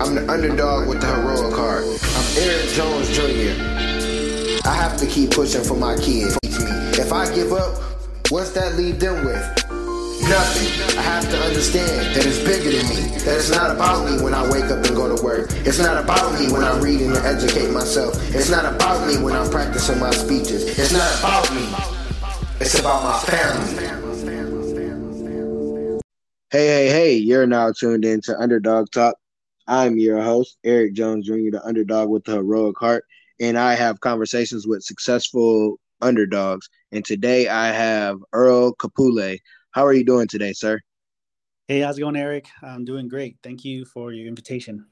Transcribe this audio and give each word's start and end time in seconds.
I'm 0.00 0.14
the 0.14 0.26
underdog 0.32 0.88
with 0.88 1.02
the 1.02 1.08
heroic 1.08 1.54
heart. 1.54 1.84
I'm 1.84 2.38
Eric 2.38 2.70
Jones 2.70 3.10
Jr. 3.12 3.52
I 4.66 4.72
have 4.72 4.96
to 4.96 5.06
keep 5.06 5.30
pushing 5.30 5.62
for 5.62 5.76
my 5.76 5.94
kids. 5.96 6.38
If 6.98 7.12
I 7.12 7.32
give 7.34 7.52
up, 7.52 7.76
what's 8.30 8.52
that 8.52 8.76
leave 8.76 8.98
them 8.98 9.26
with? 9.26 9.44
Nothing. 10.24 10.96
I 10.98 11.02
have 11.02 11.28
to 11.28 11.38
understand 11.44 12.16
that 12.16 12.24
it's 12.24 12.38
bigger 12.38 12.70
than 12.70 12.88
me. 12.88 13.18
That 13.26 13.36
it's 13.36 13.50
not 13.50 13.76
about 13.76 14.10
me 14.10 14.22
when 14.22 14.32
I 14.32 14.50
wake 14.50 14.64
up 14.72 14.82
and 14.86 14.96
go 14.96 15.14
to 15.14 15.22
work. 15.22 15.50
It's 15.66 15.78
not 15.78 16.02
about 16.02 16.40
me 16.40 16.50
when 16.50 16.64
I'm 16.64 16.80
reading 16.80 17.08
and 17.08 17.18
educate 17.18 17.70
myself. 17.70 18.14
It's 18.34 18.48
not 18.48 18.64
about 18.64 19.06
me 19.06 19.22
when 19.22 19.36
I'm 19.36 19.50
practicing 19.50 20.00
my 20.00 20.12
speeches. 20.12 20.78
It's 20.78 20.92
not 20.92 21.18
about 21.18 21.54
me. 21.54 21.68
It's 22.58 22.78
about 22.80 23.04
my 23.04 23.18
family. 23.18 24.00
Hey, 26.50 26.66
hey, 26.66 26.88
hey, 26.88 27.14
you're 27.16 27.46
now 27.46 27.70
tuned 27.70 28.06
in 28.06 28.22
to 28.22 28.40
Underdog 28.40 28.90
Talk. 28.92 29.19
I'm 29.70 29.98
your 29.98 30.20
host, 30.20 30.58
Eric 30.64 30.94
Jones 30.94 31.28
Jr., 31.28 31.52
the 31.52 31.64
underdog 31.64 32.08
with 32.08 32.24
the 32.24 32.32
heroic 32.32 32.76
heart, 32.76 33.04
and 33.38 33.56
I 33.56 33.74
have 33.74 34.00
conversations 34.00 34.66
with 34.66 34.82
successful 34.82 35.78
underdogs. 36.00 36.68
And 36.90 37.04
today 37.04 37.46
I 37.46 37.68
have 37.68 38.18
Earl 38.32 38.74
Kapule. 38.74 39.38
How 39.70 39.86
are 39.86 39.92
you 39.92 40.04
doing 40.04 40.26
today, 40.26 40.54
sir? 40.54 40.80
Hey, 41.68 41.78
how's 41.78 41.98
it 41.98 42.00
going, 42.00 42.16
Eric? 42.16 42.48
I'm 42.64 42.84
doing 42.84 43.06
great. 43.06 43.36
Thank 43.44 43.64
you 43.64 43.84
for 43.84 44.10
your 44.10 44.26
invitation. 44.26 44.86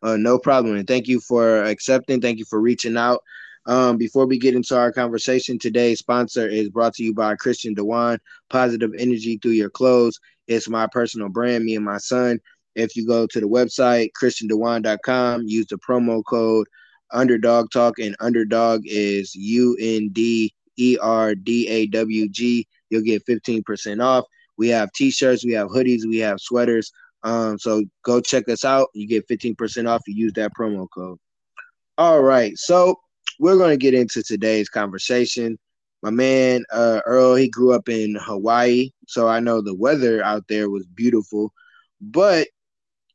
Uh, 0.00 0.16
no 0.16 0.38
problem. 0.38 0.76
And 0.76 0.86
thank 0.86 1.08
you 1.08 1.18
for 1.18 1.64
accepting. 1.64 2.20
Thank 2.20 2.38
you 2.38 2.44
for 2.44 2.60
reaching 2.60 2.96
out. 2.96 3.20
Um, 3.66 3.96
before 3.96 4.26
we 4.26 4.38
get 4.38 4.54
into 4.54 4.78
our 4.78 4.92
conversation, 4.92 5.58
today's 5.58 5.98
sponsor 5.98 6.46
is 6.46 6.68
brought 6.68 6.94
to 6.94 7.02
you 7.02 7.12
by 7.12 7.34
Christian 7.34 7.74
Dewan, 7.74 8.20
Positive 8.48 8.92
Energy 8.96 9.40
Through 9.42 9.52
Your 9.52 9.70
Clothes. 9.70 10.20
It's 10.46 10.68
my 10.68 10.86
personal 10.86 11.28
brand, 11.28 11.64
me 11.64 11.74
and 11.74 11.84
my 11.84 11.98
son. 11.98 12.38
If 12.78 12.96
you 12.96 13.06
go 13.06 13.26
to 13.26 13.40
the 13.40 13.48
website, 13.48 14.10
christiandewan.com, 14.20 15.42
use 15.46 15.66
the 15.66 15.78
promo 15.78 16.24
code 16.24 16.66
underdog 17.12 17.70
talk, 17.70 17.98
and 17.98 18.16
underdog 18.20 18.82
is 18.84 19.34
U 19.34 19.76
N 19.80 20.10
D 20.10 20.52
E 20.76 20.96
R 21.00 21.34
D 21.34 21.68
A 21.68 21.86
W 21.86 22.28
G. 22.28 22.66
You'll 22.90 23.02
get 23.02 23.26
15% 23.26 24.02
off. 24.02 24.24
We 24.56 24.68
have 24.68 24.92
t 24.92 25.10
shirts, 25.10 25.44
we 25.44 25.52
have 25.52 25.68
hoodies, 25.68 26.06
we 26.06 26.18
have 26.18 26.40
sweaters. 26.40 26.90
Um, 27.22 27.58
so 27.58 27.84
go 28.04 28.20
check 28.20 28.48
us 28.48 28.64
out. 28.64 28.88
You 28.94 29.06
get 29.06 29.28
15% 29.28 29.88
off. 29.88 30.02
You 30.06 30.14
use 30.14 30.32
that 30.34 30.52
promo 30.58 30.86
code. 30.92 31.18
All 31.96 32.22
right. 32.22 32.56
So 32.56 32.96
we're 33.40 33.56
going 33.56 33.70
to 33.70 33.76
get 33.76 33.94
into 33.94 34.22
today's 34.22 34.68
conversation. 34.68 35.58
My 36.02 36.10
man, 36.10 36.64
uh, 36.72 37.00
Earl, 37.06 37.34
he 37.34 37.48
grew 37.48 37.72
up 37.72 37.88
in 37.88 38.16
Hawaii. 38.20 38.90
So 39.08 39.26
I 39.26 39.40
know 39.40 39.60
the 39.60 39.74
weather 39.74 40.22
out 40.22 40.44
there 40.48 40.70
was 40.70 40.86
beautiful. 40.86 41.52
But 42.00 42.46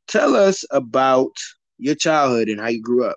tell 0.06 0.36
us 0.36 0.64
about 0.70 1.36
your 1.78 1.94
childhood 1.94 2.48
and 2.48 2.60
how 2.60 2.68
you 2.68 2.82
grew 2.82 3.04
up. 3.04 3.16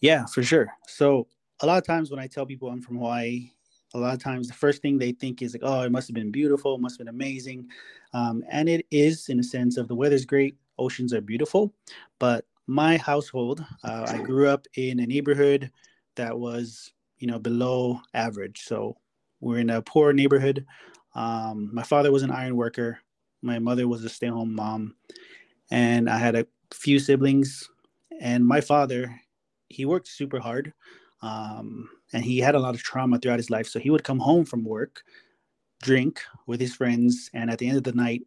Yeah, 0.00 0.26
for 0.26 0.42
sure. 0.42 0.68
So 0.86 1.26
a 1.60 1.66
lot 1.66 1.78
of 1.78 1.86
times 1.86 2.10
when 2.10 2.20
I 2.20 2.26
tell 2.26 2.46
people 2.46 2.68
I'm 2.68 2.82
from 2.82 2.98
Hawaii, 2.98 3.50
a 3.94 3.98
lot 3.98 4.14
of 4.14 4.22
times 4.22 4.46
the 4.46 4.54
first 4.54 4.82
thing 4.82 4.98
they 4.98 5.12
think 5.12 5.40
is 5.40 5.54
like, 5.54 5.62
oh, 5.64 5.82
it 5.82 5.92
must 5.92 6.08
have 6.08 6.14
been 6.14 6.30
beautiful, 6.30 6.74
it 6.74 6.80
must 6.80 6.98
have 6.98 7.06
been 7.06 7.14
amazing. 7.14 7.66
Um, 8.12 8.44
and 8.50 8.68
it 8.68 8.86
is 8.90 9.28
in 9.28 9.40
a 9.40 9.42
sense 9.42 9.76
of 9.78 9.88
the 9.88 9.94
weather's 9.94 10.26
great, 10.26 10.56
oceans 10.78 11.14
are 11.14 11.20
beautiful. 11.20 11.72
But 12.18 12.44
my 12.66 12.96
household, 12.98 13.64
uh, 13.84 14.06
I 14.08 14.18
grew 14.18 14.48
up 14.48 14.66
in 14.74 15.00
a 15.00 15.06
neighborhood 15.06 15.70
that 16.16 16.38
was, 16.38 16.92
you 17.18 17.26
know, 17.26 17.38
below 17.38 18.00
average. 18.12 18.64
So 18.64 18.96
we're 19.40 19.60
in 19.60 19.70
a 19.70 19.82
poor 19.82 20.12
neighborhood. 20.12 20.66
Um, 21.14 21.70
my 21.72 21.82
father 21.82 22.12
was 22.12 22.22
an 22.22 22.32
iron 22.32 22.56
worker. 22.56 22.98
My 23.42 23.58
mother 23.58 23.86
was 23.86 24.04
a 24.04 24.08
stay-home 24.08 24.54
mom, 24.54 24.96
and 25.70 26.08
I 26.08 26.18
had 26.18 26.34
a 26.34 26.46
few 26.72 26.98
siblings. 26.98 27.68
And 28.20 28.46
my 28.46 28.60
father, 28.60 29.20
he 29.68 29.84
worked 29.84 30.08
super 30.08 30.38
hard. 30.38 30.72
Um, 31.22 31.88
and 32.12 32.24
he 32.24 32.38
had 32.38 32.54
a 32.54 32.58
lot 32.58 32.74
of 32.74 32.82
trauma 32.82 33.18
throughout 33.18 33.38
his 33.38 33.50
life. 33.50 33.66
So 33.66 33.78
he 33.78 33.90
would 33.90 34.04
come 34.04 34.18
home 34.18 34.44
from 34.44 34.64
work, 34.64 35.02
drink 35.82 36.20
with 36.46 36.60
his 36.60 36.74
friends, 36.74 37.30
and 37.34 37.50
at 37.50 37.58
the 37.58 37.68
end 37.68 37.78
of 37.78 37.84
the 37.84 37.92
night, 37.92 38.22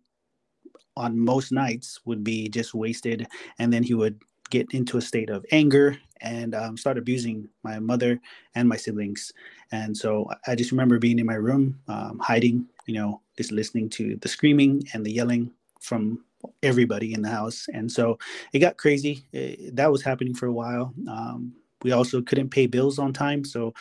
on 0.97 1.17
most 1.17 1.51
nights, 1.51 2.00
would 2.05 2.23
be 2.23 2.50
just 2.50 2.73
wasted. 2.73 3.27
And 3.57 3.71
then 3.71 3.83
he 3.83 3.94
would 3.94 4.21
get 4.50 4.73
into 4.73 4.97
a 4.97 5.01
state 5.01 5.29
of 5.29 5.45
anger 5.51 5.97
and 6.21 6.53
um, 6.56 6.75
start 6.75 6.97
abusing 6.97 7.47
my 7.63 7.79
mother 7.79 8.19
and 8.56 8.67
my 8.67 8.75
siblings. 8.75 9.31
And 9.71 9.95
so 9.95 10.29
I 10.47 10.56
just 10.56 10.71
remember 10.71 11.00
being 11.00 11.19
in 11.19 11.25
my 11.25 11.35
room, 11.35 11.79
um, 11.88 12.19
hiding, 12.19 12.67
you 12.85 12.95
know, 12.95 13.21
just 13.38 13.51
listening 13.51 13.89
to 13.91 14.17
the 14.17 14.27
screaming 14.27 14.83
and 14.94 15.06
the 15.06 15.11
yelling 15.11 15.51
from 15.79 16.25
everybody 16.63 17.13
in 17.13 17.22
the 17.22 17.29
house. 17.29 17.67
And 17.73 17.91
so 17.91 18.17
it 18.53 18.59
got 18.59 18.77
crazy. 18.77 19.25
It, 19.31 19.75
that 19.75 19.91
was 19.91 20.03
happening 20.03 20.33
for 20.33 20.47
a 20.47 20.53
while. 20.53 20.94
Um, 21.09 21.53
we 21.83 21.91
also 21.91 22.22
couldn't 22.22 22.50
pay 22.50 22.67
bills 22.67 23.00
on 23.00 23.13
time. 23.13 23.44
So 23.45 23.73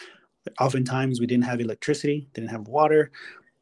oftentimes 0.60 1.20
we 1.20 1.26
didn't 1.26 1.44
have 1.44 1.60
electricity, 1.60 2.28
didn't 2.34 2.50
have 2.50 2.68
water. 2.68 3.10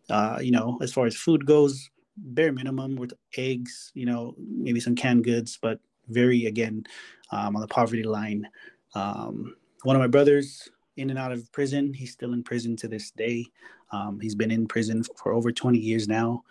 Uh, 0.09 0.39
you 0.41 0.51
know, 0.51 0.79
as 0.83 0.93
far 0.93 1.07
as 1.07 1.17
food 1.17 1.47
goes, 1.47 1.91
bare 2.17 2.53
minimum 2.53 2.97
with 2.97 3.13
eggs, 3.37 3.91
you 3.95 4.07
know, 4.07 4.35
maybe 4.39 4.81
some 4.81 4.95
canned 4.95 5.25
goods, 5.25 5.59
but 5.61 5.81
very, 6.09 6.47
again, 6.47 6.85
um, 7.33 7.57
on 7.57 7.61
the 7.61 7.69
poverty 7.69 8.05
line. 8.05 8.47
Um, 8.95 9.57
one 9.83 9.97
of 9.97 10.01
my 10.01 10.07
brothers 10.07 10.71
in 10.97 11.11
and 11.11 11.19
out 11.19 11.33
of 11.33 11.51
prison. 11.53 11.93
He's 11.93 12.13
still 12.13 12.33
in 12.33 12.43
prison 12.43 12.77
to 12.77 12.89
this 12.89 13.11
day. 13.11 13.45
Um, 13.93 14.19
he's 14.21 14.35
been 14.35 14.51
in 14.51 14.67
prison 14.67 15.05
for 15.17 15.33
over 15.33 15.53
20 15.53 15.79
years 15.79 16.09
now. 16.09 16.43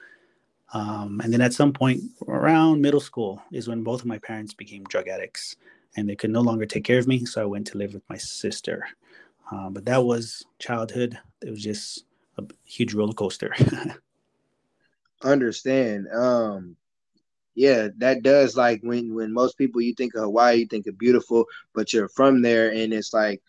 Um, 0.74 1.22
and 1.24 1.32
then 1.32 1.42
at 1.42 1.54
some 1.54 1.72
point 1.72 2.02
around 2.28 2.82
middle 2.82 3.00
school 3.00 3.42
is 3.52 3.68
when 3.68 3.84
both 3.84 4.02
of 4.02 4.08
my 4.08 4.18
parents 4.20 4.54
became 4.54 4.84
drug 4.86 5.08
addicts 5.08 5.56
and 5.96 6.10
they 6.10 6.16
could 6.16 6.32
no 6.32 6.42
longer 6.42 6.66
take 6.66 6.84
care 6.84 7.00
of 7.00 7.08
me. 7.08 7.26
So 7.26 7.42
I 7.42 7.46
went 7.46 7.68
to 7.68 7.78
live 7.78 7.94
with 7.94 8.04
my 8.10 8.18
sister. 8.18 8.86
Um, 9.52 9.74
but 9.74 9.86
that 9.86 10.04
was 10.04 10.44
childhood. 10.60 11.18
It 11.42 11.52
was 11.52 11.64
just 11.64 12.06
a 12.38 12.44
huge 12.66 12.94
roller 12.94 13.14
coaster. 13.14 13.54
Understand. 15.24 16.08
Um, 16.12 16.76
yeah, 17.56 17.88
that 17.98 18.22
does 18.22 18.58
like 18.58 18.82
when 18.84 19.16
when 19.16 19.34
most 19.34 19.58
people 19.58 19.82
you 19.82 19.94
think 19.94 20.14
of 20.16 20.24
Hawaii, 20.24 20.58
you 20.58 20.66
think 20.68 20.88
of 20.88 20.98
beautiful, 20.98 21.46
but 21.74 21.94
you're 21.94 22.10
from 22.10 22.42
there, 22.42 22.72
and 22.72 22.92
it's 22.94 23.14
like, 23.14 23.42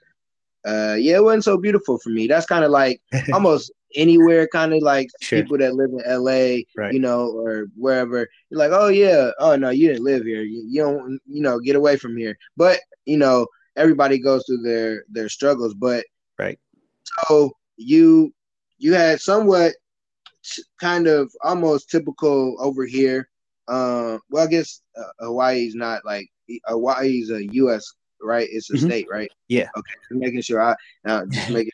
uh, 0.65 0.97
yeah, 0.99 1.17
it 1.17 1.25
wasn't 1.25 1.45
so 1.45 1.59
beautiful 1.59 1.99
for 1.99 2.11
me. 2.11 2.29
That's 2.29 2.47
kind 2.47 2.65
of 2.65 2.71
like 2.71 3.03
almost 3.33 3.73
anywhere, 3.95 4.49
kind 4.49 4.73
of 4.75 4.83
like 4.83 5.09
sure. 5.21 5.43
people 5.43 5.59
that 5.59 5.75
live 5.75 5.91
in 5.91 6.03
LA, 6.07 6.63
right. 6.77 6.93
you 6.93 6.99
know, 6.99 7.31
or 7.31 7.67
wherever. 7.77 8.29
You're 8.51 8.59
like, 8.59 8.73
oh 8.73 8.89
yeah, 8.89 9.31
oh 9.39 9.57
no, 9.57 9.71
you 9.71 9.89
didn't 9.89 10.05
live 10.05 10.25
here. 10.25 10.43
You, 10.43 10.65
you 10.69 10.83
don't, 10.83 11.21
you 11.27 11.43
know, 11.43 11.59
get 11.61 11.77
away 11.77 11.97
from 11.97 12.17
here. 12.17 12.37
But 12.57 12.81
you 13.05 13.17
know, 13.17 13.47
everybody 13.77 14.19
goes 14.19 14.45
through 14.47 14.63
their 14.63 15.05
their 15.09 15.29
struggles. 15.29 15.75
But 15.75 16.05
right. 16.39 16.59
So 17.29 17.53
you 17.77 18.33
you 18.79 18.95
had 18.95 19.21
somewhat 19.21 19.75
kind 20.81 21.07
of 21.07 21.33
almost 21.43 21.91
typical 21.91 22.57
over 22.61 22.85
here. 22.85 23.29
Uh, 23.69 24.19
well, 24.31 24.45
I 24.45 24.51
guess 24.51 24.83
uh, 24.99 25.25
Hawaii's 25.27 25.75
not 25.75 26.05
like 26.05 26.29
Hawaii's 26.67 27.31
a 27.31 27.45
U.S. 27.53 27.85
right? 28.23 28.49
It's 28.51 28.71
a 28.71 28.75
mm-hmm. 28.75 28.87
state, 28.87 29.07
right? 29.11 29.31
Yeah. 29.49 29.69
Okay, 29.77 29.93
just 30.09 30.21
making 30.21 30.43
sure 30.43 30.63
I 30.63 30.75
uh, 31.07 31.27
just 31.27 31.51
making 31.51 31.73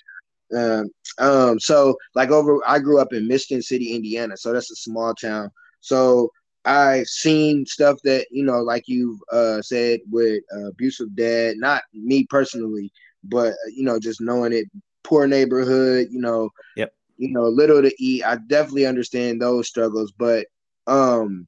um, 0.55 0.91
um, 1.19 1.61
so 1.61 1.97
like 2.15 2.31
over, 2.31 2.59
I 2.67 2.79
grew 2.79 3.01
up 3.01 3.13
in 3.13 3.29
Michigan 3.29 3.63
City, 3.63 3.95
Indiana, 3.95 4.37
so 4.37 4.53
that's 4.53 4.71
a 4.71 4.77
small 4.77 5.15
town. 5.15 5.51
So 5.81 6.31
I've 6.65 7.07
seen 7.07 7.67
stuff 7.67 7.99
that 8.05 8.27
you 8.31 8.45
know, 8.45 8.61
like 8.61 8.85
you've 8.87 9.19
uh, 9.33 9.63
said 9.63 10.01
with 10.11 10.43
uh, 10.55 10.69
abusive 10.69 11.15
dad. 11.17 11.57
Not 11.57 11.83
me 11.93 12.27
personally, 12.29 12.93
but 13.25 13.53
uh, 13.53 13.71
you 13.75 13.85
know, 13.85 13.99
just 13.99 14.21
knowing 14.21 14.53
it, 14.53 14.67
poor 15.03 15.27
neighborhood. 15.27 16.09
You 16.11 16.21
know, 16.21 16.51
yep. 16.77 16.95
You 17.19 17.33
know, 17.33 17.43
little 17.43 17.83
to 17.83 17.93
eat. 18.03 18.25
I 18.25 18.37
definitely 18.49 18.87
understand 18.87 19.41
those 19.41 19.69
struggles, 19.69 20.13
but 20.17 20.47
um, 20.87 21.47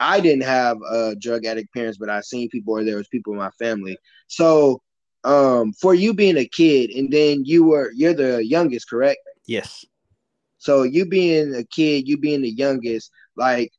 I 0.00 0.20
didn't 0.20 0.44
have 0.44 0.78
uh, 0.88 1.14
drug 1.20 1.44
addict 1.44 1.72
parents, 1.72 1.98
but 1.98 2.10
I've 2.10 2.24
seen 2.24 2.48
people, 2.48 2.74
or 2.74 2.84
there 2.84 2.96
was 2.96 3.08
people 3.08 3.32
in 3.32 3.38
my 3.38 3.50
family. 3.58 3.96
So 4.26 4.80
um 5.24 5.72
for 5.72 5.94
you 5.94 6.12
being 6.12 6.36
a 6.36 6.46
kid 6.46 6.90
and 6.90 7.10
then 7.10 7.44
you 7.44 7.64
were 7.64 7.90
you're 7.94 8.14
the 8.14 8.44
youngest 8.44 8.88
correct? 8.88 9.20
Yes. 9.46 9.84
So 10.58 10.82
you 10.82 11.06
being 11.06 11.54
a 11.54 11.64
kid 11.64 12.06
you 12.08 12.18
being 12.18 12.42
the 12.42 12.50
youngest 12.50 13.10
like 13.36 13.70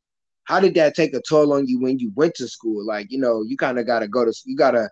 how 0.45 0.59
did 0.59 0.75
that 0.75 0.95
take 0.95 1.15
a 1.15 1.21
toll 1.27 1.53
on 1.53 1.67
you 1.67 1.79
when 1.79 1.97
you 1.97 2.11
went 2.15 2.35
to 2.35 2.47
school? 2.47 2.85
Like 2.85 3.11
you 3.11 3.19
know 3.19 3.43
you 3.43 3.57
kind 3.57 3.79
of 3.79 3.85
got 3.85 3.99
to 3.99 4.07
go 4.07 4.25
to 4.25 4.33
you 4.45 4.55
got 4.55 4.75
a, 4.75 4.89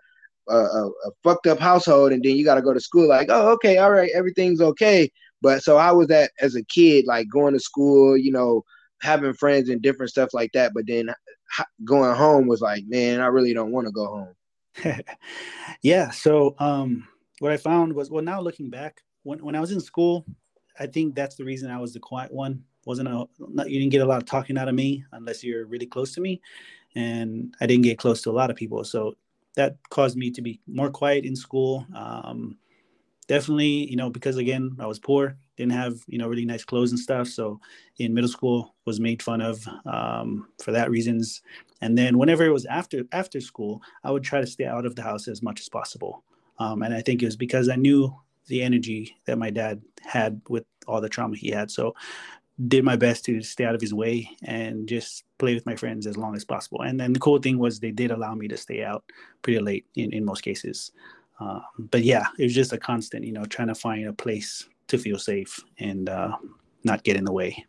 a, 0.48 0.54
a 0.54 1.10
fucked 1.22 1.46
up 1.46 1.58
household 1.58 2.12
and 2.12 2.22
then 2.22 2.36
you 2.36 2.44
got 2.44 2.56
to 2.56 2.62
go 2.62 2.72
to 2.72 2.80
school 2.80 3.08
like 3.08 3.28
oh 3.30 3.52
okay 3.52 3.78
all 3.78 3.90
right 3.90 4.10
everything's 4.14 4.60
okay. 4.60 5.10
But 5.42 5.62
so 5.62 5.78
how 5.78 5.96
was 5.96 6.08
that 6.08 6.30
as 6.40 6.54
a 6.56 6.64
kid 6.64 7.06
like 7.06 7.28
going 7.28 7.54
to 7.54 7.60
school 7.60 8.16
you 8.16 8.32
know 8.32 8.64
having 9.00 9.34
friends 9.34 9.68
and 9.68 9.82
different 9.82 10.10
stuff 10.10 10.30
like 10.32 10.50
that 10.52 10.72
but 10.74 10.86
then 10.86 11.10
going 11.84 12.14
home 12.14 12.46
was 12.46 12.60
like 12.60 12.84
man 12.86 13.20
i 13.20 13.26
really 13.26 13.52
don't 13.52 13.70
want 13.70 13.86
to 13.86 13.92
go 13.92 14.06
home 14.06 14.34
yeah. 15.82 16.10
So 16.10 16.54
um, 16.58 17.06
what 17.38 17.52
I 17.52 17.56
found 17.56 17.92
was, 17.92 18.10
well, 18.10 18.22
now 18.22 18.40
looking 18.40 18.70
back, 18.70 19.02
when, 19.22 19.42
when 19.44 19.54
I 19.54 19.60
was 19.60 19.72
in 19.72 19.80
school, 19.80 20.24
I 20.78 20.86
think 20.86 21.14
that's 21.14 21.36
the 21.36 21.44
reason 21.44 21.70
I 21.70 21.80
was 21.80 21.92
the 21.92 22.00
quiet 22.00 22.32
one. 22.32 22.64
Wasn't 22.84 23.08
a 23.08 23.26
not, 23.38 23.70
you 23.70 23.78
didn't 23.78 23.92
get 23.92 24.02
a 24.02 24.06
lot 24.06 24.22
of 24.22 24.26
talking 24.28 24.58
out 24.58 24.68
of 24.68 24.74
me 24.74 25.04
unless 25.12 25.42
you're 25.42 25.64
really 25.66 25.86
close 25.86 26.12
to 26.14 26.20
me, 26.20 26.42
and 26.94 27.54
I 27.60 27.66
didn't 27.66 27.84
get 27.84 27.98
close 27.98 28.20
to 28.22 28.30
a 28.30 28.32
lot 28.32 28.50
of 28.50 28.56
people. 28.56 28.84
So 28.84 29.14
that 29.56 29.76
caused 29.88 30.18
me 30.18 30.30
to 30.32 30.42
be 30.42 30.60
more 30.66 30.90
quiet 30.90 31.24
in 31.24 31.34
school. 31.34 31.86
Um, 31.94 32.58
definitely, 33.26 33.88
you 33.90 33.96
know, 33.96 34.10
because 34.10 34.36
again, 34.36 34.76
I 34.78 34.86
was 34.86 34.98
poor, 34.98 35.38
didn't 35.56 35.72
have, 35.72 36.00
you 36.06 36.18
know, 36.18 36.28
really 36.28 36.44
nice 36.44 36.64
clothes 36.64 36.90
and 36.90 36.98
stuff. 36.98 37.28
So 37.28 37.60
in 37.98 38.14
middle 38.14 38.30
school 38.30 38.74
was 38.84 39.00
made 39.00 39.22
fun 39.22 39.40
of 39.40 39.66
um, 39.86 40.48
for 40.62 40.72
that 40.72 40.90
reasons. 40.90 41.42
And 41.80 41.96
then 41.96 42.18
whenever 42.18 42.44
it 42.44 42.52
was 42.52 42.64
after 42.66 43.04
after 43.12 43.40
school, 43.40 43.82
I 44.02 44.10
would 44.10 44.24
try 44.24 44.40
to 44.40 44.46
stay 44.46 44.64
out 44.64 44.86
of 44.86 44.96
the 44.96 45.02
house 45.02 45.28
as 45.28 45.42
much 45.42 45.60
as 45.60 45.68
possible. 45.68 46.24
Um, 46.58 46.82
and 46.82 46.94
I 46.94 47.02
think 47.02 47.22
it 47.22 47.26
was 47.26 47.36
because 47.36 47.68
I 47.68 47.76
knew 47.76 48.14
the 48.46 48.62
energy 48.62 49.16
that 49.26 49.38
my 49.38 49.50
dad 49.50 49.82
had 50.02 50.40
with 50.48 50.64
all 50.86 51.00
the 51.00 51.08
trauma 51.08 51.36
he 51.36 51.50
had. 51.50 51.70
So 51.70 51.94
did 52.68 52.84
my 52.84 52.96
best 52.96 53.24
to 53.24 53.42
stay 53.42 53.64
out 53.64 53.74
of 53.74 53.80
his 53.80 53.92
way 53.92 54.30
and 54.44 54.88
just 54.88 55.24
play 55.38 55.54
with 55.54 55.66
my 55.66 55.74
friends 55.74 56.06
as 56.06 56.16
long 56.16 56.36
as 56.36 56.44
possible. 56.44 56.82
And 56.82 57.00
then 57.00 57.12
the 57.12 57.18
cool 57.18 57.38
thing 57.38 57.58
was 57.58 57.80
they 57.80 57.90
did 57.90 58.12
allow 58.12 58.34
me 58.34 58.46
to 58.48 58.56
stay 58.56 58.84
out 58.84 59.04
pretty 59.42 59.58
late 59.58 59.86
in, 59.96 60.12
in 60.12 60.24
most 60.24 60.42
cases. 60.42 60.92
Uh, 61.40 61.60
but 61.78 62.04
yeah, 62.04 62.26
it 62.38 62.44
was 62.44 62.54
just 62.54 62.72
a 62.72 62.78
constant, 62.78 63.24
you 63.24 63.32
know, 63.32 63.44
trying 63.44 63.68
to 63.68 63.74
find 63.74 64.06
a 64.06 64.12
place 64.12 64.68
to 64.88 64.98
feel 64.98 65.18
safe 65.18 65.60
and 65.78 66.08
uh, 66.08 66.36
not 66.84 67.04
get 67.04 67.16
in 67.16 67.24
the 67.24 67.32
way. 67.32 67.64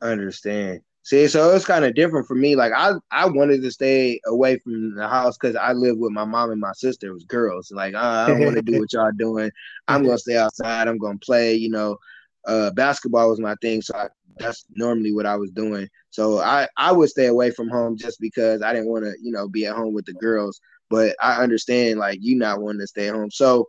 I 0.00 0.08
understand. 0.08 0.80
See, 1.02 1.28
so 1.28 1.54
it's 1.54 1.64
kind 1.64 1.84
of 1.84 1.94
different 1.94 2.26
for 2.26 2.34
me. 2.34 2.56
Like 2.56 2.72
I, 2.76 2.94
I 3.12 3.26
wanted 3.26 3.62
to 3.62 3.70
stay 3.70 4.20
away 4.26 4.58
from 4.58 4.96
the 4.96 5.06
house 5.06 5.38
because 5.38 5.54
I 5.54 5.72
live 5.72 5.98
with 5.98 6.10
my 6.10 6.24
mom 6.24 6.50
and 6.50 6.60
my 6.60 6.72
sister. 6.72 7.06
It 7.06 7.14
was 7.14 7.24
girls. 7.24 7.70
Like 7.70 7.94
uh, 7.94 7.98
I 7.98 8.28
don't 8.28 8.44
want 8.44 8.56
to 8.56 8.62
do 8.62 8.76
what 8.80 8.92
y'all 8.92 9.12
doing. 9.16 9.50
I'm 9.86 10.04
gonna 10.04 10.18
stay 10.18 10.36
outside. 10.36 10.88
I'm 10.88 10.98
gonna 10.98 11.18
play. 11.18 11.54
You 11.54 11.70
know, 11.70 11.96
uh, 12.44 12.72
basketball 12.72 13.30
was 13.30 13.38
my 13.38 13.54
thing, 13.62 13.82
so 13.82 13.94
I, 13.94 14.08
that's 14.38 14.64
normally 14.74 15.12
what 15.12 15.26
I 15.26 15.36
was 15.36 15.52
doing. 15.52 15.88
So 16.10 16.40
I, 16.40 16.66
I 16.76 16.92
would 16.92 17.08
stay 17.08 17.26
away 17.26 17.50
from 17.52 17.68
home 17.68 17.96
just 17.96 18.20
because 18.20 18.62
I 18.62 18.72
didn't 18.72 18.88
want 18.88 19.04
to, 19.04 19.14
you 19.22 19.30
know, 19.30 19.48
be 19.48 19.66
at 19.66 19.76
home 19.76 19.94
with 19.94 20.06
the 20.06 20.14
girls. 20.14 20.60
But 20.90 21.16
I 21.22 21.42
understand 21.42 21.98
like 21.98 22.18
you 22.20 22.36
not 22.36 22.60
wanting 22.60 22.80
to 22.80 22.86
stay 22.86 23.08
home. 23.08 23.30
So 23.30 23.68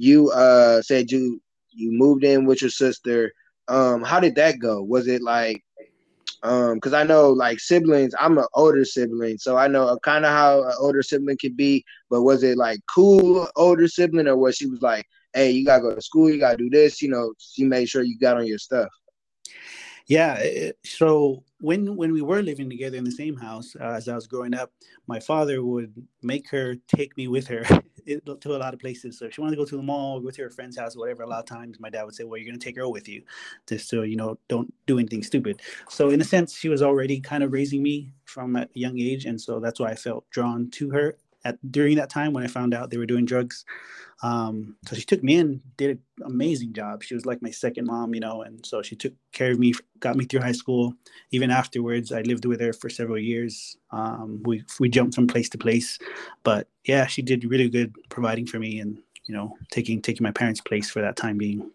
you 0.00 0.30
uh 0.30 0.82
said 0.82 1.10
you 1.10 1.40
you 1.70 1.92
moved 1.92 2.24
in 2.24 2.46
with 2.46 2.62
your 2.62 2.70
sister. 2.70 3.32
Um, 3.68 4.02
how 4.02 4.18
did 4.18 4.34
that 4.36 4.58
go? 4.58 4.82
Was 4.82 5.06
it 5.06 5.22
like 5.22 5.62
um 6.42 6.74
because 6.76 6.94
i 6.94 7.04
know 7.04 7.28
like 7.28 7.60
siblings 7.60 8.14
i'm 8.18 8.38
an 8.38 8.46
older 8.54 8.82
sibling 8.82 9.36
so 9.36 9.58
i 9.58 9.68
know 9.68 9.98
kind 10.02 10.24
of 10.24 10.30
how 10.30 10.62
an 10.62 10.72
older 10.78 11.02
sibling 11.02 11.36
can 11.38 11.54
be 11.54 11.84
but 12.08 12.22
was 12.22 12.42
it 12.42 12.56
like 12.56 12.78
cool 12.88 13.46
older 13.56 13.86
sibling 13.86 14.26
or 14.26 14.36
was 14.38 14.56
she 14.56 14.64
was 14.64 14.80
like 14.80 15.04
hey, 15.32 15.50
you 15.50 15.64
gotta 15.64 15.82
go 15.82 15.94
to 15.94 16.02
school, 16.02 16.30
you 16.30 16.38
gotta 16.40 16.56
do 16.56 16.70
this. 16.70 17.00
You 17.00 17.10
know, 17.10 17.32
she 17.38 17.64
made 17.64 17.88
sure 17.88 18.02
you 18.02 18.18
got 18.18 18.36
on 18.36 18.46
your 18.46 18.58
stuff. 18.58 18.88
Yeah. 20.10 20.72
So 20.84 21.44
when 21.60 21.94
when 21.96 22.12
we 22.12 22.20
were 22.20 22.42
living 22.42 22.68
together 22.68 22.96
in 22.98 23.04
the 23.04 23.12
same 23.12 23.36
house 23.36 23.76
uh, 23.80 23.84
as 23.98 24.08
I 24.08 24.16
was 24.16 24.26
growing 24.26 24.54
up, 24.54 24.72
my 25.06 25.20
father 25.20 25.62
would 25.62 25.94
make 26.22 26.50
her 26.50 26.74
take 26.88 27.16
me 27.16 27.28
with 27.28 27.46
her 27.46 27.62
to 28.08 28.56
a 28.56 28.58
lot 28.58 28.74
of 28.74 28.80
places. 28.80 29.18
So 29.20 29.26
if 29.26 29.34
she 29.34 29.40
wanted 29.40 29.52
to 29.56 29.62
go 29.62 29.66
to 29.66 29.76
the 29.76 29.82
mall, 29.84 30.18
go 30.20 30.30
to 30.30 30.42
her 30.42 30.50
friend's 30.50 30.76
house, 30.76 30.96
whatever. 30.96 31.22
A 31.22 31.28
lot 31.28 31.40
of 31.40 31.46
times, 31.46 31.78
my 31.78 31.90
dad 31.90 32.02
would 32.04 32.14
say, 32.16 32.24
"Well, 32.24 32.38
you're 32.38 32.50
going 32.50 32.58
to 32.58 32.64
take 32.64 32.76
her 32.76 32.88
with 32.88 33.08
you, 33.08 33.22
just 33.68 33.88
so 33.88 34.02
you 34.02 34.16
know, 34.16 34.36
don't 34.48 34.74
do 34.88 34.98
anything 34.98 35.22
stupid." 35.22 35.62
So 35.88 36.10
in 36.10 36.20
a 36.20 36.24
sense, 36.24 36.56
she 36.56 36.68
was 36.68 36.82
already 36.82 37.20
kind 37.20 37.44
of 37.44 37.52
raising 37.52 37.82
me 37.82 38.12
from 38.24 38.56
a 38.56 38.66
young 38.74 38.98
age, 38.98 39.26
and 39.26 39.40
so 39.40 39.60
that's 39.60 39.78
why 39.80 39.90
I 39.92 39.94
felt 39.94 40.28
drawn 40.30 40.70
to 40.72 40.90
her 40.90 41.16
at 41.44 41.58
during 41.70 41.96
that 41.96 42.10
time 42.10 42.32
when 42.32 42.44
I 42.44 42.48
found 42.48 42.74
out 42.74 42.90
they 42.90 42.98
were 42.98 43.06
doing 43.06 43.24
drugs. 43.24 43.64
Um, 44.22 44.76
so 44.86 44.96
she 44.96 45.02
took 45.02 45.22
me 45.22 45.36
in, 45.36 45.62
did 45.78 45.90
an 45.90 46.26
amazing 46.26 46.74
job. 46.74 47.02
She 47.02 47.14
was 47.14 47.24
like 47.24 47.40
my 47.40 47.50
second 47.50 47.86
mom, 47.86 48.14
you 48.14 48.20
know, 48.20 48.42
and 48.42 48.64
so 48.66 48.82
she 48.82 48.94
took 48.94 49.14
care 49.32 49.52
of 49.52 49.58
me, 49.58 49.72
got 49.98 50.16
me 50.16 50.26
through 50.26 50.40
high 50.40 50.52
school. 50.52 50.94
Even 51.30 51.50
afterwards, 51.50 52.12
I 52.12 52.20
lived 52.22 52.44
with 52.44 52.60
her 52.60 52.72
for 52.72 52.90
several 52.90 53.18
years. 53.18 53.76
Um, 53.90 54.42
we 54.44 54.62
we 54.78 54.88
jumped 54.88 55.14
from 55.14 55.26
place 55.26 55.48
to 55.50 55.58
place, 55.58 55.98
but 56.42 56.68
yeah, 56.84 57.06
she 57.06 57.22
did 57.22 57.44
really 57.44 57.70
good 57.70 57.94
providing 58.10 58.46
for 58.46 58.58
me 58.58 58.80
and 58.80 58.98
you 59.26 59.34
know 59.34 59.56
taking 59.70 60.02
taking 60.02 60.24
my 60.24 60.32
parents' 60.32 60.60
place 60.60 60.90
for 60.90 61.00
that 61.00 61.16
time 61.16 61.38
being. 61.38 61.70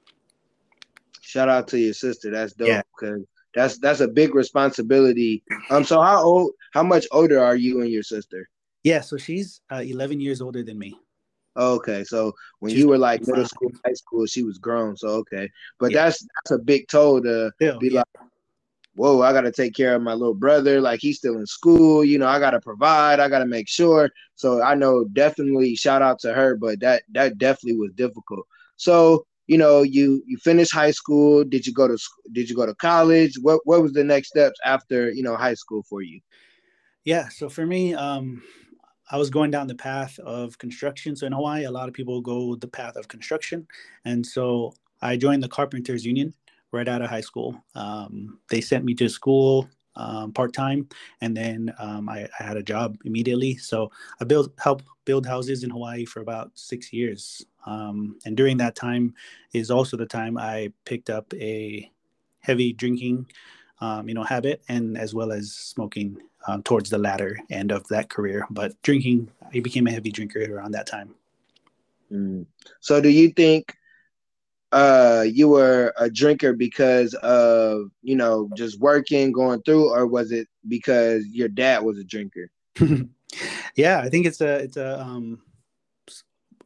Shout 1.21 1.50
out 1.50 1.67
to 1.69 1.79
your 1.79 1.94
sister. 1.94 2.29
That's 2.29 2.53
dope 2.53 2.85
because 2.95 3.21
yeah. 3.21 3.25
that's 3.56 3.79
that's 3.79 4.01
a 4.01 4.07
big 4.07 4.35
responsibility. 4.35 5.44
Um, 5.71 5.83
so 5.83 6.00
how 6.00 6.21
old, 6.23 6.51
how 6.73 6.83
much 6.83 7.07
older 7.12 7.44
are 7.44 7.56
you 7.56 7.81
and 7.81 7.89
your 7.89 8.03
sister? 8.03 8.47
Yeah, 8.86 9.02
so 9.02 9.18
she's 9.18 9.62
uh, 9.72 9.82
11 9.84 10.20
years 10.20 10.42
older 10.42 10.62
than 10.62 10.78
me. 10.78 10.96
Okay, 11.58 12.04
so 12.04 12.34
when 12.60 12.72
she's 12.72 12.82
you 12.82 12.88
were 12.88 13.00
like 13.00 13.26
middle 13.26 13.46
school, 13.46 13.72
high 13.84 13.94
school, 13.94 14.28
she 14.28 14.44
was 14.44 14.60
grown. 14.60 14.96
So 14.96 15.08
okay, 15.08 15.50
but 15.80 15.92
yeah. 15.92 16.04
that's 16.04 16.20
that's 16.20 16.52
a 16.52 16.64
big 16.64 16.88
toll 16.88 17.20
to 17.24 17.52
still, 17.56 17.80
be 17.80 17.88
yeah. 17.88 18.02
like, 18.02 18.28
whoa, 18.94 19.24
I 19.24 19.34
got 19.34 19.42
to 19.42 19.52
take 19.52 19.74
care 19.74 19.96
of 19.96 20.04
my 20.04 20.14
little 20.14 20.36
brother. 20.36 20.80
Like 20.82 21.00
he's 21.00 21.18
still 21.18 21.40
in 21.40 21.48
school. 21.48 22.06
You 22.06 22.20
know, 22.20 22.28
I 22.28 22.38
got 22.38 22.52
to 22.52 22.60
provide. 22.60 23.20
I 23.20 23.28
got 23.28 23.40
to 23.40 23.48
make 23.48 23.68
sure. 23.68 24.12
So 24.36 24.62
I 24.62 24.76
know 24.76 25.06
definitely 25.06 25.76
shout 25.76 26.04
out 26.04 26.20
to 26.20 26.34
her, 26.34 26.56
but 26.56 26.80
that 26.82 27.04
that 27.14 27.40
definitely 27.40 27.80
was 27.80 27.94
difficult. 27.94 28.46
So 28.76 29.26
you 29.48 29.58
know, 29.58 29.82
you 29.82 30.22
you 30.28 30.38
finished 30.38 30.72
high 30.72 30.92
school. 30.92 31.44
Did 31.44 31.66
you 31.66 31.74
go 31.74 31.88
to 31.88 31.98
did 32.34 32.52
you 32.52 32.56
go 32.56 32.68
to 32.68 32.76
college? 32.76 33.40
What 33.42 33.62
what 33.64 33.82
was 33.82 33.94
the 33.94 34.04
next 34.04 34.28
steps 34.28 34.60
after 34.64 35.10
you 35.10 35.24
know 35.24 35.36
high 35.36 35.56
school 35.56 35.82
for 35.90 36.04
you? 36.04 36.20
Yeah, 37.04 37.30
so 37.30 37.50
for 37.50 37.66
me, 37.66 37.94
um, 37.94 38.42
I 39.12 39.18
was 39.18 39.30
going 39.30 39.52
down 39.52 39.68
the 39.68 39.75
path 39.75 40.18
of 40.19 40.57
construction. 40.57 41.16
So 41.16 41.28
in 41.28 41.34
Hawaii, 41.34 41.66
a 41.66 41.72
lot 41.72 41.88
of 41.88 41.94
people 41.94 42.22
go 42.22 42.56
the 42.56 42.68
path 42.68 42.96
of 42.96 43.07
construction, 43.07 43.68
and 44.04 44.25
so 44.25 44.74
I 45.02 45.18
joined 45.18 45.44
the 45.44 45.50
Carpenters 45.50 46.06
Union 46.06 46.34
right 46.72 46.88
out 46.88 47.02
of 47.02 47.10
high 47.10 47.22
school. 47.22 47.56
Um, 47.75 48.40
they 48.50 48.62
sent 48.62 48.84
me 48.84 48.94
to 48.96 49.07
school 49.07 49.69
um, 49.96 50.34
part 50.34 50.54
time, 50.54 50.90
and 51.22 51.36
then 51.36 51.74
um, 51.80 52.10
I, 52.10 52.28
I, 52.40 52.44
had 52.44 52.57
a 52.57 52.63
job 52.63 52.98
immediately. 53.06 53.56
So 53.56 53.92
I 54.19 54.25
built 54.25 54.52
help 54.60 54.81
build 55.06 55.25
houses 55.25 55.63
in 55.63 55.69
Hawaii 55.69 56.06
for 56.06 56.22
about 56.22 56.51
six 56.56 56.92
years, 56.92 57.46
um, 57.66 58.18
and 58.25 58.36
during 58.36 58.58
that 58.58 58.75
time 58.75 59.13
is 59.54 59.72
also 59.72 59.96
the 59.96 60.06
time 60.06 60.38
I 60.38 60.74
picked 60.84 61.10
up 61.10 61.34
a 61.36 61.90
heavy 62.40 62.74
drinking, 62.74 63.28
um, 63.81 64.07
you 64.07 64.16
know, 64.16 64.24
habit, 64.24 64.62
and 64.69 64.98
as 64.98 65.13
well 65.13 65.31
as 65.31 65.51
smoking 65.51 66.18
um, 66.48 66.63
towards 66.63 66.89
the 66.89 66.98
latter 66.98 67.38
end 67.50 67.72
of 67.72 67.88
that 67.88 68.10
career. 68.10 68.45
But 68.50 68.80
drinking, 68.81 69.31
he 69.51 69.60
became 69.60 69.88
a 69.88 69.92
heavy 69.92 70.12
drinker 70.12 70.44
around 70.54 70.72
that 70.72 70.88
time. 70.88 71.16
Mm. 72.12 72.45
So, 72.80 73.01
do 73.01 73.10
you 73.10 73.30
think 73.30 73.75
uh, 74.72 75.25
you 75.27 75.48
were 75.48 75.94
a 75.98 76.10
drinker 76.10 76.54
because 76.54 77.13
of 77.16 77.92
you 78.01 78.16
know 78.16 78.50
just 78.56 78.80
working, 78.80 79.31
going 79.31 79.62
through, 79.63 79.92
or 79.92 80.06
was 80.06 80.31
it 80.31 80.48
because 80.68 81.25
your 81.27 81.48
dad 81.48 81.83
was 81.83 81.98
a 81.98 82.04
drinker? 82.04 82.50
yeah, 83.75 84.00
I 84.00 84.10
think 84.10 84.25
it's 84.25 84.42
a 84.42 84.57
it's 84.57 84.77
a 84.77 85.00
um, 85.00 85.41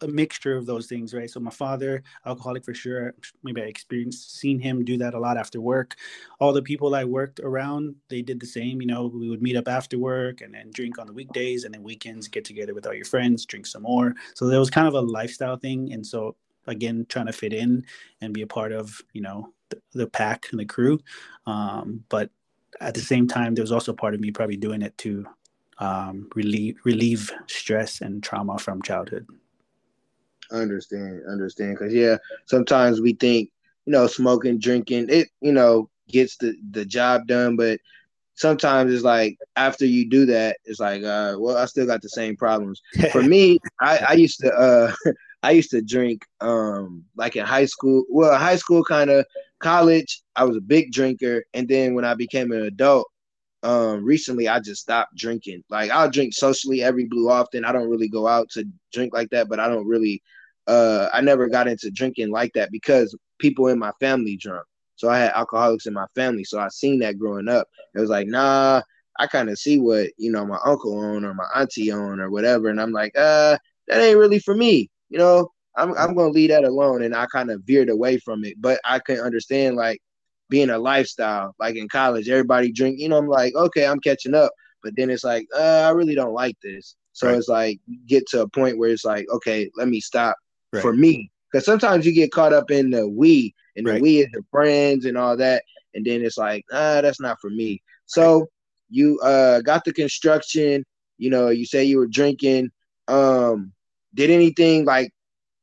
a 0.01 0.07
mixture 0.07 0.55
of 0.55 0.65
those 0.65 0.87
things, 0.87 1.13
right? 1.13 1.29
So 1.29 1.39
my 1.39 1.51
father, 1.51 2.03
alcoholic 2.25 2.65
for 2.65 2.73
sure. 2.73 3.13
Maybe 3.43 3.61
I 3.61 3.65
experienced 3.65 4.37
seen 4.37 4.59
him 4.59 4.83
do 4.85 4.97
that 4.97 5.13
a 5.13 5.19
lot 5.19 5.37
after 5.37 5.61
work. 5.61 5.95
All 6.39 6.53
the 6.53 6.61
people 6.61 6.95
I 6.95 7.03
worked 7.03 7.39
around, 7.39 7.95
they 8.09 8.21
did 8.21 8.39
the 8.39 8.45
same. 8.45 8.81
You 8.81 8.87
know, 8.87 9.07
we 9.07 9.29
would 9.29 9.41
meet 9.41 9.57
up 9.57 9.67
after 9.67 9.97
work 9.97 10.41
and 10.41 10.53
then 10.53 10.71
drink 10.73 10.99
on 10.99 11.07
the 11.07 11.13
weekdays, 11.13 11.63
and 11.63 11.73
then 11.73 11.83
weekends 11.83 12.27
get 12.27 12.45
together 12.45 12.73
with 12.73 12.85
all 12.87 12.93
your 12.93 13.05
friends, 13.05 13.45
drink 13.45 13.65
some 13.65 13.83
more. 13.83 14.15
So 14.35 14.47
there 14.47 14.59
was 14.59 14.69
kind 14.69 14.87
of 14.87 14.93
a 14.93 15.01
lifestyle 15.01 15.57
thing, 15.57 15.93
and 15.93 16.05
so 16.05 16.35
again, 16.67 17.05
trying 17.09 17.25
to 17.25 17.33
fit 17.33 17.53
in 17.53 17.85
and 18.21 18.33
be 18.33 18.41
a 18.41 18.47
part 18.47 18.71
of 18.71 19.01
you 19.13 19.21
know 19.21 19.53
the, 19.69 19.81
the 19.93 20.07
pack 20.07 20.47
and 20.51 20.59
the 20.59 20.65
crew. 20.65 20.99
Um, 21.45 22.03
but 22.09 22.29
at 22.81 22.93
the 22.93 23.01
same 23.01 23.27
time, 23.27 23.55
there 23.55 23.63
was 23.63 23.71
also 23.71 23.93
part 23.93 24.13
of 24.13 24.19
me 24.19 24.31
probably 24.31 24.57
doing 24.57 24.81
it 24.81 24.97
to 24.99 25.25
um, 25.79 26.29
relieve 26.35 26.77
relieve 26.83 27.31
stress 27.47 28.01
and 28.01 28.21
trauma 28.21 28.57
from 28.59 28.81
childhood. 28.81 29.27
Understand, 30.51 31.21
understand. 31.29 31.77
Because 31.77 31.93
yeah, 31.93 32.17
sometimes 32.45 33.01
we 33.01 33.13
think 33.13 33.49
you 33.85 33.91
know 33.91 34.07
smoking, 34.07 34.59
drinking, 34.59 35.07
it 35.09 35.29
you 35.41 35.51
know 35.51 35.89
gets 36.09 36.37
the 36.37 36.55
the 36.71 36.85
job 36.85 37.27
done, 37.27 37.55
but 37.55 37.79
sometimes 38.35 38.93
it's 38.93 39.03
like 39.03 39.37
after 39.55 39.85
you 39.85 40.09
do 40.09 40.25
that, 40.27 40.57
it's 40.65 40.79
like, 40.79 41.03
uh, 41.03 41.35
well, 41.39 41.57
I 41.57 41.65
still 41.65 41.85
got 41.85 42.01
the 42.01 42.09
same 42.09 42.35
problems. 42.35 42.81
For 43.11 43.23
me, 43.23 43.59
I, 43.81 43.99
I 44.09 44.13
used 44.13 44.39
to 44.39 44.51
uh 44.53 44.93
I 45.43 45.51
used 45.51 45.71
to 45.71 45.81
drink 45.81 46.23
um 46.41 47.03
like 47.15 47.35
in 47.35 47.45
high 47.45 47.65
school. 47.65 48.05
Well, 48.09 48.37
high 48.37 48.57
school 48.57 48.83
kind 48.83 49.09
of 49.09 49.25
college, 49.59 50.21
I 50.35 50.45
was 50.45 50.57
a 50.57 50.61
big 50.61 50.91
drinker, 50.91 51.43
and 51.53 51.67
then 51.67 51.93
when 51.95 52.05
I 52.05 52.15
became 52.15 52.51
an 52.51 52.63
adult, 52.63 53.07
um 53.63 54.03
recently 54.03 54.47
I 54.47 54.59
just 54.59 54.81
stopped 54.81 55.15
drinking. 55.15 55.63
Like 55.69 55.91
I'll 55.91 56.09
drink 56.09 56.33
socially 56.33 56.81
every 56.81 57.05
blue 57.05 57.29
often. 57.29 57.65
I 57.65 57.71
don't 57.71 57.89
really 57.89 58.09
go 58.09 58.27
out 58.27 58.49
to 58.51 58.65
drink 58.93 59.13
like 59.13 59.29
that, 59.31 59.49
but 59.49 59.59
I 59.59 59.67
don't 59.67 59.87
really 59.87 60.21
uh, 60.67 61.09
I 61.13 61.21
never 61.21 61.47
got 61.47 61.67
into 61.67 61.89
drinking 61.91 62.31
like 62.31 62.51
that 62.53 62.71
because 62.71 63.15
people 63.39 63.67
in 63.67 63.79
my 63.79 63.91
family 63.99 64.37
drunk. 64.37 64.65
So 64.95 65.09
I 65.09 65.17
had 65.17 65.31
alcoholics 65.31 65.85
in 65.85 65.93
my 65.93 66.05
family. 66.13 66.43
So 66.43 66.59
I 66.59 66.67
seen 66.67 66.99
that 66.99 67.17
growing 67.17 67.47
up. 67.47 67.67
It 67.95 67.99
was 67.99 68.09
like, 68.09 68.27
nah, 68.27 68.81
I 69.17 69.27
kind 69.27 69.49
of 69.49 69.57
see 69.57 69.79
what, 69.79 70.09
you 70.17 70.31
know, 70.31 70.45
my 70.45 70.59
uncle 70.65 71.01
own 71.01 71.23
or 71.23 71.33
my 71.33 71.47
auntie 71.55 71.91
own 71.91 72.19
or 72.19 72.29
whatever. 72.29 72.67
And 72.67 72.81
I'm 72.81 72.91
like, 72.91 73.17
uh, 73.17 73.57
that 73.87 74.01
ain't 74.01 74.17
really 74.17 74.39
for 74.39 74.55
me. 74.55 74.89
You 75.09 75.17
know, 75.17 75.51
I'm, 75.77 75.93
I'm 75.97 76.13
going 76.13 76.27
to 76.27 76.33
leave 76.33 76.49
that 76.49 76.65
alone. 76.65 77.03
And 77.03 77.15
I 77.15 77.25
kind 77.27 77.49
of 77.49 77.61
veered 77.63 77.89
away 77.89 78.17
from 78.19 78.43
it. 78.43 78.55
But 78.59 78.79
I 78.83 78.99
can 78.99 79.19
understand 79.19 79.77
like 79.77 80.01
being 80.49 80.69
a 80.69 80.77
lifestyle, 80.77 81.55
like 81.59 81.75
in 81.75 81.87
college, 81.87 82.27
everybody 82.27 82.71
drink, 82.71 82.99
you 82.99 83.07
know, 83.07 83.17
I'm 83.17 83.27
like, 83.27 83.55
okay, 83.55 83.87
I'm 83.87 83.99
catching 84.01 84.35
up. 84.35 84.51
but 84.83 84.93
then 84.95 85.09
it's 85.09 85.23
like, 85.23 85.47
uh, 85.55 85.85
I 85.87 85.91
really 85.91 86.15
don't 86.15 86.33
like 86.33 86.57
this. 86.61 86.95
So 87.13 87.27
right. 87.27 87.37
it's 87.37 87.47
like 87.47 87.79
get 88.05 88.27
to 88.27 88.41
a 88.41 88.49
point 88.49 88.77
where 88.77 88.89
it's 88.89 89.05
like, 89.05 89.27
okay, 89.29 89.69
let 89.75 89.87
me 89.87 89.99
stop 89.99 90.35
right. 90.73 90.81
for 90.81 90.93
me. 90.93 91.31
Because 91.51 91.65
sometimes 91.65 92.05
you 92.05 92.13
get 92.13 92.31
caught 92.31 92.53
up 92.53 92.69
in 92.69 92.91
the 92.91 93.07
we 93.07 93.55
and 93.75 93.85
the 93.85 93.93
right. 93.93 94.01
we 94.01 94.19
is 94.19 94.29
your 94.31 94.43
friends 94.51 95.05
and 95.05 95.17
all 95.17 95.35
that, 95.37 95.63
and 95.93 96.05
then 96.05 96.21
it's 96.21 96.37
like, 96.37 96.63
ah, 96.71 97.01
that's 97.01 97.19
not 97.19 97.39
for 97.41 97.49
me. 97.49 97.81
So 98.05 98.47
you 98.89 99.19
uh 99.21 99.61
got 99.61 99.83
the 99.85 99.93
construction. 99.93 100.85
You 101.17 101.29
know, 101.29 101.49
you 101.49 101.65
say 101.65 101.83
you 101.83 101.97
were 101.97 102.07
drinking. 102.07 102.69
Um, 103.07 103.73
did 104.13 104.29
anything 104.29 104.85
like 104.85 105.11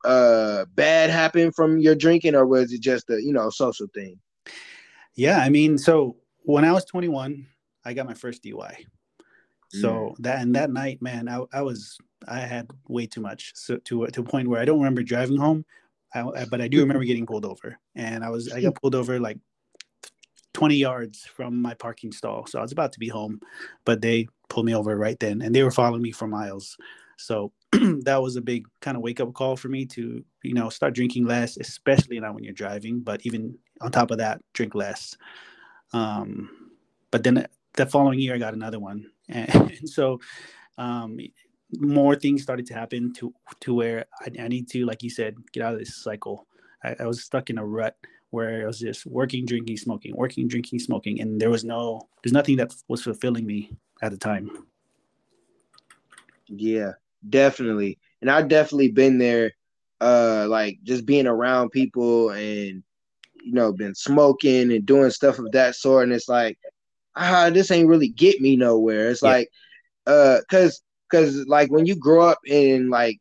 uh 0.04 0.64
bad 0.74 1.10
happen 1.10 1.52
from 1.52 1.78
your 1.78 1.94
drinking, 1.94 2.34
or 2.34 2.46
was 2.46 2.72
it 2.72 2.80
just 2.80 3.08
a 3.10 3.22
you 3.22 3.32
know 3.32 3.50
social 3.50 3.86
thing? 3.94 4.18
Yeah, 5.14 5.38
I 5.38 5.48
mean, 5.48 5.78
so 5.78 6.16
when 6.42 6.64
I 6.64 6.72
was 6.72 6.84
21, 6.84 7.46
I 7.84 7.94
got 7.94 8.06
my 8.06 8.14
first 8.14 8.42
DUI. 8.44 8.84
So 9.68 9.88
mm. 9.88 10.14
that 10.20 10.40
and 10.42 10.54
that 10.54 10.70
night, 10.70 11.02
man, 11.02 11.28
I, 11.28 11.42
I 11.52 11.62
was 11.62 11.98
I 12.28 12.40
had 12.40 12.70
way 12.88 13.06
too 13.06 13.20
much, 13.20 13.52
so 13.54 13.76
to 13.76 14.06
to 14.06 14.20
a 14.20 14.24
point 14.24 14.48
where 14.48 14.60
I 14.60 14.64
don't 14.64 14.78
remember 14.78 15.02
driving 15.02 15.36
home, 15.36 15.64
I, 16.14 16.44
but 16.50 16.60
I 16.60 16.68
do 16.68 16.80
remember 16.80 17.04
getting 17.04 17.26
pulled 17.26 17.44
over, 17.44 17.78
and 17.94 18.24
I 18.24 18.30
was 18.30 18.52
I 18.52 18.60
got 18.60 18.80
pulled 18.80 18.94
over 18.94 19.18
like 19.18 19.38
20 20.54 20.76
yards 20.76 21.26
from 21.26 21.60
my 21.60 21.74
parking 21.74 22.12
stall, 22.12 22.46
so 22.46 22.58
I 22.58 22.62
was 22.62 22.72
about 22.72 22.92
to 22.92 22.98
be 22.98 23.08
home, 23.08 23.40
but 23.84 24.00
they 24.00 24.28
pulled 24.48 24.66
me 24.66 24.74
over 24.74 24.96
right 24.96 25.18
then, 25.18 25.42
and 25.42 25.54
they 25.54 25.62
were 25.62 25.70
following 25.70 26.02
me 26.02 26.12
for 26.12 26.26
miles. 26.26 26.76
So 27.18 27.52
that 27.72 28.22
was 28.22 28.36
a 28.36 28.40
big 28.40 28.66
kind 28.80 28.96
of 28.96 29.02
wake 29.02 29.20
up 29.20 29.32
call 29.34 29.56
for 29.56 29.68
me 29.68 29.86
to 29.86 30.24
you 30.42 30.54
know 30.54 30.68
start 30.68 30.94
drinking 30.94 31.26
less, 31.26 31.56
especially 31.56 32.20
not 32.20 32.34
when 32.34 32.44
you're 32.44 32.52
driving, 32.52 33.00
but 33.00 33.20
even 33.24 33.58
on 33.80 33.90
top 33.90 34.10
of 34.10 34.18
that, 34.18 34.40
drink 34.54 34.74
less. 34.74 35.16
Um, 35.92 36.70
but 37.10 37.22
then 37.22 37.46
the 37.74 37.86
following 37.86 38.18
year, 38.18 38.34
I 38.34 38.38
got 38.38 38.54
another 38.54 38.80
one, 38.80 39.10
and, 39.28 39.88
so 39.88 40.20
um, 40.78 41.18
more 41.72 42.14
things 42.14 42.42
started 42.42 42.66
to 42.66 42.74
happen 42.74 43.12
to 43.14 43.34
to 43.60 43.74
where 43.74 44.06
I, 44.20 44.44
I, 44.44 44.48
need 44.48 44.68
to, 44.70 44.86
like 44.86 45.02
you 45.02 45.10
said, 45.10 45.36
get 45.52 45.62
out 45.62 45.72
of 45.72 45.78
this 45.78 45.96
cycle. 45.96 46.46
I, 46.84 46.96
I 47.00 47.06
was 47.06 47.24
stuck 47.24 47.50
in 47.50 47.58
a 47.58 47.66
rut 47.66 47.96
where 48.30 48.62
I 48.62 48.66
was 48.66 48.78
just 48.78 49.06
working, 49.06 49.46
drinking, 49.46 49.76
smoking, 49.78 50.14
working, 50.14 50.46
drinking, 50.48 50.78
smoking, 50.80 51.20
and 51.20 51.40
there 51.40 51.50
was 51.50 51.64
no, 51.64 52.08
there's 52.22 52.32
nothing 52.32 52.56
that 52.56 52.74
was 52.88 53.02
fulfilling 53.02 53.46
me 53.46 53.72
at 54.02 54.12
the 54.12 54.18
time. 54.18 54.50
Yeah, 56.46 56.92
definitely, 57.28 57.98
and 58.20 58.30
I've 58.30 58.48
definitely 58.48 58.92
been 58.92 59.18
there. 59.18 59.52
Uh, 59.98 60.46
like 60.50 60.78
just 60.82 61.06
being 61.06 61.26
around 61.26 61.70
people 61.70 62.28
and 62.28 62.82
you 63.42 63.52
know 63.52 63.72
been 63.72 63.94
smoking 63.94 64.70
and 64.70 64.84
doing 64.84 65.10
stuff 65.10 65.38
of 65.38 65.50
that 65.52 65.74
sort, 65.74 66.04
and 66.04 66.12
it's 66.12 66.28
like 66.28 66.58
ah, 67.16 67.50
this 67.50 67.70
ain't 67.70 67.88
really 67.88 68.08
get 68.08 68.40
me 68.40 68.56
nowhere. 68.56 69.10
It's 69.10 69.22
yeah. 69.22 69.30
like, 69.30 69.50
uh, 70.06 70.40
cause, 70.50 70.82
cause 71.10 71.44
like 71.46 71.70
when 71.70 71.86
you 71.86 71.96
grow 71.96 72.28
up 72.28 72.38
in 72.46 72.90
like, 72.90 73.18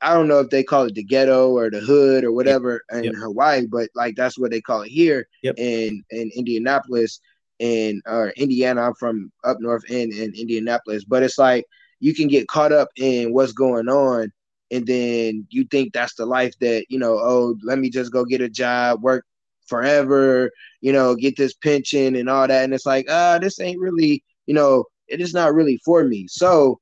I 0.00 0.14
don't 0.14 0.26
know 0.26 0.40
if 0.40 0.50
they 0.50 0.64
call 0.64 0.86
it 0.86 0.94
the 0.94 1.04
ghetto 1.04 1.50
or 1.50 1.70
the 1.70 1.78
hood 1.78 2.24
or 2.24 2.32
whatever 2.32 2.82
yep. 2.90 3.04
in 3.04 3.12
yep. 3.12 3.14
Hawaii, 3.22 3.66
but 3.66 3.88
like 3.94 4.16
that's 4.16 4.36
what 4.36 4.50
they 4.50 4.60
call 4.60 4.82
it 4.82 4.88
here 4.88 5.28
yep. 5.44 5.54
in 5.58 6.02
in 6.10 6.30
Indianapolis 6.34 7.20
and 7.60 8.02
or 8.06 8.30
Indiana. 8.30 8.82
I'm 8.82 8.94
from 8.94 9.30
up 9.44 9.58
north 9.60 9.84
in 9.88 10.12
in 10.12 10.34
Indianapolis, 10.34 11.04
but 11.04 11.22
it's 11.22 11.38
like 11.38 11.66
you 12.00 12.14
can 12.14 12.26
get 12.26 12.48
caught 12.48 12.72
up 12.72 12.88
in 12.96 13.32
what's 13.32 13.52
going 13.52 13.88
on 13.88 14.32
and 14.72 14.86
then 14.86 15.46
you 15.50 15.64
think 15.64 15.92
that's 15.92 16.14
the 16.14 16.26
life 16.26 16.58
that 16.58 16.86
you 16.88 16.98
know 16.98 17.18
oh 17.18 17.56
let 17.62 17.78
me 17.78 17.88
just 17.88 18.10
go 18.10 18.24
get 18.24 18.40
a 18.40 18.48
job 18.48 19.02
work 19.02 19.24
forever, 19.66 20.50
you 20.80 20.92
know, 20.92 21.14
get 21.14 21.36
this 21.36 21.54
pension 21.54 22.16
and 22.16 22.28
all 22.28 22.46
that. 22.46 22.64
And 22.64 22.74
it's 22.74 22.86
like, 22.86 23.06
ah, 23.08 23.32
uh, 23.32 23.38
this 23.38 23.60
ain't 23.60 23.80
really, 23.80 24.22
you 24.46 24.54
know, 24.54 24.84
it 25.08 25.20
is 25.20 25.34
not 25.34 25.54
really 25.54 25.80
for 25.84 26.04
me. 26.04 26.26
So 26.28 26.78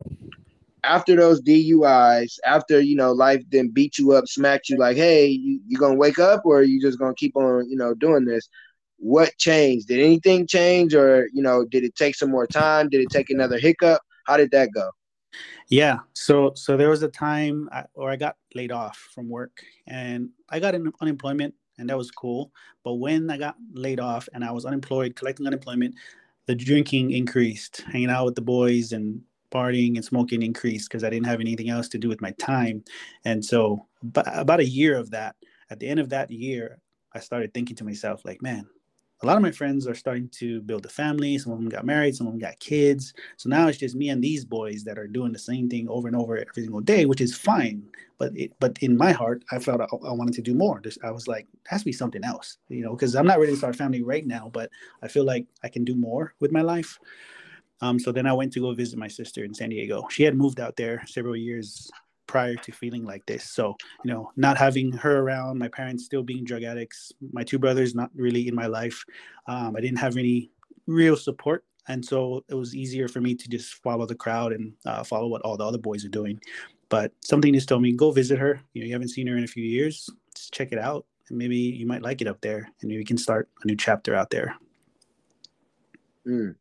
after 0.85 1.17
those 1.17 1.43
DUIs, 1.43 2.39
after 2.45 2.81
you 2.81 2.97
know, 2.97 3.13
life 3.13 3.43
then 3.51 3.69
beat 3.69 3.99
you 3.99 4.13
up, 4.13 4.27
smacked 4.27 4.69
you 4.69 4.79
like, 4.79 4.97
hey, 4.97 5.27
you, 5.27 5.61
you 5.67 5.79
gonna 5.79 5.95
wake 5.95 6.19
up 6.19 6.43
or 6.45 6.63
you 6.63 6.81
just 6.81 6.99
gonna 6.99 7.15
keep 7.15 7.37
on, 7.37 7.69
you 7.69 7.77
know, 7.77 7.95
doing 7.95 8.25
this? 8.25 8.49
What 8.99 9.37
changed? 9.39 9.89
Did 9.89 10.01
anything 10.01 10.47
change, 10.47 10.95
or 10.95 11.29
you 11.33 11.43
know, 11.43 11.65
did 11.65 11.85
it 11.85 11.95
take 11.97 12.15
some 12.15 12.31
more 12.31 12.47
time? 12.47 12.89
Did 12.89 13.01
it 13.01 13.11
take 13.11 13.31
another 13.31 13.59
hiccup? 13.59 14.03
How 14.27 14.37
did 14.37 14.51
that 14.53 14.71
go? 14.75 14.91
Yeah, 15.69 15.99
so 16.15 16.53
so 16.55 16.77
there 16.77 16.91
was 16.91 17.03
a 17.03 17.09
time 17.09 17.69
I, 17.73 17.85
or 17.95 18.11
I 18.11 18.17
got 18.17 18.37
laid 18.55 18.73
off 18.73 18.97
from 19.15 19.29
work, 19.29 19.63
and 19.87 20.31
I 20.49 20.61
got 20.61 20.75
an 20.75 20.93
unemployment 21.01 21.55
and 21.81 21.89
that 21.89 21.99
was 21.99 22.11
cool. 22.11 22.53
But 22.85 22.95
when 22.95 23.31
I 23.31 23.39
got 23.39 23.57
laid 23.73 23.99
off 23.99 24.29
and 24.33 24.45
I 24.45 24.53
was 24.53 24.65
unemployed, 24.65 25.17
collecting 25.17 25.47
unemployment, 25.47 25.95
the 26.47 26.55
drinking 26.55 27.11
increased, 27.13 27.83
hanging 27.91 28.11
out 28.11 28.27
with 28.27 28.35
the 28.35 28.43
boys 28.43 28.93
and 28.93 29.23
partying 29.51 29.97
and 29.97 30.05
smoking 30.05 30.43
increased 30.43 30.89
because 30.89 31.05
I 31.05 31.11
didn't 31.11 31.27
have 31.27 31.41
anything 31.41 31.71
else 31.71 31.89
to 31.89 31.99
do 31.99 32.09
with 32.09 32.21
my 32.21 32.31
time. 32.33 32.85
And 33.25 33.45
so, 33.45 33.87
about 34.15 34.61
a 34.61 34.65
year 34.65 34.97
of 34.97 35.11
that, 35.11 35.37
at 35.71 35.81
the 35.81 35.89
end 35.89 36.01
of 36.01 36.09
that 36.11 36.31
year, 36.31 36.81
I 37.13 37.21
started 37.21 37.53
thinking 37.53 37.77
to 37.77 37.85
myself, 37.85 38.25
like, 38.25 38.43
man, 38.43 38.67
a 39.23 39.27
lot 39.27 39.37
of 39.37 39.43
my 39.43 39.50
friends 39.50 39.87
are 39.87 39.95
starting 39.95 40.29
to 40.29 40.62
build 40.62 40.87
a 40.87 40.89
family. 40.89 41.37
Some 41.37 41.53
of 41.53 41.59
them 41.59 41.69
got 41.69 41.85
married, 41.85 42.17
some 42.17 42.27
of 42.27 42.33
them 42.33 42.41
got 42.41 42.59
kids. 42.59 43.12
So 43.37 43.50
now 43.50 43.69
it's 43.69 43.79
just 43.79 43.95
me 43.95 44.09
and 44.09 44.23
these 44.23 44.45
boys 44.45 44.83
that 44.85 44.99
are 44.99 45.07
doing 45.07 45.33
the 45.33 45.39
same 45.39 45.69
thing 45.69 45.89
over 45.89 46.09
and 46.09 46.17
over 46.17 46.39
every 46.39 46.62
single 46.62 46.81
day, 46.81 47.05
which 47.05 47.21
is 47.21 47.37
fine. 47.37 47.83
But 48.19 48.33
it, 48.35 48.53
but 48.61 48.79
in 48.81 48.97
my 48.97 49.12
heart, 49.12 49.45
I 49.50 49.59
felt 49.59 49.81
I, 49.81 49.85
I 49.85 50.12
wanted 50.12 50.35
to 50.35 50.43
do 50.43 50.55
more. 50.55 50.81
Just, 50.81 50.99
I 51.05 51.11
was 51.11 51.29
like, 51.29 51.47
it 51.53 51.69
has 51.69 51.83
to 51.83 51.87
be 51.87 51.93
something 51.93 52.25
else, 52.25 52.59
you 52.69 52.83
know, 52.83 52.93
because 52.93 53.15
I'm 53.15 53.27
not 53.27 53.39
ready 53.39 53.53
to 53.53 53.59
start 53.59 53.77
family 53.77 54.03
right 54.03 54.27
now, 54.27 54.50
but 54.53 54.71
I 55.03 55.09
feel 55.09 55.25
like 55.25 55.47
I 55.62 55.69
can 55.69 55.85
do 55.85 55.95
more 55.95 56.35
with 56.41 56.53
my 56.53 56.62
life. 56.62 56.99
Um, 57.83 57.99
so 57.99 58.12
then 58.12 58.27
I 58.27 58.33
went 58.33 58.53
to 58.55 58.61
go 58.61 58.73
visit 58.73 58.99
my 58.99 59.09
sister 59.09 59.45
in 59.45 59.55
San 59.55 59.71
Diego. 59.71 60.07
She 60.11 60.23
had 60.23 60.37
moved 60.37 60.61
out 60.61 60.77
there 60.77 61.03
several 61.07 61.37
years 61.37 61.91
prior 62.31 62.55
to 62.55 62.71
feeling 62.71 63.05
like 63.05 63.27
this. 63.27 63.43
So, 63.43 63.77
you 64.05 64.13
know, 64.13 64.31
not 64.37 64.57
having 64.57 64.93
her 64.93 65.19
around, 65.19 65.59
my 65.59 65.67
parents 65.67 66.05
still 66.05 66.23
being 66.23 66.45
drug 66.45 66.63
addicts, 66.63 67.11
my 67.33 67.43
two 67.43 67.59
brothers 67.59 67.93
not 67.93 68.09
really 68.15 68.47
in 68.47 68.55
my 68.55 68.67
life. 68.67 69.05
Um, 69.49 69.75
I 69.75 69.81
didn't 69.81 69.99
have 69.99 70.17
any 70.17 70.53
real 70.87 71.17
support. 71.17 71.65
And 71.89 72.05
so 72.05 72.45
it 72.49 72.55
was 72.55 72.77
easier 72.77 73.09
for 73.09 73.21
me 73.21 73.35
to 73.35 73.49
just 73.49 73.83
follow 73.83 74.07
the 74.07 74.15
crowd 74.15 74.53
and 74.53 74.73
uh, 74.87 75.03
follow 75.03 75.27
what 75.27 75.43
all 75.43 75.57
the 75.57 75.67
other 75.67 75.77
boys 75.77 76.05
are 76.05 76.09
doing. 76.21 76.41
But 76.89 77.11
something 77.25 77.53
just 77.53 77.69
told 77.69 77.83
me, 77.83 77.91
go 77.95 78.13
visit 78.13 78.39
her. 78.39 78.61
You 78.75 78.83
know, 78.83 78.87
you 78.87 78.93
haven't 78.93 79.09
seen 79.09 79.27
her 79.27 79.37
in 79.37 79.43
a 79.43 79.49
few 79.49 79.65
years. 79.65 80.09
Just 80.37 80.55
check 80.55 80.71
it 80.71 80.79
out. 80.79 81.07
And 81.31 81.37
maybe 81.37 81.57
you 81.57 81.85
might 81.85 82.03
like 82.03 82.21
it 82.21 82.29
up 82.29 82.41
there 82.43 82.71
and 82.81 82.89
maybe 82.89 82.99
we 82.99 83.05
can 83.05 83.19
start 83.19 83.49
a 83.65 83.67
new 83.67 83.77
chapter 83.77 84.15
out 84.15 84.31
there. 84.31 84.55
Mm, 86.25 86.55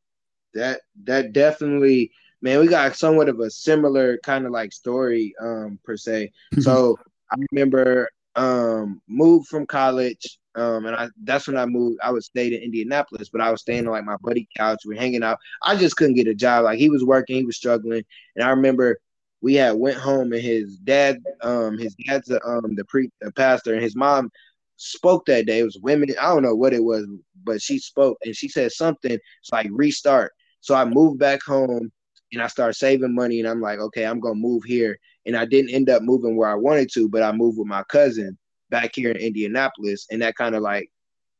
that, 0.55 0.81
that 1.03 1.31
definitely, 1.31 2.11
man, 2.41 2.59
we 2.59 2.67
got 2.67 2.95
somewhat 2.95 3.29
of 3.29 3.39
a 3.39 3.49
similar 3.49 4.17
kind 4.23 4.45
of 4.45 4.51
like 4.51 4.71
story, 4.71 5.33
um, 5.41 5.79
per 5.83 5.97
se. 5.97 6.31
so 6.59 6.97
I 7.31 7.35
remember 7.51 8.09
um 8.35 9.01
moved 9.07 9.47
from 9.47 9.65
college. 9.65 10.39
Um, 10.55 10.85
and 10.85 10.95
I 10.95 11.09
that's 11.23 11.47
when 11.47 11.57
I 11.57 11.65
moved. 11.65 11.99
I 12.03 12.11
would 12.11 12.23
stay 12.23 12.47
in 12.47 12.61
Indianapolis, 12.61 13.29
but 13.29 13.41
I 13.41 13.51
was 13.51 13.61
staying 13.61 13.85
on 13.87 13.93
like 13.93 14.05
my 14.05 14.17
buddy 14.21 14.47
couch. 14.57 14.79
We 14.85 14.95
are 14.97 14.99
hanging 14.99 15.23
out. 15.23 15.37
I 15.63 15.75
just 15.75 15.95
couldn't 15.95 16.15
get 16.15 16.27
a 16.27 16.35
job. 16.35 16.65
Like 16.65 16.79
he 16.79 16.89
was 16.89 17.03
working, 17.05 17.37
he 17.37 17.45
was 17.45 17.57
struggling. 17.57 18.03
And 18.35 18.43
I 18.43 18.49
remember 18.49 18.97
we 19.41 19.55
had 19.55 19.77
went 19.77 19.97
home 19.97 20.33
and 20.33 20.41
his 20.41 20.77
dad, 20.77 21.19
um, 21.41 21.77
his 21.77 21.95
dad's 21.95 22.29
a, 22.29 22.43
um 22.45 22.75
the 22.75 22.85
pre 22.85 23.09
the 23.21 23.31
pastor, 23.31 23.73
and 23.73 23.83
his 23.83 23.95
mom 23.95 24.31
spoke 24.77 25.25
that 25.25 25.45
day. 25.45 25.59
It 25.59 25.63
was 25.63 25.79
women. 25.81 26.09
I 26.19 26.33
don't 26.33 26.43
know 26.43 26.55
what 26.55 26.73
it 26.73 26.83
was, 26.83 27.05
but 27.43 27.61
she 27.61 27.77
spoke 27.79 28.17
and 28.23 28.35
she 28.35 28.49
said 28.49 28.71
something. 28.71 29.13
It's 29.13 29.51
like 29.51 29.67
restart. 29.71 30.33
So 30.61 30.75
I 30.75 30.85
moved 30.85 31.19
back 31.19 31.41
home 31.43 31.91
and 32.31 32.41
I 32.41 32.47
started 32.47 32.73
saving 32.73 33.15
money 33.15 33.39
and 33.39 33.47
I'm 33.47 33.61
like, 33.61 33.79
okay, 33.79 34.05
I'm 34.05 34.19
gonna 34.19 34.35
move 34.35 34.63
here. 34.63 34.99
And 35.25 35.35
I 35.35 35.45
didn't 35.45 35.71
end 35.71 35.89
up 35.89 36.01
moving 36.01 36.35
where 36.35 36.49
I 36.49 36.55
wanted 36.55 36.91
to, 36.93 37.09
but 37.09 37.23
I 37.23 37.31
moved 37.31 37.57
with 37.57 37.67
my 37.67 37.83
cousin 37.83 38.37
back 38.69 38.91
here 38.95 39.11
in 39.11 39.17
Indianapolis, 39.17 40.07
and 40.11 40.21
that 40.21 40.35
kind 40.35 40.55
of 40.55 40.61
like 40.61 40.89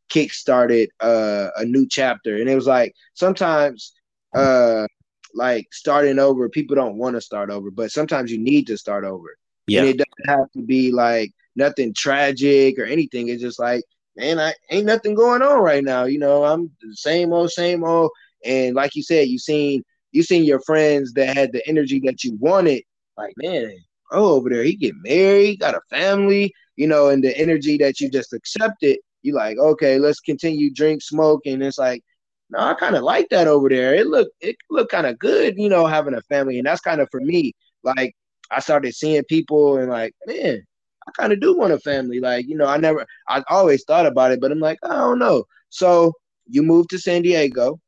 kick 0.09 0.33
started 0.33 0.89
uh, 0.99 1.49
a 1.57 1.65
new 1.65 1.87
chapter. 1.87 2.37
And 2.37 2.49
it 2.49 2.55
was 2.55 2.67
like 2.67 2.93
sometimes 3.13 3.93
uh 4.35 4.87
like 5.33 5.67
starting 5.71 6.19
over, 6.19 6.49
people 6.49 6.75
don't 6.75 6.97
want 6.97 7.15
to 7.15 7.21
start 7.21 7.49
over, 7.49 7.71
but 7.71 7.91
sometimes 7.91 8.31
you 8.31 8.39
need 8.39 8.67
to 8.67 8.77
start 8.77 9.03
over. 9.03 9.37
Yeah. 9.67 9.81
And 9.81 9.89
it 9.89 9.97
doesn't 9.97 10.39
have 10.39 10.51
to 10.53 10.61
be 10.61 10.91
like 10.91 11.31
nothing 11.55 11.93
tragic 11.93 12.79
or 12.79 12.85
anything. 12.85 13.29
It's 13.29 13.41
just 13.41 13.59
like, 13.59 13.83
man, 14.15 14.39
I 14.39 14.53
ain't 14.71 14.85
nothing 14.85 15.13
going 15.13 15.41
on 15.41 15.61
right 15.61 15.83
now. 15.83 16.05
You 16.05 16.19
know, 16.19 16.43
I'm 16.43 16.71
the 16.81 16.95
same 16.95 17.31
old, 17.31 17.51
same 17.51 17.83
old. 17.83 18.11
And 18.43 18.75
like 18.75 18.95
you 18.95 19.03
said, 19.03 19.27
you've 19.27 19.41
seen 19.41 19.83
you 20.11 20.23
seen 20.23 20.43
your 20.43 20.59
friends 20.61 21.13
that 21.13 21.35
had 21.35 21.51
the 21.51 21.67
energy 21.67 21.99
that 22.05 22.23
you 22.23 22.37
wanted, 22.39 22.83
like 23.17 23.33
man, 23.37 23.75
oh 24.11 24.35
over 24.35 24.49
there, 24.49 24.63
he 24.63 24.75
get 24.75 24.95
married, 25.03 25.59
got 25.59 25.75
a 25.75 25.81
family, 25.89 26.53
you 26.75 26.87
know, 26.87 27.09
and 27.09 27.23
the 27.23 27.37
energy 27.37 27.77
that 27.77 27.99
you 27.99 28.09
just 28.09 28.33
accepted, 28.33 28.97
you 29.21 29.33
like, 29.33 29.57
okay, 29.57 29.99
let's 29.99 30.19
continue 30.19 30.73
drink, 30.73 31.01
smoke, 31.01 31.41
and 31.45 31.63
it's 31.63 31.77
like, 31.77 32.03
no, 32.49 32.59
I 32.59 32.73
kind 32.73 32.95
of 32.95 33.03
like 33.03 33.29
that 33.29 33.47
over 33.47 33.69
there. 33.69 33.93
It 33.93 34.07
look 34.07 34.29
it 34.41 34.55
look 34.69 34.89
kind 34.89 35.05
of 35.05 35.19
good, 35.19 35.55
you 35.57 35.69
know, 35.69 35.85
having 35.85 36.15
a 36.15 36.21
family, 36.23 36.57
and 36.57 36.65
that's 36.65 36.81
kind 36.81 37.01
of 37.01 37.07
for 37.11 37.21
me. 37.21 37.53
Like 37.83 38.15
I 38.51 38.59
started 38.59 38.95
seeing 38.95 39.23
people 39.25 39.77
and 39.77 39.89
like, 39.89 40.13
man, 40.25 40.63
I 41.07 41.11
kind 41.11 41.33
of 41.33 41.39
do 41.39 41.57
want 41.57 41.73
a 41.73 41.79
family. 41.79 42.19
Like, 42.19 42.47
you 42.47 42.55
know, 42.55 42.65
I 42.65 42.77
never, 42.77 43.05
I 43.27 43.43
always 43.49 43.83
thought 43.83 44.05
about 44.05 44.31
it, 44.31 44.41
but 44.41 44.51
I'm 44.51 44.59
like, 44.59 44.79
I 44.83 44.89
don't 44.89 45.19
know. 45.19 45.45
So 45.69 46.13
you 46.47 46.63
moved 46.63 46.89
to 46.91 46.99
San 46.99 47.21
Diego 47.21 47.79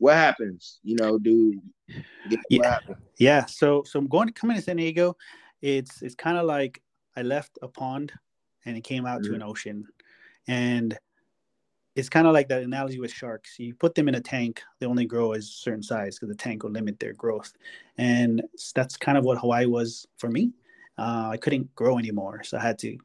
what 0.00 0.14
happens? 0.14 0.80
You 0.82 0.96
know, 0.96 1.18
do 1.18 1.60
yeah, 2.48 2.78
yeah. 3.18 3.44
So 3.44 3.84
so 3.84 3.98
I'm 3.98 4.08
going 4.08 4.26
to 4.26 4.32
come 4.32 4.50
into 4.50 4.62
San 4.62 4.76
Diego. 4.76 5.16
It's 5.62 6.02
it's 6.02 6.14
kind 6.14 6.38
of 6.38 6.46
like 6.46 6.82
I 7.16 7.22
left 7.22 7.58
a 7.62 7.68
pond 7.68 8.12
and 8.64 8.76
it 8.76 8.80
came 8.82 9.06
out 9.06 9.20
mm-hmm. 9.20 9.32
to 9.32 9.36
an 9.36 9.42
ocean, 9.42 9.86
and 10.48 10.98
it's 11.94 12.08
kind 12.08 12.26
of 12.26 12.32
like 12.32 12.48
that 12.48 12.62
analogy 12.62 12.98
with 12.98 13.12
sharks. 13.12 13.58
You 13.58 13.74
put 13.74 13.94
them 13.94 14.08
in 14.08 14.14
a 14.14 14.20
tank, 14.20 14.62
they 14.78 14.86
only 14.86 15.04
grow 15.04 15.34
a 15.34 15.42
certain 15.42 15.82
size 15.82 16.18
because 16.18 16.30
the 16.30 16.42
tank 16.42 16.62
will 16.62 16.70
limit 16.70 16.98
their 16.98 17.12
growth, 17.12 17.52
and 17.98 18.42
that's 18.74 18.96
kind 18.96 19.18
of 19.18 19.24
what 19.24 19.38
Hawaii 19.38 19.66
was 19.66 20.06
for 20.16 20.30
me. 20.30 20.52
Uh, 20.96 21.28
I 21.32 21.36
couldn't 21.36 21.74
grow 21.74 21.98
anymore, 21.98 22.42
so 22.42 22.56
I 22.56 22.62
had 22.62 22.78
to 22.80 22.98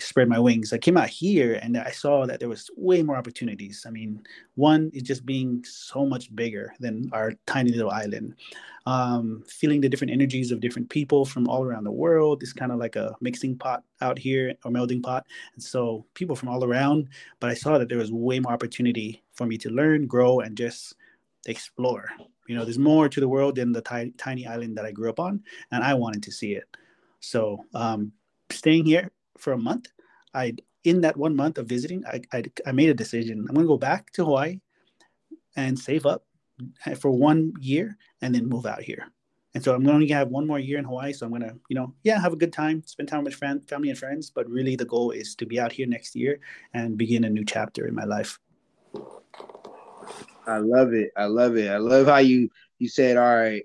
spread 0.00 0.28
my 0.28 0.38
wings. 0.38 0.72
I 0.72 0.78
came 0.78 0.96
out 0.96 1.08
here 1.08 1.58
and 1.62 1.76
I 1.76 1.90
saw 1.90 2.26
that 2.26 2.40
there 2.40 2.48
was 2.48 2.70
way 2.76 3.02
more 3.02 3.16
opportunities. 3.16 3.84
I 3.86 3.90
mean, 3.90 4.22
one 4.54 4.90
is 4.92 5.02
just 5.02 5.24
being 5.24 5.64
so 5.64 6.04
much 6.04 6.34
bigger 6.34 6.74
than 6.80 7.10
our 7.12 7.32
tiny 7.46 7.70
little 7.70 7.90
island. 7.90 8.34
Um, 8.86 9.44
feeling 9.46 9.80
the 9.80 9.88
different 9.88 10.12
energies 10.12 10.50
of 10.50 10.60
different 10.60 10.90
people 10.90 11.24
from 11.24 11.48
all 11.48 11.64
around 11.64 11.84
the 11.84 11.92
world. 11.92 12.42
It's 12.42 12.52
kind 12.52 12.72
of 12.72 12.78
like 12.78 12.96
a 12.96 13.14
mixing 13.20 13.56
pot 13.56 13.84
out 14.00 14.18
here 14.18 14.54
or 14.64 14.72
melting 14.72 15.02
pot. 15.02 15.24
And 15.54 15.62
so 15.62 16.04
people 16.14 16.34
from 16.34 16.48
all 16.48 16.64
around, 16.64 17.08
but 17.38 17.48
I 17.48 17.54
saw 17.54 17.78
that 17.78 17.88
there 17.88 17.98
was 17.98 18.10
way 18.10 18.40
more 18.40 18.52
opportunity 18.52 19.22
for 19.32 19.46
me 19.46 19.56
to 19.58 19.70
learn, 19.70 20.06
grow, 20.06 20.40
and 20.40 20.56
just 20.56 20.96
explore. 21.46 22.08
You 22.48 22.56
know, 22.56 22.64
there's 22.64 22.78
more 22.78 23.08
to 23.08 23.20
the 23.20 23.28
world 23.28 23.54
than 23.54 23.70
the 23.70 23.82
tiny, 23.82 24.10
tiny 24.18 24.46
island 24.46 24.76
that 24.76 24.84
I 24.84 24.90
grew 24.90 25.08
up 25.08 25.20
on, 25.20 25.44
and 25.70 25.84
I 25.84 25.94
wanted 25.94 26.24
to 26.24 26.32
see 26.32 26.54
it. 26.54 26.64
So 27.20 27.64
um, 27.72 28.12
staying 28.50 28.84
here 28.84 29.10
for 29.42 29.52
a 29.52 29.58
month. 29.58 29.88
I 30.32 30.54
in 30.84 31.02
that 31.02 31.16
one 31.16 31.36
month 31.36 31.58
of 31.58 31.66
visiting, 31.66 32.04
I, 32.06 32.22
I, 32.32 32.42
I 32.66 32.72
made 32.72 32.88
a 32.88 32.94
decision. 32.94 33.40
I'm 33.40 33.54
going 33.54 33.66
to 33.66 33.68
go 33.68 33.76
back 33.76 34.12
to 34.14 34.24
Hawaii 34.24 34.60
and 35.56 35.78
save 35.78 36.06
up 36.06 36.24
for 36.98 37.10
one 37.10 37.52
year 37.60 37.96
and 38.20 38.34
then 38.34 38.48
move 38.48 38.66
out 38.66 38.82
here. 38.82 39.06
And 39.54 39.62
so 39.62 39.74
I'm 39.74 39.84
going 39.84 40.06
to 40.06 40.14
have 40.14 40.28
one 40.28 40.46
more 40.46 40.58
year 40.58 40.78
in 40.78 40.84
Hawaii. 40.84 41.12
So 41.12 41.26
I'm 41.26 41.30
going 41.30 41.42
to, 41.42 41.54
you 41.68 41.76
know, 41.76 41.94
yeah, 42.02 42.18
have 42.18 42.32
a 42.32 42.36
good 42.36 42.52
time, 42.52 42.82
spend 42.86 43.08
time 43.08 43.24
with 43.24 43.34
friend, 43.34 43.62
family 43.68 43.90
and 43.90 43.98
friends. 43.98 44.30
But 44.30 44.48
really, 44.48 44.76
the 44.76 44.86
goal 44.86 45.10
is 45.10 45.34
to 45.36 45.46
be 45.46 45.60
out 45.60 45.72
here 45.72 45.86
next 45.86 46.16
year 46.16 46.40
and 46.72 46.96
begin 46.96 47.24
a 47.24 47.30
new 47.30 47.44
chapter 47.44 47.86
in 47.86 47.94
my 47.94 48.04
life. 48.04 48.38
I 50.46 50.58
love 50.58 50.94
it. 50.94 51.10
I 51.16 51.26
love 51.26 51.56
it. 51.56 51.70
I 51.70 51.76
love 51.76 52.06
how 52.06 52.18
you 52.18 52.48
you 52.78 52.88
said, 52.88 53.16
all 53.16 53.36
right, 53.36 53.62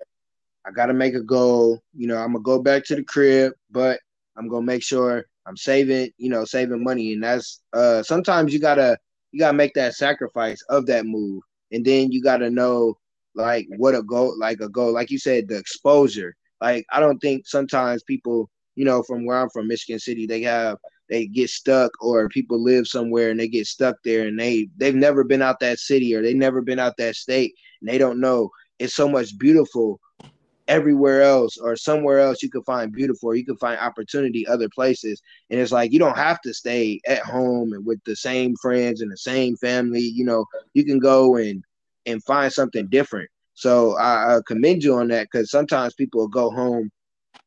I 0.66 0.72
got 0.72 0.88
to 0.88 0.94
make 0.94 1.16
a 1.16 1.24
goal. 1.24 1.82
You 1.96 2.08
know, 2.08 2.18
I'm 2.18 2.34
gonna 2.34 2.44
go 2.44 2.62
back 2.62 2.84
to 2.86 2.96
the 2.96 3.04
crib, 3.04 3.54
but 3.72 4.00
I'm 4.36 4.48
gonna 4.48 4.66
make 4.66 4.84
sure 4.84 5.26
I'm 5.48 5.58
saving, 5.58 6.12
you 6.18 6.30
know, 6.30 6.46
saving 6.46 6.84
money, 6.84 7.14
and 7.14 7.24
that's 7.24 7.62
uh 7.74 8.04
sometimes 8.04 8.54
you 8.54 8.60
gotta 8.60 8.98
you 9.32 9.40
gotta 9.40 9.58
make 9.58 9.74
that 9.76 9.96
sacrifice 9.96 10.62
of 10.70 10.86
that 10.88 11.06
move, 11.06 11.42
and 11.72 11.86
then 11.86 12.12
you 12.12 12.22
gotta 12.22 12.50
know 12.50 12.98
like 13.36 13.68
what 13.78 13.96
a 13.96 14.04
goal, 14.04 14.38
like 14.40 14.60
a 14.62 14.70
goal, 14.70 14.94
like 14.94 15.10
you 15.12 15.20
said, 15.20 15.48
the 15.48 15.58
exposure. 15.58 16.36
Like 16.62 16.86
I 16.92 17.00
don't 17.00 17.20
think 17.20 17.48
sometimes 17.48 18.04
people, 18.04 18.50
you 18.76 18.86
know, 18.86 19.04
from 19.04 19.26
where 19.26 19.40
I'm 19.40 19.50
from, 19.50 19.68
Michigan 19.68 20.00
City, 20.00 20.26
they 20.28 20.42
have 20.42 20.78
they 21.10 21.28
get 21.28 21.50
stuck, 21.50 21.92
or 22.02 22.28
people 22.30 22.62
live 22.62 22.88
somewhere 22.88 23.30
and 23.32 23.40
they 23.40 23.48
get 23.48 23.68
stuck 23.68 23.96
there, 24.04 24.28
and 24.28 24.40
they 24.40 24.70
they've 24.78 24.96
never 24.96 25.24
been 25.24 25.42
out 25.42 25.60
that 25.62 25.80
city 25.80 26.14
or 26.14 26.22
they 26.22 26.34
never 26.34 26.62
been 26.62 26.80
out 26.80 26.98
that 26.98 27.16
state, 27.16 27.54
and 27.82 27.90
they 27.90 27.98
don't 27.98 28.20
know. 28.20 28.50
It's 28.80 28.96
so 28.96 29.08
much 29.08 29.38
beautiful 29.38 30.00
everywhere 30.68 31.22
else 31.22 31.58
or 31.58 31.76
somewhere 31.76 32.20
else 32.20 32.44
you 32.44 32.50
can 32.50 32.64
find 32.64 32.92
beautiful 32.92 33.34
you 33.36 33.46
can 33.46 33.58
find 33.58 33.80
opportunity 33.80 34.46
other 34.48 34.70
places. 34.70 35.22
And 35.50 35.60
it's 35.60 35.72
like 35.72 35.92
you 35.92 36.00
don't 36.00 36.18
have 36.18 36.42
to 36.42 36.54
stay 36.54 37.00
at 37.08 37.20
home 37.20 37.74
and 37.74 37.86
with 37.86 38.04
the 38.06 38.16
same 38.16 38.56
friends 38.58 39.02
and 39.02 39.12
the 39.12 39.18
same 39.18 39.56
family. 39.58 40.02
You 40.02 40.26
know 40.26 40.46
you 40.74 40.86
can 40.86 41.00
go 41.00 41.38
and 41.38 41.64
and 42.06 42.24
find 42.24 42.52
something 42.52 42.88
different. 42.88 43.30
So 43.54 43.98
i, 43.98 44.36
I 44.36 44.40
commend 44.46 44.84
you 44.84 44.96
on 44.96 45.08
that 45.10 45.28
because 45.32 45.52
sometimes 45.52 45.94
people 45.94 46.22
will 46.22 46.28
go 46.28 46.50
home 46.52 46.92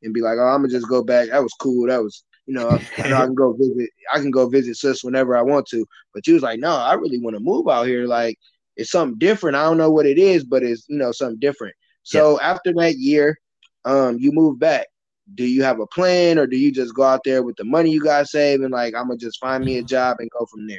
and 0.03 0.15
be 0.15 0.21
like 0.21 0.39
oh 0.39 0.47
i'm 0.47 0.63
gonna 0.63 0.69
just 0.69 0.89
go 0.89 1.03
back. 1.03 1.29
That 1.31 1.43
was 1.43 1.55
cool. 1.61 1.87
That 1.87 2.03
was 2.03 2.25
you 2.47 2.55
know, 2.55 2.81
I, 2.99 3.09
know 3.09 3.17
I 3.17 3.27
can 3.27 3.35
go 3.35 3.53
visit 3.53 3.91
i 4.13 4.19
can 4.19 4.31
go 4.31 4.49
visit 4.49 4.77
sis 4.77 5.05
whenever 5.05 5.37
i 5.37 5.43
want 5.43 5.67
to. 5.69 5.85
But 6.15 6.25
she 6.25 6.33
was 6.33 6.43
like 6.43 6.59
no 6.59 6.75
i 6.75 6.95
really 6.95 7.21
want 7.21 7.37
to 7.37 7.43
move 7.43 7.69
out 7.69 7.87
here. 7.87 8.07
Like 8.07 8.39
it's 8.77 8.91
something 8.91 9.19
different. 9.19 9.57
I 9.57 9.65
don't 9.65 9.77
know 9.77 9.91
what 9.91 10.07
it 10.07 10.19
is 10.19 10.45
but 10.45 10.63
it's 10.63 10.87
you 10.89 10.97
know 10.97 11.13
something 11.13 11.39
different 11.39 11.75
so 12.03 12.39
yeah. 12.41 12.51
after 12.51 12.73
that 12.75 12.97
year, 12.99 13.39
um, 13.85 14.19
you 14.19 14.33
move 14.33 14.59
back. 14.59 14.87
Do 15.35 15.45
you 15.45 15.63
have 15.63 15.79
a 15.79 15.87
plan, 15.87 16.39
or 16.39 16.47
do 16.47 16.57
you 16.57 16.73
just 16.73 16.95
go 16.95 17.05
out 17.05 17.23
there 17.25 17.43
with 17.43 17.57
the 17.57 17.65
money 17.65 17.91
you 17.91 18.03
got 18.03 18.27
saved 18.27 18.63
and 18.63 18.73
like 18.73 18.95
I'm 18.95 19.07
gonna 19.07 19.17
just 19.17 19.39
find 19.39 19.65
me 19.65 19.79
a 19.79 19.83
job 19.83 20.17
and 20.19 20.31
go 20.31 20.45
from 20.47 20.67
there? 20.67 20.79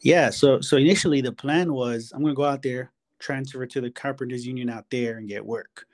Yeah. 0.00 0.30
So 0.30 0.60
so 0.60 0.76
initially 0.76 1.20
the 1.20 1.32
plan 1.32 1.72
was 1.72 2.12
I'm 2.14 2.22
gonna 2.22 2.34
go 2.34 2.44
out 2.44 2.62
there, 2.62 2.92
transfer 3.18 3.66
to 3.66 3.80
the 3.80 3.90
carpenters 3.90 4.46
union 4.46 4.70
out 4.70 4.86
there, 4.90 5.18
and 5.18 5.28
get 5.28 5.44
work. 5.44 5.86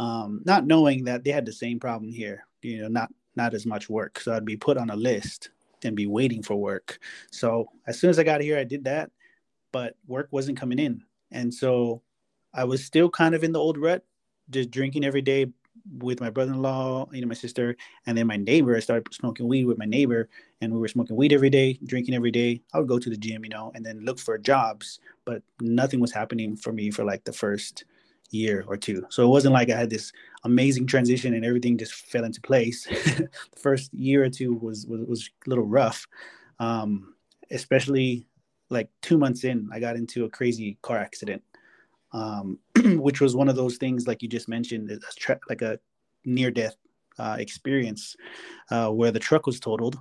Um, 0.00 0.42
not 0.44 0.66
knowing 0.66 1.04
that 1.04 1.24
they 1.24 1.30
had 1.30 1.46
the 1.46 1.52
same 1.52 1.78
problem 1.78 2.12
here. 2.12 2.46
You 2.62 2.82
know, 2.82 2.88
not 2.88 3.10
not 3.36 3.54
as 3.54 3.66
much 3.66 3.88
work. 3.88 4.18
So 4.18 4.34
I'd 4.34 4.44
be 4.44 4.56
put 4.56 4.76
on 4.76 4.90
a 4.90 4.96
list 4.96 5.50
and 5.84 5.94
be 5.94 6.08
waiting 6.08 6.42
for 6.42 6.56
work. 6.56 6.98
So 7.30 7.68
as 7.86 8.00
soon 8.00 8.10
as 8.10 8.18
I 8.18 8.24
got 8.24 8.40
here, 8.40 8.58
I 8.58 8.64
did 8.64 8.84
that, 8.84 9.12
but 9.70 9.94
work 10.08 10.28
wasn't 10.32 10.58
coming 10.58 10.80
in, 10.80 11.04
and 11.30 11.54
so 11.54 12.02
I 12.58 12.64
was 12.64 12.84
still 12.84 13.08
kind 13.08 13.36
of 13.36 13.44
in 13.44 13.52
the 13.52 13.60
old 13.60 13.78
rut, 13.78 14.04
just 14.50 14.72
drinking 14.72 15.04
every 15.04 15.22
day 15.22 15.46
with 15.98 16.20
my 16.20 16.28
brother-in-law, 16.28 17.08
you 17.12 17.20
know, 17.20 17.28
my 17.28 17.34
sister, 17.34 17.76
and 18.04 18.18
then 18.18 18.26
my 18.26 18.36
neighbor. 18.36 18.76
I 18.76 18.80
started 18.80 19.14
smoking 19.14 19.46
weed 19.46 19.64
with 19.66 19.78
my 19.78 19.84
neighbor, 19.84 20.28
and 20.60 20.72
we 20.72 20.80
were 20.80 20.88
smoking 20.88 21.14
weed 21.14 21.32
every 21.32 21.50
day, 21.50 21.78
drinking 21.86 22.16
every 22.16 22.32
day. 22.32 22.60
I 22.74 22.80
would 22.80 22.88
go 22.88 22.98
to 22.98 23.08
the 23.08 23.16
gym, 23.16 23.44
you 23.44 23.50
know, 23.50 23.70
and 23.76 23.86
then 23.86 24.04
look 24.04 24.18
for 24.18 24.36
jobs, 24.38 24.98
but 25.24 25.40
nothing 25.60 26.00
was 26.00 26.12
happening 26.12 26.56
for 26.56 26.72
me 26.72 26.90
for 26.90 27.04
like 27.04 27.22
the 27.22 27.32
first 27.32 27.84
year 28.30 28.64
or 28.66 28.76
two. 28.76 29.06
So 29.08 29.22
it 29.22 29.28
wasn't 29.28 29.54
like 29.54 29.70
I 29.70 29.78
had 29.78 29.88
this 29.88 30.12
amazing 30.42 30.88
transition 30.88 31.34
and 31.34 31.44
everything 31.44 31.78
just 31.78 31.94
fell 31.94 32.24
into 32.24 32.40
place. 32.40 32.86
the 32.86 33.28
first 33.56 33.94
year 33.94 34.24
or 34.24 34.30
two 34.30 34.54
was 34.54 34.84
was, 34.84 35.06
was 35.06 35.30
a 35.46 35.48
little 35.48 35.64
rough, 35.64 36.08
um, 36.58 37.14
especially 37.52 38.26
like 38.68 38.90
two 39.00 39.16
months 39.16 39.44
in, 39.44 39.68
I 39.72 39.80
got 39.80 39.96
into 39.96 40.24
a 40.24 40.28
crazy 40.28 40.76
car 40.82 40.98
accident 40.98 41.42
um, 42.12 42.58
which 42.84 43.20
was 43.20 43.36
one 43.36 43.48
of 43.48 43.56
those 43.56 43.76
things 43.76 44.06
like 44.06 44.22
you 44.22 44.28
just 44.28 44.48
mentioned, 44.48 44.90
a 44.90 44.98
tra- 45.16 45.40
like 45.48 45.62
a 45.62 45.78
near 46.24 46.50
death 46.50 46.76
uh, 47.18 47.36
experience 47.38 48.16
uh, 48.70 48.88
where 48.88 49.10
the 49.10 49.18
truck 49.18 49.46
was 49.46 49.60
totaled. 49.60 49.98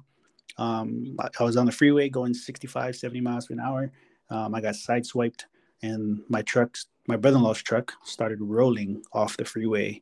Um, 0.57 1.15
I, 1.19 1.27
I, 1.39 1.43
was 1.43 1.57
on 1.57 1.65
the 1.65 1.71
freeway 1.71 2.09
going 2.09 2.33
65, 2.33 2.95
70 2.95 3.21
miles 3.21 3.49
an 3.49 3.59
hour. 3.59 3.91
Um, 4.29 4.55
I 4.55 4.61
got 4.61 4.73
sideswiped, 4.73 5.45
and 5.83 6.21
my 6.29 6.41
truck, 6.41 6.77
my 7.07 7.15
brother-in-law's 7.15 7.61
truck, 7.61 7.93
started 8.03 8.41
rolling 8.41 9.03
off 9.13 9.37
the 9.37 9.45
freeway, 9.45 10.01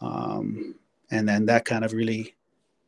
um, 0.00 0.76
and 1.10 1.28
then 1.28 1.46
that 1.46 1.64
kind 1.64 1.84
of 1.84 1.92
really 1.92 2.34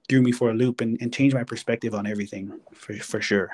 threw 0.09 0.23
me 0.23 0.33
for 0.33 0.51
a 0.51 0.55
loop 0.55 0.81
and, 0.81 0.97
and 1.01 1.13
changed 1.13 1.35
my 1.37 1.45
perspective 1.45 1.95
on 1.95 2.07
everything 2.07 2.59
for 2.73 2.95
for 2.95 3.21
sure. 3.21 3.51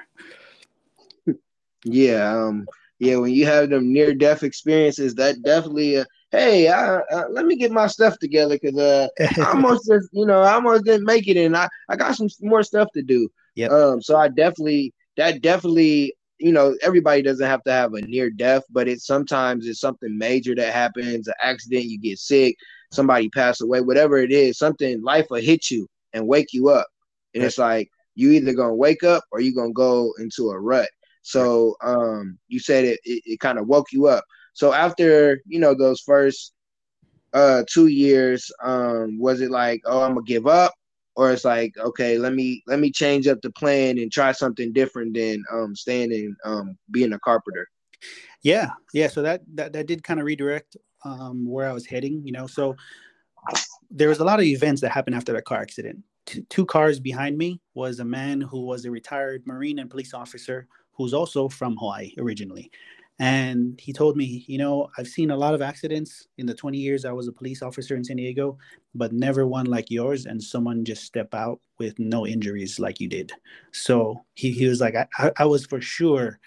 Yeah, 1.84 2.30
um, 2.30 2.66
yeah, 2.98 3.16
when 3.16 3.32
you 3.32 3.46
have 3.46 3.70
them 3.70 3.92
near 3.92 4.14
death 4.14 4.42
experiences, 4.42 5.14
that 5.16 5.42
definitely, 5.42 5.98
uh, 5.98 6.04
hey, 6.30 6.68
I, 6.68 6.96
uh, 6.96 7.24
let 7.30 7.44
me 7.44 7.56
get 7.56 7.72
my 7.72 7.86
stuff 7.86 8.18
together 8.18 8.58
because 8.60 8.78
uh, 8.78 9.08
I 9.20 9.44
almost 9.52 9.86
just, 9.86 10.08
you 10.12 10.26
know, 10.26 10.40
I 10.40 10.54
almost 10.54 10.84
didn't 10.84 11.06
make 11.06 11.26
it, 11.26 11.36
and 11.36 11.56
I, 11.56 11.68
I 11.88 11.96
got 11.96 12.16
some 12.16 12.28
more 12.40 12.62
stuff 12.62 12.88
to 12.94 13.02
do. 13.02 13.28
Yeah. 13.56 13.68
Um. 13.68 14.00
So 14.00 14.16
I 14.16 14.28
definitely, 14.28 14.92
that 15.16 15.42
definitely, 15.42 16.14
you 16.38 16.52
know, 16.52 16.76
everybody 16.82 17.22
doesn't 17.22 17.46
have 17.46 17.62
to 17.64 17.72
have 17.72 17.94
a 17.94 18.00
near 18.02 18.30
death, 18.30 18.62
but 18.70 18.88
it 18.88 19.00
sometimes 19.00 19.66
it's 19.66 19.80
something 19.80 20.16
major 20.16 20.54
that 20.54 20.72
happens, 20.72 21.26
an 21.26 21.34
accident, 21.42 21.84
you 21.84 21.98
get 21.98 22.18
sick, 22.18 22.56
somebody 22.92 23.28
pass 23.28 23.60
away, 23.60 23.80
whatever 23.80 24.18
it 24.18 24.30
is, 24.30 24.58
something 24.58 25.02
life 25.02 25.26
will 25.30 25.40
hit 25.40 25.70
you 25.70 25.88
and 26.12 26.28
wake 26.28 26.52
you 26.52 26.68
up, 26.68 26.86
and 27.34 27.42
right. 27.42 27.48
it's 27.48 27.58
like 27.58 27.90
you 28.14 28.30
either 28.30 28.54
gonna 28.54 28.74
wake 28.74 29.02
up 29.02 29.24
or 29.32 29.40
you 29.40 29.52
gonna 29.52 29.72
go 29.72 30.12
into 30.18 30.50
a 30.50 30.58
rut. 30.58 30.88
So 31.24 31.74
um, 31.82 32.38
you 32.48 32.60
said 32.60 32.84
it, 32.84 33.00
it, 33.02 33.22
it 33.24 33.40
kind 33.40 33.58
of 33.58 33.66
woke 33.66 33.92
you 33.92 34.06
up. 34.06 34.24
So 34.52 34.72
after 34.72 35.40
you 35.46 35.58
know 35.58 35.74
those 35.74 36.00
first 36.00 36.52
uh, 37.32 37.64
two 37.68 37.88
years, 37.88 38.50
um, 38.62 39.18
was 39.18 39.40
it 39.40 39.50
like, 39.50 39.80
oh, 39.86 40.02
I'm 40.02 40.14
gonna 40.14 40.24
give 40.24 40.46
up, 40.46 40.74
or 41.16 41.32
it's 41.32 41.44
like, 41.44 41.76
okay, 41.78 42.18
let 42.18 42.34
me 42.34 42.62
let 42.66 42.78
me 42.78 42.92
change 42.92 43.26
up 43.26 43.40
the 43.40 43.50
plan 43.50 43.98
and 43.98 44.12
try 44.12 44.32
something 44.32 44.72
different 44.72 45.14
than 45.14 45.42
um, 45.50 45.74
staying 45.74 46.12
and 46.12 46.36
um, 46.44 46.78
being 46.90 47.14
a 47.14 47.18
carpenter? 47.20 47.66
Yeah, 48.42 48.70
yeah. 48.92 49.08
So 49.08 49.22
that 49.22 49.40
that, 49.54 49.72
that 49.72 49.86
did 49.86 50.04
kind 50.04 50.20
of 50.20 50.26
redirect 50.26 50.76
um, 51.04 51.46
where 51.48 51.68
I 51.68 51.72
was 51.72 51.86
heading. 51.86 52.20
You 52.22 52.32
know, 52.32 52.46
so 52.46 52.76
there 53.90 54.10
was 54.10 54.18
a 54.20 54.24
lot 54.24 54.40
of 54.40 54.44
events 54.44 54.82
that 54.82 54.90
happened 54.90 55.16
after 55.16 55.32
that 55.32 55.46
car 55.46 55.58
accident. 55.58 56.00
T- 56.26 56.44
two 56.50 56.66
cars 56.66 57.00
behind 57.00 57.38
me 57.38 57.62
was 57.72 57.98
a 57.98 58.04
man 58.04 58.42
who 58.42 58.66
was 58.66 58.84
a 58.84 58.90
retired 58.90 59.46
Marine 59.46 59.78
and 59.78 59.88
police 59.88 60.12
officer 60.12 60.68
who's 60.96 61.14
also 61.14 61.48
from 61.48 61.76
Hawaii 61.76 62.12
originally. 62.18 62.70
And 63.20 63.78
he 63.80 63.92
told 63.92 64.16
me, 64.16 64.44
you 64.48 64.58
know, 64.58 64.88
I've 64.98 65.06
seen 65.06 65.30
a 65.30 65.36
lot 65.36 65.54
of 65.54 65.62
accidents 65.62 66.26
in 66.38 66.46
the 66.46 66.54
20 66.54 66.78
years 66.78 67.04
I 67.04 67.12
was 67.12 67.28
a 67.28 67.32
police 67.32 67.62
officer 67.62 67.94
in 67.94 68.02
San 68.02 68.16
Diego, 68.16 68.58
but 68.94 69.12
never 69.12 69.46
one 69.46 69.66
like 69.66 69.88
yours. 69.88 70.26
And 70.26 70.42
someone 70.42 70.84
just 70.84 71.04
step 71.04 71.32
out 71.32 71.60
with 71.78 71.96
no 71.98 72.26
injuries 72.26 72.80
like 72.80 72.98
you 72.98 73.08
did. 73.08 73.30
So 73.72 74.24
he, 74.34 74.50
he 74.50 74.66
was 74.66 74.80
like, 74.80 74.96
I, 75.18 75.30
I 75.36 75.44
was 75.44 75.64
for 75.64 75.80
sure, 75.80 76.40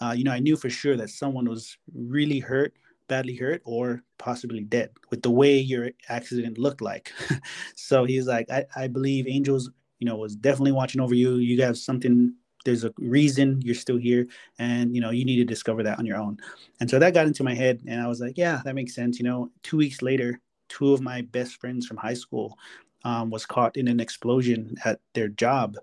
uh, 0.00 0.14
you 0.16 0.24
know, 0.24 0.32
I 0.32 0.38
knew 0.38 0.56
for 0.56 0.70
sure 0.70 0.96
that 0.96 1.10
someone 1.10 1.48
was 1.48 1.76
really 1.94 2.38
hurt, 2.38 2.72
badly 3.06 3.36
hurt 3.36 3.60
or 3.66 4.02
possibly 4.16 4.60
dead 4.60 4.90
with 5.10 5.20
the 5.22 5.30
way 5.30 5.58
your 5.58 5.90
accident 6.08 6.56
looked 6.56 6.80
like. 6.80 7.12
so 7.76 8.04
he's 8.04 8.26
like, 8.26 8.50
I, 8.50 8.64
I 8.74 8.88
believe 8.88 9.26
angels, 9.28 9.70
you 9.98 10.06
know, 10.06 10.16
was 10.16 10.36
definitely 10.36 10.72
watching 10.72 11.02
over 11.02 11.14
you. 11.14 11.36
You 11.36 11.60
have 11.62 11.76
something, 11.76 12.34
there's 12.64 12.84
a 12.84 12.92
reason 12.98 13.60
you're 13.62 13.74
still 13.74 13.96
here 13.96 14.26
and, 14.58 14.94
you 14.94 15.00
know, 15.00 15.10
you 15.10 15.24
need 15.24 15.36
to 15.36 15.44
discover 15.44 15.82
that 15.82 15.98
on 15.98 16.06
your 16.06 16.16
own. 16.16 16.38
And 16.80 16.88
so 16.88 16.98
that 16.98 17.14
got 17.14 17.26
into 17.26 17.44
my 17.44 17.54
head 17.54 17.82
and 17.86 18.00
I 18.00 18.08
was 18.08 18.20
like, 18.20 18.36
yeah, 18.36 18.60
that 18.64 18.74
makes 18.74 18.94
sense. 18.94 19.18
You 19.18 19.24
know, 19.24 19.50
two 19.62 19.76
weeks 19.76 20.02
later, 20.02 20.40
two 20.68 20.92
of 20.92 21.00
my 21.00 21.22
best 21.22 21.60
friends 21.60 21.86
from 21.86 21.96
high 21.96 22.14
school 22.14 22.58
um, 23.04 23.30
was 23.30 23.46
caught 23.46 23.76
in 23.76 23.88
an 23.88 24.00
explosion 24.00 24.76
at 24.84 25.00
their 25.12 25.28
job 25.28 25.76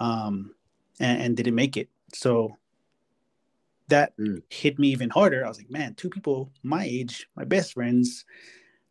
um, 0.00 0.54
and, 1.00 1.22
and 1.22 1.36
didn't 1.36 1.54
make 1.54 1.76
it. 1.76 1.88
So 2.12 2.56
that 3.88 4.16
mm. 4.18 4.42
hit 4.50 4.78
me 4.78 4.88
even 4.88 5.10
harder. 5.10 5.44
I 5.44 5.48
was 5.48 5.58
like, 5.58 5.70
man, 5.70 5.94
two 5.94 6.10
people 6.10 6.50
my 6.62 6.84
age, 6.84 7.28
my 7.36 7.44
best 7.44 7.74
friends, 7.74 8.24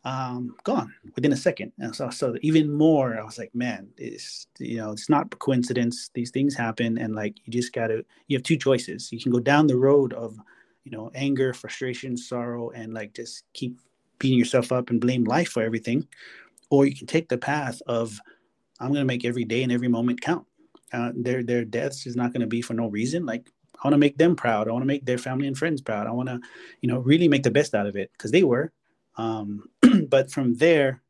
um, 0.05 0.55
gone 0.63 0.93
within 1.15 1.31
a 1.31 1.37
second. 1.37 1.71
And 1.79 1.95
so, 1.95 2.09
so 2.09 2.35
even 2.41 2.71
more, 2.71 3.17
I 3.19 3.23
was 3.23 3.37
like, 3.37 3.53
man, 3.55 3.87
it's 3.97 4.47
you 4.59 4.77
know, 4.77 4.91
it's 4.91 5.09
not 5.09 5.37
coincidence. 5.39 6.09
These 6.13 6.31
things 6.31 6.55
happen, 6.55 6.97
and 6.97 7.15
like 7.15 7.35
you 7.45 7.53
just 7.53 7.73
gotta. 7.73 8.05
You 8.27 8.37
have 8.37 8.43
two 8.43 8.57
choices. 8.57 9.11
You 9.11 9.19
can 9.19 9.31
go 9.31 9.39
down 9.39 9.67
the 9.67 9.77
road 9.77 10.13
of, 10.13 10.37
you 10.83 10.91
know, 10.91 11.11
anger, 11.15 11.53
frustration, 11.53 12.17
sorrow, 12.17 12.71
and 12.71 12.93
like 12.93 13.13
just 13.13 13.45
keep 13.53 13.79
beating 14.19 14.39
yourself 14.39 14.71
up 14.71 14.89
and 14.89 14.99
blame 15.01 15.23
life 15.23 15.49
for 15.49 15.63
everything, 15.63 16.07
or 16.69 16.85
you 16.85 16.95
can 16.95 17.07
take 17.07 17.29
the 17.29 17.37
path 17.37 17.81
of, 17.87 18.19
I'm 18.79 18.91
gonna 18.93 19.05
make 19.05 19.25
every 19.25 19.45
day 19.45 19.63
and 19.63 19.71
every 19.71 19.87
moment 19.87 20.21
count. 20.21 20.45
Uh, 20.91 21.11
their 21.15 21.43
their 21.43 21.65
deaths 21.65 22.05
is 22.05 22.15
not 22.15 22.33
gonna 22.33 22.47
be 22.47 22.61
for 22.61 22.73
no 22.73 22.87
reason. 22.87 23.25
Like 23.25 23.49
I 23.83 23.87
want 23.87 23.93
to 23.93 23.99
make 23.99 24.17
them 24.17 24.35
proud. 24.35 24.67
I 24.67 24.71
want 24.71 24.83
to 24.83 24.87
make 24.87 25.05
their 25.05 25.17
family 25.17 25.47
and 25.47 25.57
friends 25.57 25.81
proud. 25.81 26.07
I 26.07 26.11
want 26.11 26.29
to, 26.29 26.39
you 26.81 26.89
know, 26.89 26.99
really 26.99 27.27
make 27.27 27.43
the 27.43 27.51
best 27.51 27.73
out 27.73 27.87
of 27.87 27.95
it 27.95 28.11
because 28.13 28.31
they 28.31 28.43
were. 28.43 28.71
Um, 29.15 29.69
but 30.09 30.31
from 30.31 30.55
there, 30.55 31.01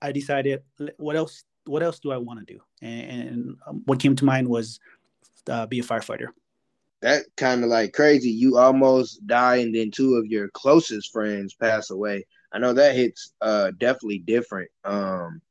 I 0.00 0.12
decided 0.12 0.62
what 0.96 1.16
else. 1.16 1.44
What 1.66 1.82
else 1.82 1.98
do 1.98 2.12
I 2.12 2.16
want 2.16 2.40
to 2.40 2.54
do? 2.54 2.60
And, 2.80 3.28
and 3.28 3.56
um, 3.66 3.82
what 3.84 4.00
came 4.00 4.16
to 4.16 4.24
mind 4.24 4.48
was 4.48 4.80
uh, 5.50 5.66
be 5.66 5.80
a 5.80 5.82
firefighter. 5.82 6.28
That 7.02 7.24
kind 7.36 7.62
of 7.62 7.68
like 7.68 7.92
crazy. 7.92 8.30
You 8.30 8.56
almost 8.56 9.26
die, 9.26 9.56
and 9.56 9.74
then 9.74 9.90
two 9.90 10.14
of 10.14 10.26
your 10.26 10.48
closest 10.48 11.12
friends 11.12 11.54
pass 11.54 11.90
away. 11.90 12.26
I 12.52 12.58
know 12.58 12.72
that 12.72 12.96
hits 12.96 13.34
uh, 13.40 13.72
definitely 13.78 14.20
different. 14.20 14.70
Um, 14.84 15.42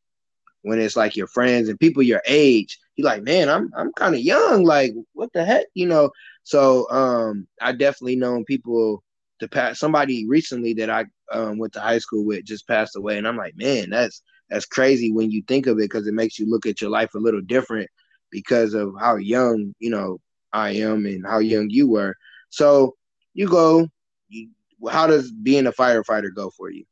when 0.63 0.81
it's 0.81 0.95
like 0.95 1.15
your 1.15 1.27
friends 1.27 1.69
and 1.69 1.79
people 1.79 2.03
your 2.03 2.21
age, 2.27 2.79
you're 2.95 3.05
like, 3.05 3.23
man, 3.23 3.47
I'm 3.47 3.71
I'm 3.75 3.93
kind 3.93 4.15
of 4.15 4.21
young. 4.21 4.63
Like, 4.63 4.93
what 5.13 5.31
the 5.33 5.45
heck, 5.45 5.67
you 5.73 5.85
know? 5.85 6.11
So 6.43 6.89
um, 6.89 7.47
I 7.61 7.71
definitely 7.71 8.15
known 8.15 8.43
people 8.43 9.03
to 9.39 9.47
pass. 9.47 9.79
Somebody 9.79 10.27
recently 10.27 10.73
that 10.75 10.89
I 10.89 11.05
um, 11.31 11.57
went 11.57 11.73
to 11.73 11.79
high 11.79 11.99
school 11.99 12.25
with 12.25 12.45
just 12.45 12.67
passed 12.67 12.95
away, 12.95 13.17
and 13.17 13.27
I'm 13.27 13.37
like, 13.37 13.55
man, 13.55 13.89
that's 13.89 14.21
that's 14.49 14.65
crazy 14.65 15.11
when 15.11 15.31
you 15.31 15.43
think 15.47 15.67
of 15.67 15.77
it 15.77 15.89
because 15.89 16.07
it 16.07 16.13
makes 16.13 16.39
you 16.39 16.49
look 16.49 16.65
at 16.65 16.81
your 16.81 16.89
life 16.89 17.13
a 17.15 17.19
little 17.19 17.41
different 17.41 17.89
because 18.31 18.73
of 18.73 18.93
how 18.99 19.15
young 19.15 19.73
you 19.79 19.89
know 19.89 20.19
I 20.53 20.71
am 20.71 21.05
and 21.05 21.25
how 21.25 21.39
young 21.39 21.69
you 21.69 21.89
were. 21.89 22.15
So 22.49 22.95
you 23.33 23.47
go. 23.47 23.87
You, 24.29 24.49
how 24.89 25.07
does 25.07 25.31
being 25.31 25.67
a 25.67 25.71
firefighter 25.71 26.33
go 26.33 26.49
for 26.49 26.69
you? 26.69 26.85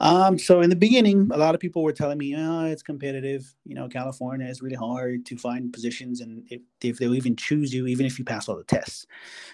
Um, 0.00 0.38
so 0.38 0.60
in 0.60 0.70
the 0.70 0.76
beginning, 0.76 1.30
a 1.32 1.36
lot 1.36 1.54
of 1.54 1.60
people 1.60 1.82
were 1.82 1.92
telling 1.92 2.18
me, 2.18 2.34
oh, 2.36 2.66
it's 2.66 2.82
competitive. 2.82 3.52
You 3.64 3.74
know, 3.74 3.88
California 3.88 4.46
is 4.46 4.62
really 4.62 4.76
hard 4.76 5.26
to 5.26 5.36
find 5.36 5.72
positions, 5.72 6.20
and 6.20 6.44
if, 6.50 6.60
if 6.82 6.98
they'll 6.98 7.14
even 7.14 7.34
choose 7.34 7.74
you, 7.74 7.86
even 7.86 8.06
if 8.06 8.18
you 8.18 8.24
pass 8.24 8.48
all 8.48 8.56
the 8.56 8.64
tests. 8.64 9.06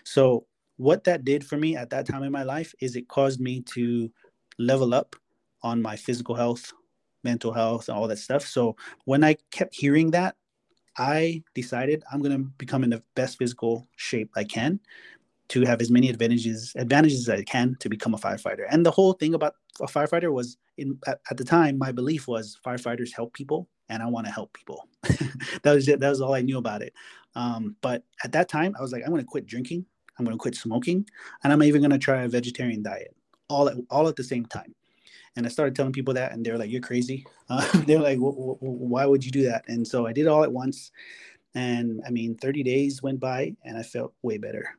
So 0.04 0.46
what 0.76 1.04
that 1.04 1.24
did 1.24 1.44
for 1.44 1.56
me 1.56 1.76
at 1.76 1.90
that 1.90 2.06
time 2.06 2.22
in 2.22 2.32
my 2.32 2.42
life 2.42 2.74
is 2.80 2.96
it 2.96 3.08
caused 3.08 3.40
me 3.40 3.60
to 3.74 4.10
level 4.58 4.94
up 4.94 5.16
on 5.62 5.80
my 5.80 5.96
physical 5.96 6.34
health, 6.34 6.72
mental 7.22 7.52
health, 7.52 7.88
and 7.88 7.96
all 7.96 8.08
that 8.08 8.18
stuff. 8.18 8.46
So 8.46 8.76
when 9.04 9.24
I 9.24 9.36
kept 9.50 9.74
hearing 9.74 10.10
that, 10.12 10.36
I 10.96 11.42
decided 11.54 12.04
I'm 12.12 12.20
going 12.20 12.36
to 12.36 12.50
become 12.58 12.84
in 12.84 12.90
the 12.90 13.02
best 13.14 13.38
physical 13.38 13.88
shape 13.96 14.30
I 14.36 14.44
can 14.44 14.80
to 15.48 15.62
have 15.62 15.80
as 15.80 15.90
many 15.90 16.08
advantages 16.08 16.72
advantages 16.76 17.28
as 17.28 17.40
I 17.40 17.42
can 17.42 17.76
to 17.80 17.88
become 17.88 18.14
a 18.14 18.18
firefighter. 18.18 18.66
And 18.70 18.86
the 18.86 18.90
whole 18.90 19.12
thing 19.12 19.34
about 19.34 19.54
a 19.80 19.86
firefighter 19.86 20.32
was 20.32 20.56
in 20.78 20.98
at, 21.06 21.20
at 21.30 21.36
the 21.36 21.44
time 21.44 21.78
my 21.78 21.92
belief 21.92 22.28
was 22.28 22.58
firefighters 22.64 23.10
help 23.14 23.34
people 23.34 23.68
and 23.88 24.02
I 24.02 24.06
want 24.06 24.26
to 24.26 24.32
help 24.32 24.52
people. 24.54 24.88
that 25.02 25.74
was 25.74 25.88
it. 25.88 26.00
That 26.00 26.08
was 26.08 26.20
all 26.20 26.34
I 26.34 26.40
knew 26.40 26.58
about 26.58 26.82
it. 26.82 26.94
Um, 27.34 27.76
but 27.82 28.04
at 28.22 28.32
that 28.32 28.48
time, 28.48 28.74
I 28.78 28.82
was 28.82 28.92
like, 28.92 29.02
I'm 29.02 29.10
going 29.10 29.20
to 29.22 29.26
quit 29.26 29.46
drinking. 29.46 29.84
I'm 30.18 30.24
going 30.24 30.36
to 30.36 30.40
quit 30.40 30.54
smoking, 30.54 31.06
and 31.42 31.52
I'm 31.52 31.62
even 31.62 31.80
going 31.80 31.90
to 31.90 31.98
try 31.98 32.22
a 32.22 32.28
vegetarian 32.28 32.82
diet, 32.82 33.14
all 33.48 33.68
at 33.68 33.76
all 33.90 34.08
at 34.08 34.16
the 34.16 34.24
same 34.24 34.46
time. 34.46 34.74
And 35.36 35.46
I 35.46 35.48
started 35.48 35.74
telling 35.74 35.92
people 35.92 36.14
that, 36.14 36.32
and 36.32 36.44
they're 36.44 36.58
like, 36.58 36.70
"You're 36.70 36.80
crazy." 36.80 37.26
Uh, 37.48 37.66
they're 37.86 38.00
like, 38.00 38.18
"Why 38.18 39.06
would 39.06 39.24
you 39.24 39.30
do 39.30 39.42
that?" 39.44 39.64
And 39.68 39.86
so 39.86 40.06
I 40.06 40.12
did 40.12 40.26
all 40.26 40.44
at 40.44 40.52
once. 40.52 40.92
And 41.56 42.02
I 42.04 42.10
mean, 42.10 42.36
30 42.36 42.64
days 42.64 43.02
went 43.02 43.20
by, 43.20 43.54
and 43.64 43.78
I 43.78 43.82
felt 43.82 44.12
way 44.22 44.38
better 44.38 44.76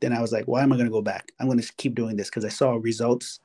then 0.00 0.12
I 0.12 0.20
was 0.20 0.32
like, 0.32 0.44
why 0.46 0.62
am 0.62 0.72
I 0.72 0.76
going 0.76 0.86
to 0.86 0.92
go 0.92 1.02
back? 1.02 1.32
I'm 1.40 1.46
going 1.46 1.60
to 1.60 1.72
keep 1.76 1.94
doing 1.94 2.16
this 2.16 2.28
because 2.28 2.44
I 2.44 2.48
saw 2.48 2.72
results 2.72 3.40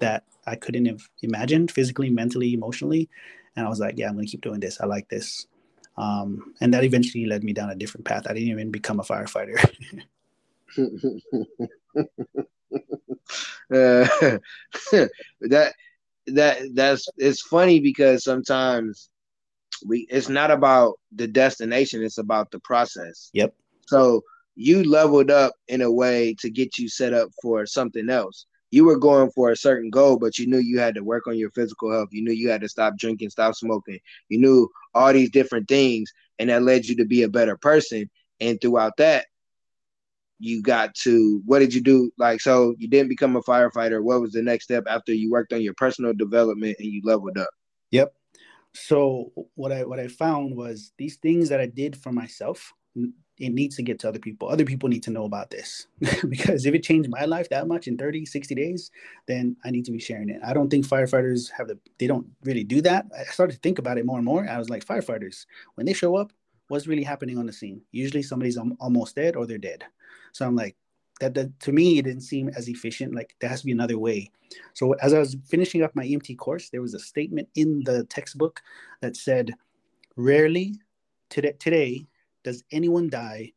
that 0.00 0.24
I 0.46 0.56
couldn't 0.56 0.86
have 0.86 1.00
imagined 1.22 1.70
physically, 1.70 2.10
mentally, 2.10 2.52
emotionally. 2.52 3.08
And 3.56 3.64
I 3.64 3.68
was 3.68 3.78
like, 3.78 3.94
yeah, 3.96 4.08
I'm 4.08 4.14
going 4.14 4.26
to 4.26 4.30
keep 4.30 4.42
doing 4.42 4.60
this. 4.60 4.80
I 4.80 4.86
like 4.86 5.08
this. 5.08 5.46
Um, 5.96 6.54
and 6.60 6.74
that 6.74 6.82
eventually 6.82 7.26
led 7.26 7.44
me 7.44 7.52
down 7.52 7.70
a 7.70 7.76
different 7.76 8.04
path. 8.04 8.26
I 8.28 8.34
didn't 8.34 8.48
even 8.48 8.70
become 8.70 8.98
a 8.98 9.04
firefighter. 9.04 9.56
uh, 10.78 10.86
that 15.40 15.72
that 16.26 16.58
that's 16.74 17.06
it's 17.18 17.42
funny 17.42 17.80
because 17.80 18.24
sometimes 18.24 19.10
we 19.86 20.06
it's 20.10 20.28
not 20.28 20.50
about 20.50 20.94
the 21.14 21.26
destination 21.26 22.02
it's 22.02 22.18
about 22.18 22.50
the 22.50 22.60
process 22.60 23.30
yep 23.32 23.54
so 23.86 24.22
you 24.56 24.84
leveled 24.84 25.30
up 25.30 25.54
in 25.68 25.82
a 25.82 25.90
way 25.90 26.34
to 26.40 26.50
get 26.50 26.78
you 26.78 26.88
set 26.88 27.12
up 27.12 27.30
for 27.42 27.66
something 27.66 28.08
else. 28.08 28.46
You 28.70 28.84
were 28.84 28.98
going 28.98 29.30
for 29.30 29.50
a 29.50 29.56
certain 29.56 29.90
goal, 29.90 30.18
but 30.18 30.38
you 30.38 30.46
knew 30.46 30.58
you 30.58 30.78
had 30.80 30.94
to 30.96 31.04
work 31.04 31.26
on 31.26 31.38
your 31.38 31.50
physical 31.50 31.92
health. 31.92 32.08
You 32.12 32.24
knew 32.24 32.32
you 32.32 32.50
had 32.50 32.60
to 32.62 32.68
stop 32.68 32.96
drinking, 32.98 33.30
stop 33.30 33.54
smoking. 33.54 33.98
You 34.28 34.40
knew 34.40 34.68
all 34.94 35.12
these 35.12 35.30
different 35.30 35.68
things, 35.68 36.10
and 36.38 36.50
that 36.50 36.62
led 36.62 36.86
you 36.86 36.96
to 36.96 37.04
be 37.04 37.22
a 37.22 37.28
better 37.28 37.56
person. 37.56 38.10
And 38.40 38.60
throughout 38.60 38.96
that, 38.98 39.26
you 40.38 40.62
got 40.62 40.94
to 40.96 41.40
what 41.44 41.60
did 41.60 41.74
you 41.74 41.80
do? 41.80 42.10
Like, 42.18 42.40
so 42.40 42.74
you 42.78 42.88
didn't 42.88 43.08
become 43.08 43.36
a 43.36 43.42
firefighter. 43.42 44.02
What 44.02 44.20
was 44.20 44.32
the 44.32 44.42
next 44.42 44.64
step 44.64 44.84
after 44.88 45.12
you 45.12 45.30
worked 45.30 45.52
on 45.52 45.62
your 45.62 45.74
personal 45.74 46.12
development 46.12 46.76
and 46.78 46.88
you 46.88 47.00
leveled 47.04 47.38
up? 47.38 47.50
Yep. 47.90 48.14
So 48.74 49.32
what 49.54 49.72
I 49.72 49.84
what 49.84 50.00
I 50.00 50.08
found 50.08 50.56
was 50.56 50.92
these 50.98 51.16
things 51.16 51.48
that 51.48 51.60
I 51.60 51.66
did 51.66 51.96
for 51.96 52.12
myself 52.12 52.72
it 53.38 53.52
needs 53.52 53.76
to 53.76 53.82
get 53.82 53.98
to 54.00 54.08
other 54.08 54.18
people. 54.18 54.48
Other 54.48 54.64
people 54.64 54.88
need 54.88 55.02
to 55.04 55.10
know 55.10 55.24
about 55.24 55.50
this 55.50 55.86
because 56.28 56.66
if 56.66 56.74
it 56.74 56.84
changed 56.84 57.10
my 57.10 57.24
life 57.24 57.48
that 57.48 57.66
much 57.66 57.88
in 57.88 57.96
30, 57.96 58.26
60 58.26 58.54
days, 58.54 58.90
then 59.26 59.56
I 59.64 59.70
need 59.70 59.84
to 59.86 59.92
be 59.92 59.98
sharing 59.98 60.28
it. 60.28 60.40
I 60.44 60.52
don't 60.52 60.70
think 60.70 60.86
firefighters 60.86 61.50
have 61.50 61.68
the, 61.68 61.78
they 61.98 62.06
don't 62.06 62.26
really 62.44 62.64
do 62.64 62.80
that. 62.82 63.06
I 63.18 63.24
started 63.24 63.54
to 63.54 63.58
think 63.58 63.78
about 63.78 63.98
it 63.98 64.06
more 64.06 64.18
and 64.18 64.24
more. 64.24 64.48
I 64.48 64.58
was 64.58 64.70
like, 64.70 64.84
firefighters, 64.84 65.46
when 65.74 65.86
they 65.86 65.92
show 65.92 66.16
up, 66.16 66.32
what's 66.68 66.86
really 66.86 67.02
happening 67.02 67.38
on 67.38 67.46
the 67.46 67.52
scene? 67.52 67.82
Usually 67.90 68.22
somebody's 68.22 68.56
almost 68.56 69.16
dead 69.16 69.34
or 69.34 69.46
they're 69.46 69.58
dead. 69.58 69.84
So 70.34 70.44
I'm 70.44 70.56
like, 70.56 70.76
that, 71.20 71.32
that 71.34 71.58
to 71.60 71.72
me, 71.72 71.98
it 71.98 72.02
didn't 72.02 72.22
seem 72.22 72.48
as 72.50 72.68
efficient. 72.68 73.14
Like 73.14 73.36
there 73.40 73.48
has 73.48 73.60
to 73.60 73.66
be 73.66 73.72
another 73.72 73.98
way. 73.98 74.30
So 74.74 74.92
as 74.94 75.14
I 75.14 75.20
was 75.20 75.36
finishing 75.46 75.82
up 75.82 75.94
my 75.94 76.04
EMT 76.04 76.36
course, 76.38 76.70
there 76.70 76.82
was 76.82 76.94
a 76.94 76.98
statement 76.98 77.48
in 77.54 77.82
the 77.84 78.04
textbook 78.04 78.60
that 79.00 79.16
said, 79.16 79.52
rarely 80.16 80.74
today, 81.30 81.54
today 81.58 82.06
does 82.42 82.64
anyone 82.72 83.08
die 83.08 83.52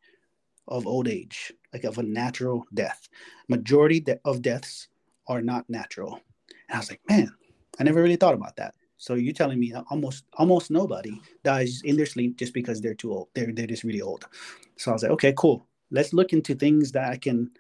of 0.68 0.86
old 0.86 1.08
age, 1.08 1.52
like 1.74 1.84
of 1.84 1.98
a 1.98 2.04
natural 2.04 2.64
death? 2.74 3.10
Majority 3.50 4.06
of 4.24 4.42
deaths 4.44 4.88
are 5.28 5.42
not 5.42 5.68
natural. 5.70 6.22
And 6.70 6.76
I 6.76 6.78
was 6.78 6.92
like, 6.92 7.02
man, 7.10 7.32
I 7.80 7.84
never 7.84 8.04
really 8.04 8.16
thought 8.18 8.36
about 8.36 8.56
that. 8.58 8.76
So 8.98 9.14
you're 9.16 9.34
telling 9.34 9.60
me 9.60 9.74
almost 9.90 10.26
almost 10.34 10.72
nobody 10.72 11.22
dies 11.44 11.82
in 11.84 11.98
their 11.98 12.08
sleep 12.08 12.38
just 12.38 12.54
because 12.54 12.82
they're 12.82 12.96
too 12.96 13.14
old. 13.14 13.28
They're 13.36 13.52
they're 13.52 13.68
just 13.68 13.84
really 13.84 14.02
old. 14.02 14.26
So 14.78 14.92
I 14.92 14.94
was 14.94 15.04
like, 15.04 15.12
okay, 15.12 15.34
cool. 15.38 15.67
Let's 15.92 16.14
look 16.14 16.34
into 16.34 16.56
things 16.56 16.92
that 16.94 17.10
I 17.10 17.18
can 17.18 17.52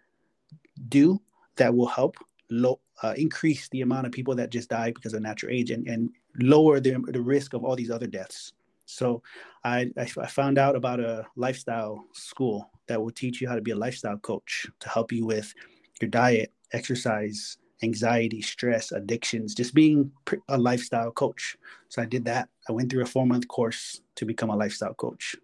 do 0.90 1.22
that 1.56 1.74
will 1.74 1.88
help 1.88 2.18
low, 2.50 2.80
uh, 3.04 3.13
increase 3.18 3.68
the 3.70 3.82
amount 3.82 4.06
of 4.06 4.12
people 4.12 4.36
that 4.36 4.50
just 4.50 4.70
die 4.70 4.92
because 4.92 5.13
of 5.13 5.22
natural 5.22 5.52
age 5.52 5.72
and, 5.72 5.88
and 5.88 6.10
lower 6.40 6.80
the, 6.80 6.98
the 7.08 7.22
risk 7.22 7.54
of 7.54 7.63
all 7.63 7.76
these 7.76 7.92
other 7.92 8.08
deaths. 8.08 8.54
So 8.86 9.22
I, 9.63 9.92
I, 9.98 10.06
found 10.06 10.58
out 10.58 10.76
about 10.76 11.02
a 11.02 11.26
lifestyle 11.36 12.06
school 12.13 12.70
that 12.88 13.02
will 13.02 13.12
teach 13.12 13.42
you 13.42 13.50
how 13.50 13.56
to 13.56 13.62
be 13.62 13.72
a 13.72 13.76
lifestyle 13.76 14.18
coach 14.18 14.66
to 14.80 14.90
help 14.90 15.12
you 15.12 15.26
with 15.26 15.54
your 16.00 16.10
diet, 16.10 16.54
exercise, 16.72 17.58
anxiety, 17.84 18.42
stress, 18.42 18.94
addictions, 18.94 19.54
just 19.54 19.74
being 19.74 20.12
a 20.48 20.58
lifestyle 20.58 21.12
coach. 21.12 21.58
So 21.90 22.02
I 22.02 22.06
did 22.06 22.24
that. 22.26 22.48
I 22.70 22.72
went 22.72 22.90
through 22.90 23.04
a 23.04 23.08
four 23.08 23.26
month 23.26 23.48
course 23.50 24.02
to 24.16 24.26
become 24.26 24.50
a 24.50 24.56
lifestyle 24.56 24.94
coach. 24.94 25.36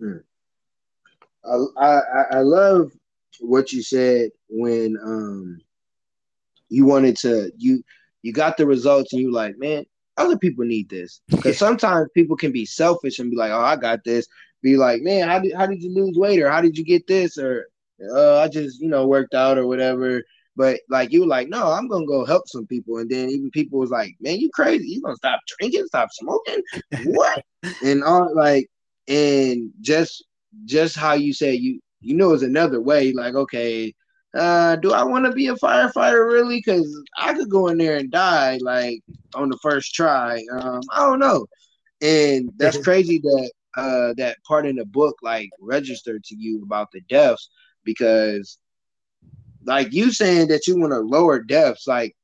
Hmm. 0.00 0.18
I, 1.46 1.84
I, 1.86 2.24
I 2.32 2.40
love 2.40 2.92
what 3.40 3.72
you 3.72 3.82
said 3.82 4.30
when 4.48 4.96
um 5.02 5.60
you 6.68 6.84
wanted 6.84 7.16
to 7.18 7.52
you 7.56 7.82
you 8.22 8.32
got 8.32 8.56
the 8.56 8.66
results 8.66 9.12
and 9.12 9.22
you 9.22 9.32
like, 9.32 9.56
man, 9.58 9.84
other 10.16 10.36
people 10.36 10.64
need 10.64 10.88
this 10.88 11.20
because 11.28 11.58
sometimes 11.58 12.08
people 12.14 12.36
can 12.36 12.52
be 12.52 12.64
selfish 12.66 13.18
and 13.18 13.30
be 13.30 13.36
like, 13.36 13.52
oh, 13.52 13.60
I 13.60 13.76
got 13.76 14.04
this. 14.04 14.26
Be 14.62 14.76
like, 14.76 15.02
man, 15.02 15.28
how 15.28 15.38
did 15.38 15.54
how 15.54 15.66
did 15.66 15.82
you 15.82 15.94
lose 15.94 16.16
weight 16.16 16.40
or 16.40 16.50
how 16.50 16.60
did 16.60 16.76
you 16.76 16.84
get 16.84 17.06
this 17.06 17.38
or 17.38 17.66
uh, 18.14 18.40
I 18.40 18.48
just 18.48 18.80
you 18.80 18.88
know 18.88 19.06
worked 19.06 19.34
out 19.34 19.58
or 19.58 19.66
whatever. 19.66 20.22
But 20.56 20.80
like 20.88 21.12
you 21.12 21.20
were 21.20 21.26
like, 21.26 21.48
no, 21.48 21.70
I'm 21.70 21.86
gonna 21.86 22.06
go 22.06 22.24
help 22.24 22.48
some 22.48 22.66
people, 22.66 22.98
and 22.98 23.10
then 23.10 23.28
even 23.28 23.50
people 23.50 23.78
was 23.78 23.90
like, 23.90 24.16
man, 24.20 24.38
you 24.38 24.50
crazy? 24.50 24.88
You 24.88 25.02
gonna 25.02 25.16
stop 25.16 25.40
drinking, 25.58 25.86
stop 25.86 26.08
smoking? 26.12 26.62
what? 27.04 27.44
and 27.84 28.02
all 28.02 28.34
like, 28.34 28.70
and 29.06 29.70
just 29.82 30.24
just 30.64 30.96
how 30.96 31.14
you 31.14 31.32
say 31.32 31.54
you 31.54 31.80
you 32.00 32.14
know 32.14 32.32
is 32.32 32.42
another 32.42 32.80
way. 32.80 33.12
Like, 33.12 33.34
okay, 33.34 33.94
uh, 34.34 34.76
do 34.76 34.92
I 34.92 35.04
want 35.04 35.24
to 35.26 35.32
be 35.32 35.48
a 35.48 35.54
firefighter 35.54 36.30
really? 36.30 36.58
Because 36.58 37.02
I 37.18 37.34
could 37.34 37.50
go 37.50 37.68
in 37.68 37.78
there 37.78 37.96
and 37.96 38.10
die 38.10 38.58
like 38.62 39.00
on 39.34 39.48
the 39.48 39.58
first 39.62 39.94
try. 39.94 40.42
Um, 40.52 40.80
I 40.92 41.00
don't 41.06 41.18
know, 41.18 41.46
and 42.00 42.50
that's 42.56 42.78
crazy 42.82 43.18
that 43.18 43.50
uh 43.76 44.14
that 44.16 44.38
part 44.46 44.66
in 44.66 44.76
the 44.76 44.86
book 44.86 45.16
like 45.22 45.50
registered 45.60 46.24
to 46.24 46.34
you 46.36 46.62
about 46.62 46.88
the 46.92 47.00
deaths 47.10 47.50
because 47.84 48.58
like 49.66 49.92
you 49.92 50.10
saying 50.10 50.48
that 50.48 50.66
you 50.66 50.78
want 50.78 50.92
to 50.92 51.00
lower 51.00 51.40
deaths 51.40 51.86
like 51.86 52.14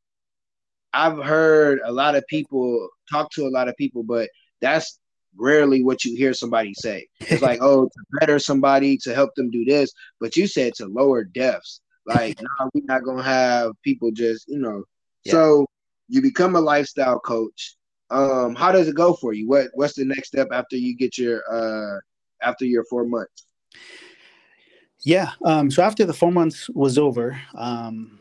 I've 0.95 1.19
heard 1.19 1.81
a 1.85 1.93
lot 1.93 2.15
of 2.15 2.27
people 2.29 2.89
talk 3.11 3.31
to 3.33 3.47
a 3.47 3.51
lot 3.51 3.69
of 3.69 3.77
people, 3.77 4.03
but 4.03 4.29
that's 4.61 4.99
rarely 5.37 5.83
what 5.83 6.05
you 6.05 6.17
hear 6.17 6.35
somebody 6.35 6.75
say. 6.75 7.07
It's 7.21 7.43
like, 7.43 7.59
oh, 7.63 7.85
to 7.85 8.19
better 8.21 8.39
somebody, 8.39 8.97
to 8.99 9.15
help 9.15 9.35
them 9.35 9.51
do 9.51 9.65
this. 9.65 9.93
But 10.21 10.37
you 10.37 10.47
said 10.47 10.75
to 10.75 10.87
lower 10.87 11.25
deaths. 11.25 11.81
Like, 12.07 12.41
no, 12.61 12.71
we're 12.75 12.85
not 12.85 13.05
gonna 13.05 13.23
have 13.23 13.73
people 13.83 14.11
just, 14.11 14.49
you 14.49 14.59
know. 14.59 14.85
Yeah. 15.25 15.33
So 15.33 15.67
you 16.09 16.23
become 16.23 16.57
a 16.57 16.61
lifestyle 16.61 17.21
coach. 17.21 17.77
Um, 18.11 18.55
how 18.55 18.73
does 18.73 18.89
it 18.89 18.95
go 18.95 19.15
for 19.15 19.33
you? 19.33 19.49
What 19.49 19.69
what's 19.75 19.95
the 19.95 20.05
next 20.05 20.29
step 20.29 20.49
after 20.53 20.77
you 20.77 20.97
get 20.97 21.17
your 21.17 21.43
uh 21.51 21.99
after 22.43 22.65
your 22.65 22.85
four 22.85 23.07
months? 23.07 23.47
Yeah. 25.05 25.31
Um, 25.45 25.71
so 25.71 25.83
after 25.83 26.05
the 26.05 26.13
four 26.13 26.31
months 26.31 26.69
was 26.71 26.99
over, 26.99 27.41
um, 27.55 28.21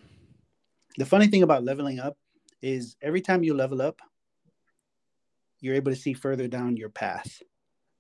the 0.98 1.06
funny 1.06 1.28
thing 1.28 1.44
about 1.44 1.64
leveling 1.64 2.00
up 2.00 2.18
is 2.62 2.96
every 3.02 3.22
time 3.22 3.44
you 3.44 3.54
level 3.54 3.82
up, 3.82 4.02
you're 5.62 5.76
able 5.76 5.92
to 5.92 5.98
see 5.98 6.14
further 6.14 6.48
down 6.48 6.76
your 6.76 6.90
path 6.90 7.42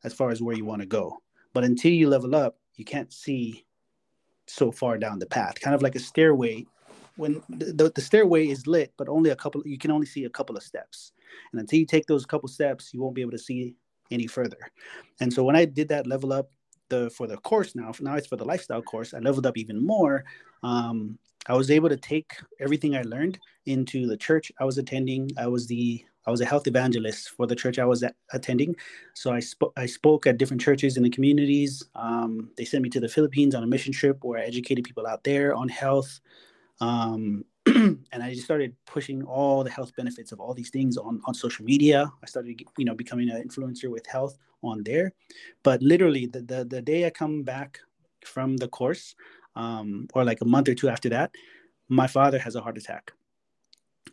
as 0.03 0.13
far 0.13 0.31
as 0.31 0.41
where 0.41 0.55
you 0.55 0.65
want 0.65 0.81
to 0.81 0.87
go. 0.87 1.17
But 1.53 1.63
until 1.63 1.91
you 1.91 2.09
level 2.09 2.35
up, 2.35 2.57
you 2.75 2.85
can't 2.85 3.13
see 3.13 3.65
so 4.47 4.71
far 4.71 4.97
down 4.97 5.19
the 5.19 5.25
path. 5.25 5.59
Kind 5.61 5.75
of 5.75 5.81
like 5.81 5.95
a 5.95 5.99
stairway. 5.99 6.65
When 7.17 7.41
the, 7.49 7.91
the 7.93 8.01
stairway 8.01 8.47
is 8.47 8.67
lit, 8.67 8.93
but 8.97 9.07
only 9.07 9.29
a 9.29 9.35
couple, 9.35 9.61
you 9.65 9.77
can 9.77 9.91
only 9.91 10.07
see 10.07 10.25
a 10.25 10.29
couple 10.29 10.57
of 10.57 10.63
steps. 10.63 11.11
And 11.51 11.61
until 11.61 11.79
you 11.79 11.85
take 11.85 12.07
those 12.07 12.25
couple 12.25 12.49
steps, 12.49 12.93
you 12.93 13.01
won't 13.01 13.15
be 13.15 13.21
able 13.21 13.31
to 13.31 13.37
see 13.37 13.75
any 14.09 14.27
further. 14.27 14.57
And 15.19 15.31
so 15.31 15.43
when 15.43 15.55
I 15.55 15.65
did 15.65 15.89
that 15.89 16.07
level 16.07 16.33
up 16.33 16.49
the 16.89 17.09
for 17.09 17.27
the 17.27 17.37
course 17.37 17.75
now, 17.75 17.91
now 18.01 18.15
it's 18.15 18.27
for 18.27 18.35
the 18.37 18.45
lifestyle 18.45 18.81
course, 18.81 19.13
I 19.13 19.19
leveled 19.19 19.45
up 19.45 19.57
even 19.57 19.85
more. 19.85 20.25
Um, 20.63 21.17
I 21.47 21.53
was 21.53 21.71
able 21.71 21.89
to 21.89 21.97
take 21.97 22.33
everything 22.59 22.95
I 22.95 23.01
learned 23.03 23.39
into 23.65 24.07
the 24.07 24.17
church 24.17 24.51
I 24.59 24.65
was 24.65 24.77
attending. 24.77 25.31
I 25.37 25.47
was 25.47 25.67
the 25.67 26.03
I 26.25 26.31
was 26.31 26.41
a 26.41 26.45
health 26.45 26.67
evangelist 26.67 27.29
for 27.29 27.47
the 27.47 27.55
church 27.55 27.79
I 27.79 27.85
was 27.85 28.03
at, 28.03 28.15
attending. 28.31 28.75
So 29.13 29.31
I 29.31 29.39
spoke 29.39 29.73
I 29.75 29.85
spoke 29.85 30.27
at 30.27 30.37
different 30.37 30.61
churches 30.61 30.97
in 30.97 31.03
the 31.03 31.09
communities. 31.09 31.83
Um, 31.95 32.51
they 32.57 32.65
sent 32.65 32.83
me 32.83 32.89
to 32.89 32.99
the 32.99 33.09
Philippines 33.09 33.55
on 33.55 33.63
a 33.63 33.67
mission 33.67 33.93
trip 33.93 34.23
where 34.23 34.39
I 34.39 34.43
educated 34.43 34.83
people 34.83 35.07
out 35.07 35.23
there 35.23 35.55
on 35.55 35.67
health. 35.69 36.19
Um, 36.79 37.45
and 37.65 38.23
I 38.23 38.33
just 38.33 38.45
started 38.45 38.75
pushing 38.85 39.23
all 39.23 39.63
the 39.63 39.69
health 39.69 39.95
benefits 39.95 40.31
of 40.31 40.39
all 40.39 40.53
these 40.53 40.71
things 40.71 40.97
on, 40.97 41.21
on 41.25 41.33
social 41.33 41.63
media. 41.63 42.11
I 42.23 42.25
started, 42.25 42.59
you 42.77 42.85
know, 42.85 42.95
becoming 42.95 43.29
an 43.29 43.47
influencer 43.47 43.89
with 43.89 44.05
health 44.07 44.37
on 44.63 44.83
there. 44.83 45.13
But 45.63 45.81
literally, 45.81 46.25
the 46.25 46.41
the, 46.41 46.65
the 46.65 46.81
day 46.81 47.05
I 47.05 47.09
come 47.09 47.43
back 47.43 47.79
from 48.25 48.57
the 48.57 48.67
course, 48.67 49.15
um, 49.55 50.07
or 50.13 50.23
like 50.23 50.41
a 50.41 50.45
month 50.45 50.69
or 50.69 50.75
two 50.75 50.89
after 50.89 51.09
that, 51.09 51.31
my 51.89 52.07
father 52.07 52.39
has 52.39 52.55
a 52.55 52.61
heart 52.61 52.77
attack, 52.77 53.11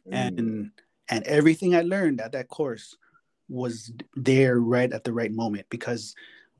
mm. 0.06 0.12
and 0.12 0.70
and 1.08 1.24
everything 1.24 1.74
I 1.74 1.82
learned 1.82 2.20
at 2.20 2.32
that 2.32 2.48
course 2.48 2.96
was 3.48 3.92
there 4.14 4.60
right 4.60 4.92
at 4.92 5.04
the 5.04 5.12
right 5.12 5.32
moment 5.32 5.66
because 5.70 6.14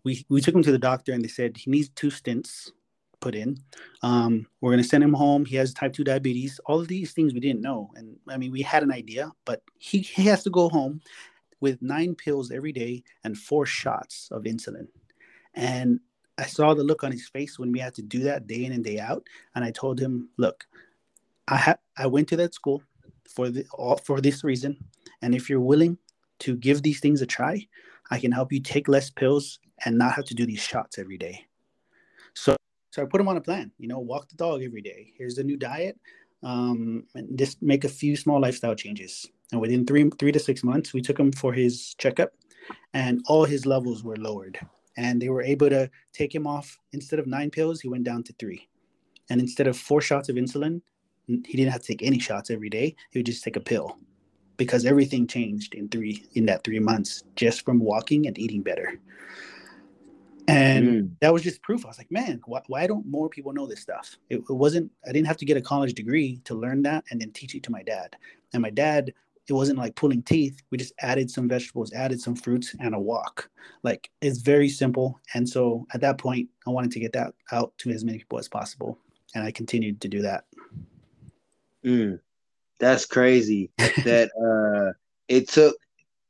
we 0.04 0.24
we 0.28 0.40
took 0.40 0.54
him 0.54 0.62
to 0.62 0.72
the 0.72 0.78
doctor 0.78 1.12
and 1.12 1.22
they 1.22 1.28
said 1.28 1.56
he 1.56 1.70
needs 1.70 1.90
two 1.90 2.08
stents 2.08 2.70
put 3.20 3.34
in. 3.34 3.58
Um, 4.02 4.46
we're 4.60 4.70
going 4.70 4.82
to 4.82 4.88
send 4.88 5.04
him 5.04 5.12
home. 5.12 5.44
He 5.44 5.56
has 5.56 5.74
type 5.74 5.92
2 5.92 6.04
diabetes. 6.04 6.60
All 6.66 6.80
of 6.80 6.88
these 6.88 7.12
things 7.12 7.34
we 7.34 7.40
didn't 7.40 7.62
know. 7.62 7.90
And 7.96 8.16
I 8.28 8.36
mean, 8.36 8.52
we 8.52 8.62
had 8.62 8.82
an 8.82 8.92
idea, 8.92 9.32
but 9.44 9.62
he, 9.78 9.98
he 9.98 10.22
has 10.26 10.44
to 10.44 10.50
go 10.50 10.68
home 10.68 11.00
with 11.60 11.82
nine 11.82 12.14
pills 12.14 12.50
every 12.50 12.72
day 12.72 13.02
and 13.24 13.36
four 13.36 13.66
shots 13.66 14.28
of 14.30 14.44
insulin. 14.44 14.86
And 15.54 16.00
I 16.38 16.44
saw 16.44 16.74
the 16.74 16.84
look 16.84 17.02
on 17.02 17.10
his 17.10 17.28
face 17.28 17.58
when 17.58 17.72
we 17.72 17.80
had 17.80 17.94
to 17.94 18.02
do 18.02 18.20
that 18.20 18.46
day 18.46 18.64
in 18.64 18.72
and 18.72 18.84
day 18.84 19.00
out. 19.00 19.26
And 19.54 19.64
I 19.64 19.72
told 19.72 19.98
him, 19.98 20.28
look, 20.36 20.66
I 21.48 21.56
ha- 21.56 21.78
I 21.96 22.06
went 22.06 22.28
to 22.28 22.36
that 22.36 22.54
school 22.54 22.82
for 23.28 23.50
the 23.50 23.64
for 24.04 24.20
this 24.20 24.42
reason. 24.42 24.76
And 25.22 25.34
if 25.34 25.48
you're 25.48 25.60
willing 25.60 25.98
to 26.40 26.56
give 26.56 26.82
these 26.82 27.00
things 27.00 27.22
a 27.22 27.26
try, 27.26 27.66
I 28.10 28.18
can 28.18 28.32
help 28.32 28.52
you 28.52 28.60
take 28.60 28.88
less 28.88 29.10
pills 29.10 29.60
and 29.84 29.98
not 29.98 30.14
have 30.14 30.24
to 30.26 30.34
do 30.34 30.46
these 30.46 30.60
shots 30.60 30.98
every 30.98 31.18
day. 31.18 31.46
So 32.34 32.56
so 32.90 33.02
I 33.02 33.06
put 33.06 33.20
him 33.20 33.28
on 33.28 33.36
a 33.36 33.40
plan. 33.40 33.70
You 33.78 33.88
know, 33.88 33.98
walk 33.98 34.28
the 34.28 34.36
dog 34.36 34.62
every 34.62 34.82
day. 34.82 35.12
Here's 35.16 35.36
the 35.36 35.44
new 35.44 35.56
diet. 35.56 35.98
Um, 36.42 37.04
and 37.14 37.36
just 37.36 37.60
make 37.60 37.84
a 37.84 37.88
few 37.88 38.16
small 38.16 38.40
lifestyle 38.40 38.74
changes. 38.74 39.26
And 39.52 39.60
within 39.60 39.86
three 39.86 40.08
three 40.18 40.32
to 40.32 40.38
six 40.38 40.62
months, 40.62 40.92
we 40.92 41.02
took 41.02 41.18
him 41.18 41.32
for 41.32 41.52
his 41.52 41.94
checkup, 41.94 42.30
and 42.94 43.22
all 43.26 43.44
his 43.44 43.66
levels 43.66 44.04
were 44.04 44.16
lowered. 44.16 44.58
And 44.96 45.22
they 45.22 45.28
were 45.28 45.42
able 45.42 45.68
to 45.70 45.90
take 46.12 46.34
him 46.34 46.46
off 46.46 46.78
instead 46.92 47.18
of 47.18 47.26
nine 47.26 47.50
pills, 47.50 47.80
he 47.80 47.88
went 47.88 48.04
down 48.04 48.24
to 48.24 48.32
three. 48.38 48.68
And 49.30 49.40
instead 49.40 49.66
of 49.66 49.76
four 49.76 50.00
shots 50.00 50.28
of 50.28 50.36
insulin, 50.36 50.82
he 51.28 51.56
didn't 51.56 51.72
have 51.72 51.82
to 51.82 51.86
take 51.86 52.02
any 52.02 52.18
shots 52.18 52.50
every 52.50 52.70
day. 52.70 52.96
He 53.10 53.18
would 53.18 53.26
just 53.26 53.44
take 53.44 53.56
a 53.56 53.60
pill 53.60 53.98
because 54.56 54.84
everything 54.84 55.26
changed 55.26 55.74
in 55.74 55.88
three 55.88 56.24
in 56.34 56.46
that 56.46 56.64
three 56.64 56.80
months 56.80 57.22
just 57.36 57.64
from 57.64 57.78
walking 57.78 58.26
and 58.26 58.38
eating 58.38 58.62
better. 58.62 58.98
And 60.48 60.88
mm. 60.88 61.10
that 61.20 61.32
was 61.32 61.42
just 61.42 61.60
proof. 61.60 61.84
I 61.84 61.88
was 61.88 61.98
like, 61.98 62.10
man, 62.10 62.40
why, 62.46 62.62
why 62.68 62.86
don't 62.86 63.06
more 63.06 63.28
people 63.28 63.52
know 63.52 63.66
this 63.66 63.80
stuff? 63.80 64.16
It, 64.30 64.36
it, 64.36 64.50
wasn't, 64.50 64.90
I 65.06 65.12
didn't 65.12 65.26
have 65.26 65.36
to 65.36 65.44
get 65.44 65.58
a 65.58 65.62
college 65.62 65.92
degree 65.92 66.40
to 66.44 66.54
learn 66.54 66.82
that 66.84 67.04
and 67.10 67.20
then 67.20 67.32
teach 67.32 67.54
it 67.54 67.62
to 67.64 67.70
my 67.70 67.82
dad. 67.82 68.16
And 68.54 68.62
my 68.62 68.70
dad, 68.70 69.12
it 69.46 69.52
wasn't 69.52 69.78
like 69.78 69.94
pulling 69.94 70.22
teeth. 70.22 70.62
We 70.70 70.78
just 70.78 70.94
added 71.00 71.30
some 71.30 71.48
vegetables, 71.48 71.92
added 71.92 72.20
some 72.20 72.34
fruits, 72.34 72.74
and 72.80 72.94
a 72.94 72.98
walk. 72.98 73.50
Like 73.82 74.10
it's 74.22 74.38
very 74.38 74.70
simple. 74.70 75.20
And 75.34 75.46
so 75.46 75.86
at 75.92 76.00
that 76.00 76.16
point, 76.16 76.48
I 76.66 76.70
wanted 76.70 76.92
to 76.92 77.00
get 77.00 77.12
that 77.12 77.34
out 77.52 77.76
to 77.78 77.90
as 77.90 78.02
many 78.02 78.18
people 78.18 78.38
as 78.38 78.48
possible. 78.48 78.98
And 79.34 79.44
I 79.44 79.50
continued 79.50 80.00
to 80.00 80.08
do 80.08 80.22
that. 80.22 80.44
Mm, 81.84 82.20
that's 82.78 83.06
crazy 83.06 83.70
that 83.76 84.30
uh, 84.38 84.92
it 85.28 85.48
took 85.48 85.76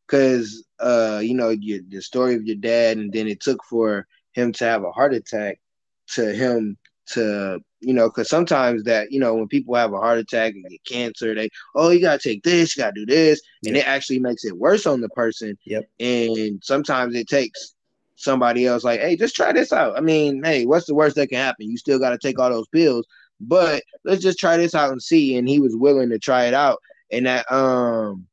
because 0.06 0.64
uh, 0.80 1.20
you 1.22 1.34
know 1.34 1.50
your, 1.50 1.80
the 1.88 2.00
story 2.00 2.34
of 2.34 2.44
your 2.44 2.56
dad, 2.56 2.98
and 2.98 3.12
then 3.12 3.28
it 3.28 3.40
took 3.40 3.62
for 3.64 4.06
him 4.32 4.52
to 4.52 4.64
have 4.64 4.84
a 4.84 4.92
heart 4.92 5.14
attack 5.14 5.60
to 6.08 6.32
him 6.32 6.76
to 7.06 7.60
you 7.80 7.94
know 7.94 8.08
because 8.08 8.28
sometimes 8.28 8.84
that 8.84 9.10
you 9.10 9.20
know 9.20 9.34
when 9.34 9.48
people 9.48 9.74
have 9.74 9.92
a 9.92 9.98
heart 9.98 10.18
attack 10.18 10.54
and 10.54 10.64
get 10.68 10.84
cancer 10.84 11.34
they 11.34 11.48
oh 11.74 11.90
you 11.90 12.00
gotta 12.00 12.18
take 12.18 12.42
this 12.42 12.76
you 12.76 12.82
gotta 12.82 12.92
do 12.94 13.06
this 13.06 13.40
yep. 13.62 13.70
and 13.70 13.76
it 13.76 13.86
actually 13.86 14.18
makes 14.18 14.44
it 14.44 14.56
worse 14.56 14.86
on 14.86 15.00
the 15.00 15.08
person. 15.10 15.56
Yep. 15.64 15.88
And 16.00 16.62
sometimes 16.62 17.14
it 17.14 17.28
takes 17.28 17.74
somebody 18.16 18.66
else 18.66 18.84
like 18.84 19.00
hey 19.00 19.16
just 19.16 19.36
try 19.36 19.52
this 19.52 19.72
out. 19.72 19.96
I 19.96 20.00
mean 20.00 20.42
hey 20.42 20.66
what's 20.66 20.86
the 20.86 20.94
worst 20.94 21.16
that 21.16 21.28
can 21.28 21.38
happen? 21.38 21.70
You 21.70 21.76
still 21.76 21.98
gotta 21.98 22.18
take 22.18 22.38
all 22.38 22.50
those 22.50 22.68
pills 22.68 23.06
but 23.40 23.82
let's 24.04 24.22
just 24.22 24.38
try 24.38 24.56
this 24.56 24.74
out 24.74 24.92
and 24.92 25.02
see. 25.02 25.36
And 25.36 25.48
he 25.48 25.60
was 25.60 25.76
willing 25.76 26.10
to 26.10 26.18
try 26.18 26.46
it 26.46 26.54
out. 26.54 26.78
And 27.10 27.26
that 27.26 27.50
um 27.50 28.26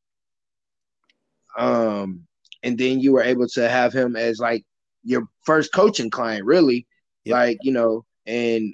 um 1.58 2.26
and 2.64 2.78
then 2.78 3.00
you 3.00 3.14
were 3.14 3.24
able 3.24 3.48
to 3.50 3.70
have 3.70 3.94
him 3.94 4.16
as 4.16 4.40
like 4.40 4.64
your 5.04 5.28
first 5.44 5.72
coaching 5.74 6.10
client, 6.10 6.46
really. 6.46 6.88
Yep. 7.26 7.34
Like, 7.34 7.58
you 7.62 7.72
know, 7.72 8.06
and 8.26 8.74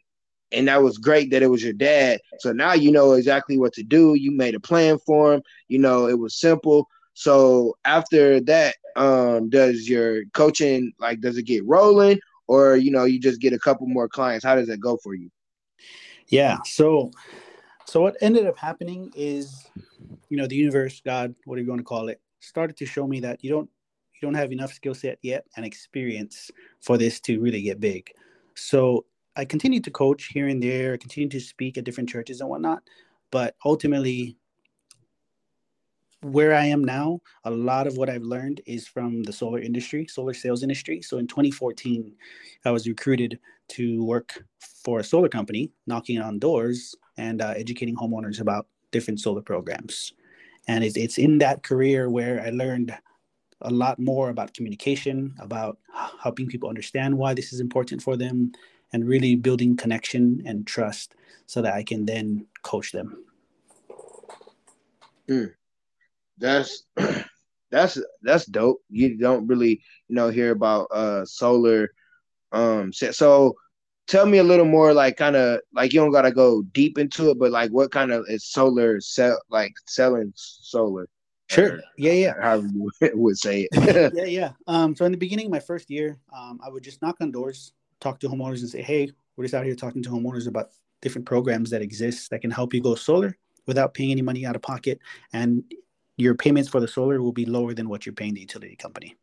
and 0.54 0.68
that 0.68 0.82
was 0.82 0.98
great 0.98 1.32
that 1.32 1.44
it 1.44 1.50
was 1.50 1.64
your 1.64 1.74
dad. 1.74 2.20
So 2.40 2.52
now 2.52 2.74
you 2.74 2.92
know 2.92 3.14
exactly 3.14 3.58
what 3.58 3.74
to 3.74 3.84
do. 3.84 4.16
You 4.16 4.32
made 4.32 4.56
a 4.56 4.60
plan 4.60 4.98
for 5.06 5.34
him. 5.34 5.42
You 5.68 5.80
know, 5.80 6.08
it 6.08 6.18
was 6.18 6.40
simple. 6.40 6.88
So 7.14 7.76
after 7.86 8.40
that, 8.42 8.76
um, 8.96 9.50
does 9.50 9.88
your 9.88 10.24
coaching 10.34 10.94
like 11.00 11.22
does 11.22 11.38
it 11.38 11.44
get 11.44 11.66
rolling 11.66 12.20
or 12.48 12.76
you 12.76 12.92
know 12.92 13.06
you 13.06 13.20
just 13.20 13.42
get 13.42 13.54
a 13.54 13.60
couple 13.60 13.88
more 13.88 14.08
clients? 14.10 14.46
How 14.46 14.56
does 14.56 14.68
that 14.68 14.80
go 14.80 14.98
for 15.04 15.14
you? 15.14 15.30
Yeah. 16.32 16.58
So, 16.66 17.12
so 17.86 18.02
what 18.02 18.18
ended 18.22 18.48
up 18.48 18.58
happening 18.58 19.12
is, 19.16 19.70
you 20.30 20.38
know, 20.38 20.48
the 20.48 20.56
universe, 20.56 21.02
God, 21.06 21.36
whatever 21.46 21.64
you 21.66 21.70
want 21.70 21.80
to 21.80 21.86
call 21.86 22.08
it, 22.10 22.22
started 22.40 22.78
to 22.78 22.86
show 22.86 23.06
me 23.08 23.20
that 23.20 23.44
you 23.44 23.52
don't 23.52 23.70
you 24.16 24.28
don't 24.28 24.36
have 24.36 24.52
enough 24.52 24.74
skill 24.74 24.96
set 24.96 25.20
yet 25.22 25.46
and 25.58 25.66
experience 25.66 26.52
for 26.82 26.98
this 26.98 27.20
to 27.22 27.40
really 27.40 27.62
get 27.62 27.80
big. 27.80 28.12
So 28.56 29.06
I 29.36 29.46
continued 29.46 29.84
to 29.86 29.92
coach 29.92 30.28
here 30.28 30.48
and 30.48 30.62
there, 30.62 30.98
continued 30.98 31.32
to 31.32 31.40
speak 31.40 31.78
at 31.78 31.84
different 31.84 32.10
churches 32.10 32.42
and 32.42 32.50
whatnot. 32.50 32.84
but 33.32 33.56
ultimately 33.66 34.38
where 36.22 36.54
I 36.54 36.66
am 36.66 36.84
now, 36.84 37.20
a 37.46 37.52
lot 37.52 37.88
of 37.88 37.98
what 37.98 38.10
I've 38.10 38.22
learned 38.22 38.62
is 38.66 38.88
from 38.88 39.24
the 39.24 39.34
solar 39.34 39.60
industry, 39.60 40.06
solar 40.08 40.34
sales 40.34 40.62
industry. 40.62 41.02
So 41.02 41.18
in 41.18 41.28
2014, 41.28 42.14
I 42.66 42.72
was 42.72 42.88
recruited 42.88 43.40
to 43.70 44.04
work 44.04 44.44
for 44.84 45.00
a 45.00 45.04
solar 45.04 45.30
company, 45.30 45.72
knocking 45.88 46.20
on 46.20 46.40
doors 46.40 46.96
and 47.18 47.42
uh, 47.42 47.54
educating 47.58 47.96
homeowners 47.96 48.40
about 48.40 48.68
different 48.92 49.20
solar 49.20 49.42
programs. 49.42 50.14
And 50.68 50.84
it's, 50.84 50.96
it's 50.96 51.18
in 51.18 51.40
that 51.40 51.64
career 51.64 52.10
where 52.10 52.42
I 52.42 52.50
learned 52.50 52.96
a 53.62 53.72
lot 53.72 54.00
more 54.00 54.30
about 54.30 54.54
communication, 54.54 55.34
about 55.40 55.80
helping 56.22 56.48
people 56.48 56.70
understand 56.70 57.18
why 57.18 57.34
this 57.34 57.52
is 57.52 57.60
important 57.60 58.02
for 58.02 58.16
them, 58.16 58.52
and 58.94 59.08
really 59.08 59.36
building 59.36 59.78
connection 59.78 60.42
and 60.46 60.68
trust 60.68 61.16
so 61.46 61.62
that 61.62 61.74
I 61.74 61.84
can 61.84 62.06
then 62.06 62.46
coach 62.64 62.92
them. 62.92 63.24
Mm 65.30 65.54
that's 66.42 66.84
that's 67.72 67.98
that's 68.22 68.46
dope. 68.46 68.82
You 68.90 69.18
don't 69.18 69.48
really 69.48 69.82
you 70.10 70.16
know 70.16 70.30
hear 70.30 70.52
about 70.52 70.88
uh 70.92 71.26
solar. 71.26 71.90
Um, 72.52 72.92
so 72.92 73.56
tell 74.08 74.26
me 74.26 74.40
a 74.40 74.44
little 74.44 74.66
more, 74.66 74.94
like 74.94 75.16
kind 75.16 75.38
of 75.38 75.62
like 75.74 75.94
you 75.94 76.02
don't 76.02 76.12
gotta 76.12 76.32
go 76.32 76.64
deep 76.74 76.98
into 76.98 77.30
it, 77.30 77.40
but 77.40 77.52
like 77.52 77.72
what 77.72 77.92
kind 77.92 78.12
of 78.12 78.26
is 78.28 78.46
solar 78.46 79.00
sell 79.00 79.40
like 79.50 79.74
selling 79.88 80.34
solar? 80.36 81.08
Sure. 81.50 81.80
Yeah, 81.98 82.14
yeah. 82.14 82.34
How 82.42 82.56
you 82.56 82.92
would 83.14 83.38
say 83.38 83.68
it. 83.72 84.14
yeah, 84.14 84.26
yeah. 84.26 84.52
Um, 84.68 84.96
so 84.96 85.06
in 85.06 85.12
the 85.12 85.18
beginning, 85.18 85.48
of 85.48 85.52
my 85.52 85.60
first 85.60 85.90
year, 85.90 86.18
um, 86.36 86.60
I 86.64 86.70
would 86.70 86.84
just 86.84 87.02
knock 87.02 87.18
on 87.22 87.32
doors, 87.32 87.74
talk 88.00 88.20
to 88.22 88.28
homeowners, 88.28 88.60
and 88.60 88.70
say, 88.70 88.82
"Hey, 88.82 89.12
we're 89.36 89.46
just 89.46 89.54
out 89.54 89.66
here 89.66 89.76
talking 89.76 90.04
to 90.04 90.10
homeowners 90.10 90.48
about 90.48 90.72
different 91.02 91.26
programs 91.26 91.70
that 91.72 91.82
exist 91.82 92.30
that 92.30 92.42
can 92.42 92.52
help 92.52 92.74
you 92.74 92.82
go 92.82 92.96
solar 92.96 93.38
without 93.68 93.94
paying 93.94 94.12
any 94.12 94.22
money 94.22 94.46
out 94.46 94.56
of 94.56 94.62
pocket, 94.62 95.00
and 95.34 95.64
your 96.18 96.36
payments 96.36 96.70
for 96.70 96.80
the 96.80 96.88
solar 96.88 97.22
will 97.22 97.32
be 97.32 97.46
lower 97.46 97.74
than 97.74 97.90
what 97.90 98.06
you're 98.06 98.14
paying 98.14 98.34
the 98.34 98.42
utility 98.42 98.76
company. 98.76 99.16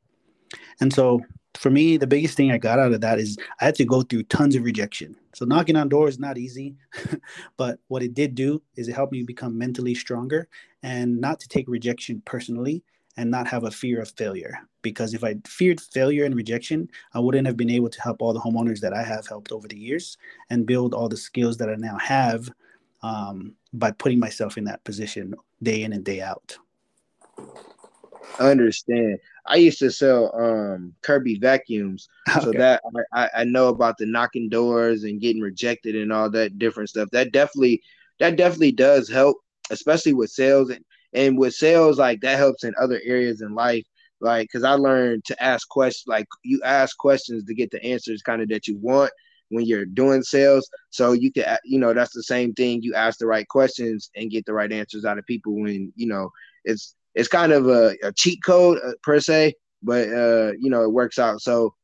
And 0.81 0.93
so 0.93 1.21
for 1.55 1.71
me, 1.71 1.97
the 1.97 2.07
biggest 2.07 2.37
thing 2.37 2.53
I 2.53 2.59
got 2.59 2.79
out 2.79 2.93
of 2.93 3.01
that 3.01 3.19
is 3.19 3.37
I 3.61 3.65
had 3.65 3.75
to 3.77 3.85
go 3.85 4.03
through 4.03 4.25
tons 4.25 4.55
of 4.55 4.65
rejection. 4.65 5.17
So 5.35 5.45
knocking 5.45 5.77
on 5.77 5.89
doors 5.89 6.15
is 6.15 6.21
not 6.21 6.39
easy, 6.39 6.77
but 7.57 7.79
what 7.89 8.03
it 8.03 8.15
did 8.15 8.35
do 8.35 8.63
is 8.77 8.89
it 8.89 8.95
helped 8.95 9.13
me 9.13 9.23
become 9.23 9.59
mentally 9.59 9.95
stronger 9.95 10.49
and 10.83 11.21
not 11.21 11.41
to 11.41 11.49
take 11.49 11.69
rejection 11.69 12.23
personally 12.25 12.83
and 13.17 13.31
not 13.31 13.49
have 13.49 13.65
a 13.65 13.71
fear 13.71 14.01
of 14.01 14.11
failure. 14.11 14.57
Because 14.83 15.13
if 15.13 15.25
I 15.25 15.37
feared 15.47 15.81
failure 15.81 16.25
and 16.25 16.37
rejection, 16.37 16.89
I 17.13 17.19
wouldn't 17.19 17.47
have 17.47 17.57
been 17.57 17.71
able 17.71 17.89
to 17.89 18.03
help 18.03 18.23
all 18.23 18.33
the 18.33 18.41
homeowners 18.41 18.79
that 18.81 18.95
I 18.95 19.03
have 19.03 19.27
helped 19.27 19.51
over 19.51 19.67
the 19.67 19.79
years 19.79 20.17
and 20.51 20.67
build 20.67 20.95
all 20.95 21.09
the 21.09 21.17
skills 21.17 21.57
that 21.57 21.69
I 21.69 21.75
now 21.75 21.99
have 21.99 22.49
um, 23.03 23.55
by 23.73 23.91
putting 23.91 24.21
myself 24.21 24.57
in 24.57 24.65
that 24.65 24.85
position 24.85 25.35
day 25.63 25.83
in 25.83 25.93
and 25.93 26.05
day 26.05 26.21
out. 26.21 26.57
I 28.39 28.51
understand. 28.51 29.19
I 29.47 29.57
used 29.57 29.79
to 29.81 29.91
sell 29.91 30.31
um 30.35 30.95
Kirby 31.03 31.39
vacuums, 31.39 32.09
okay. 32.29 32.45
so 32.45 32.53
that 32.53 32.83
I, 33.13 33.29
I 33.35 33.45
know 33.45 33.69
about 33.69 33.99
the 33.99 34.07
knocking 34.07 34.49
doors 34.49 35.05
and 35.05 35.21
getting 35.21 35.43
rejected 35.43 35.97
and 35.97 36.13
all 36.13 36.31
that 36.31 36.59
different 36.59 36.91
stuff. 36.91 37.09
That 37.13 37.33
definitely 37.33 37.83
that 38.21 38.37
definitely 38.37 38.73
does 38.73 39.09
help, 39.09 39.39
especially 39.71 40.15
with 40.15 40.31
sales 40.31 40.71
and 40.71 40.85
and 41.13 41.39
with 41.39 41.55
sales 41.55 41.99
like 41.99 42.21
that 42.21 42.39
helps 42.39 42.65
in 42.65 42.75
other 42.81 43.01
areas 43.05 43.41
in 43.41 43.55
life. 43.55 43.85
Like, 44.21 44.49
because 44.49 44.65
I 44.65 44.73
learned 44.73 45.25
to 45.27 45.43
ask 45.43 45.69
questions, 45.69 46.09
like 46.09 46.27
you 46.45 46.61
ask 46.65 46.97
questions 46.99 47.45
to 47.45 47.55
get 47.55 47.71
the 47.71 47.83
answers 47.85 48.23
kind 48.23 48.43
of 48.43 48.49
that 48.49 48.67
you 48.67 48.77
want 48.79 49.13
when 49.51 49.65
you're 49.65 49.87
doing 49.87 50.23
sales. 50.23 50.69
So 50.91 51.13
you 51.13 51.33
can, 51.33 51.57
you 51.65 51.79
know, 51.79 51.95
that's 51.95 52.13
the 52.13 52.23
same 52.23 52.53
thing. 52.53 52.83
You 52.83 52.95
ask 52.95 53.19
the 53.19 53.27
right 53.27 53.47
questions 53.49 54.11
and 54.17 54.31
get 54.31 54.45
the 54.45 54.53
right 54.53 54.73
answers 54.73 55.05
out 55.05 55.19
of 55.19 55.27
people 55.27 55.55
when 55.55 55.93
you 55.97 56.09
know 56.09 56.31
it's 56.65 56.95
it's 57.19 57.29
kind 57.29 57.53
of 57.53 57.67
a, 57.67 57.97
a 58.05 58.13
cheat 58.13 58.43
code 58.45 58.79
uh, 58.85 58.93
per 59.03 59.19
se, 59.19 59.55
but 59.83 60.09
uh, 60.09 60.53
you 60.59 60.71
know 60.71 60.83
it 60.83 60.93
works 60.93 61.19
out. 61.19 61.41
So 61.43 61.75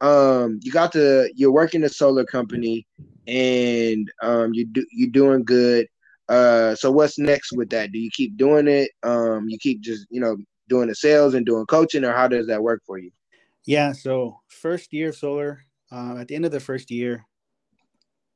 um, 0.00 0.58
you 0.62 0.72
got 0.72 0.92
the 0.92 1.30
you're 1.36 1.52
working 1.52 1.84
a 1.84 1.90
solar 1.90 2.24
company, 2.24 2.86
and 3.26 4.10
um, 4.22 4.54
you 4.54 4.64
do 4.64 4.84
you're 4.90 5.10
doing 5.10 5.44
good. 5.44 5.86
Uh, 6.30 6.74
so 6.74 6.90
what's 6.90 7.18
next 7.18 7.52
with 7.52 7.68
that? 7.70 7.92
Do 7.92 7.98
you 7.98 8.10
keep 8.10 8.36
doing 8.38 8.66
it? 8.66 8.90
Um, 9.02 9.48
you 9.48 9.58
keep 9.58 9.82
just 9.82 10.06
you 10.08 10.20
know 10.20 10.38
doing 10.70 10.88
the 10.88 10.94
sales 10.94 11.34
and 11.34 11.44
doing 11.44 11.66
coaching, 11.66 12.04
or 12.04 12.14
how 12.14 12.26
does 12.26 12.46
that 12.46 12.62
work 12.62 12.82
for 12.86 12.96
you? 12.96 13.10
Yeah. 13.66 13.92
So 13.92 14.40
first 14.48 14.94
year 14.94 15.12
solar, 15.12 15.64
uh, 15.92 16.16
at 16.18 16.28
the 16.28 16.34
end 16.34 16.46
of 16.46 16.50
the 16.52 16.60
first 16.60 16.90
year, 16.90 17.26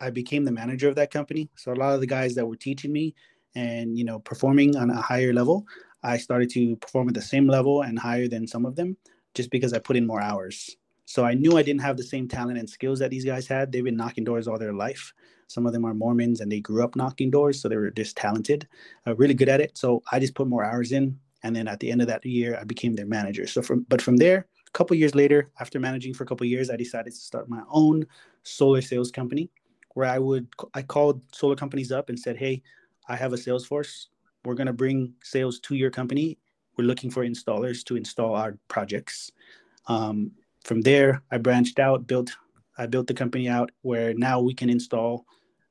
I 0.01 0.11
became 0.11 0.45
the 0.45 0.53
manager 0.53 0.91
of 0.91 0.97
that 0.97 1.11
company. 1.11 1.49
So 1.57 1.73
a 1.73 1.77
lot 1.77 1.95
of 1.95 2.01
the 2.01 2.07
guys 2.07 2.35
that 2.35 2.47
were 2.47 2.57
teaching 2.57 2.93
me 2.93 3.15
and 3.55 3.97
you 3.97 4.05
know 4.05 4.19
performing 4.19 4.77
on 4.77 4.91
a 4.91 5.01
higher 5.01 5.33
level, 5.33 5.65
I 6.03 6.17
started 6.17 6.51
to 6.51 6.77
perform 6.77 7.09
at 7.09 7.15
the 7.15 7.23
same 7.23 7.47
level 7.47 7.83
and 7.83 7.99
higher 7.99 8.29
than 8.29 8.47
some 8.47 8.67
of 8.67 8.77
them 8.77 8.97
just 9.35 9.51
because 9.51 9.73
I 9.73 9.79
put 9.79 9.97
in 9.97 10.07
more 10.07 10.21
hours. 10.21 10.77
So 11.05 11.25
I 11.25 11.35
knew 11.35 11.57
I 11.57 11.62
didn't 11.62 11.83
have 11.83 11.97
the 11.97 12.03
same 12.03 12.29
talent 12.29 12.59
and 12.59 12.69
skills 12.69 12.99
that 13.01 13.11
these 13.11 13.25
guys 13.25 13.47
had. 13.47 13.71
They've 13.71 13.85
been 13.85 13.97
knocking 13.97 14.25
doors 14.25 14.49
all 14.49 14.59
their 14.59 14.73
life. 14.73 15.12
Some 15.47 15.67
of 15.67 15.73
them 15.73 15.85
are 15.85 15.95
Mormons 15.95 16.41
and 16.41 16.51
they 16.51 16.61
grew 16.61 16.83
up 16.83 16.97
knocking 16.97 17.31
doors, 17.31 17.61
so 17.61 17.69
they 17.69 17.77
were 17.77 17.91
just 17.91 18.17
talented, 18.17 18.67
uh, 19.07 19.15
really 19.17 19.35
good 19.35 19.49
at 19.49 19.61
it. 19.61 19.77
So 19.77 20.03
I 20.11 20.19
just 20.19 20.35
put 20.35 20.49
more 20.49 20.65
hours 20.65 20.93
in, 20.93 21.19
and 21.43 21.55
then 21.55 21.69
at 21.69 21.81
the 21.81 21.91
end 21.91 22.01
of 22.01 22.07
that 22.09 22.25
year, 22.25 22.57
I 22.59 22.65
became 22.65 22.95
their 22.95 23.07
manager. 23.07 23.47
So 23.47 23.61
from 23.61 23.85
but 23.88 24.01
from 24.01 24.17
there, 24.17 24.47
a 24.67 24.71
couple 24.71 24.97
years 24.97 25.15
later, 25.15 25.51
after 25.61 25.79
managing 25.79 26.15
for 26.15 26.25
a 26.25 26.27
couple 26.27 26.47
years, 26.47 26.71
I 26.71 26.77
decided 26.77 27.12
to 27.12 27.19
start 27.19 27.49
my 27.49 27.62
own 27.71 28.07
solar 28.45 28.81
sales 28.81 29.11
company, 29.11 29.51
where 29.95 30.07
I 30.07 30.19
would 30.19 30.49
I 30.73 30.81
called 30.81 31.23
solar 31.35 31.57
companies 31.57 31.93
up 31.93 32.09
and 32.09 32.19
said, 32.19 32.37
"Hey, 32.38 32.62
I 33.09 33.17
have 33.17 33.35
a 33.35 33.38
sales 33.38 33.67
force 33.67 34.09
we're 34.44 34.55
going 34.55 34.66
to 34.66 34.72
bring 34.72 35.14
sales 35.22 35.61
to 35.61 35.74
your 35.74 35.90
company. 35.90 36.38
We're 36.76 36.85
looking 36.85 37.11
for 37.11 37.24
installers 37.24 37.85
to 37.85 37.96
install 37.96 38.35
our 38.35 38.57
projects. 38.68 39.31
Um, 39.87 40.33
from 40.64 40.81
there, 40.81 41.22
I 41.31 41.38
branched 41.38 41.78
out, 41.78 42.07
built 42.07 42.31
I 42.78 42.87
built 42.87 43.07
the 43.07 43.14
company 43.14 43.48
out 43.48 43.70
where 43.83 44.14
now 44.14 44.40
we 44.40 44.55
can 44.55 44.70
install 44.70 45.26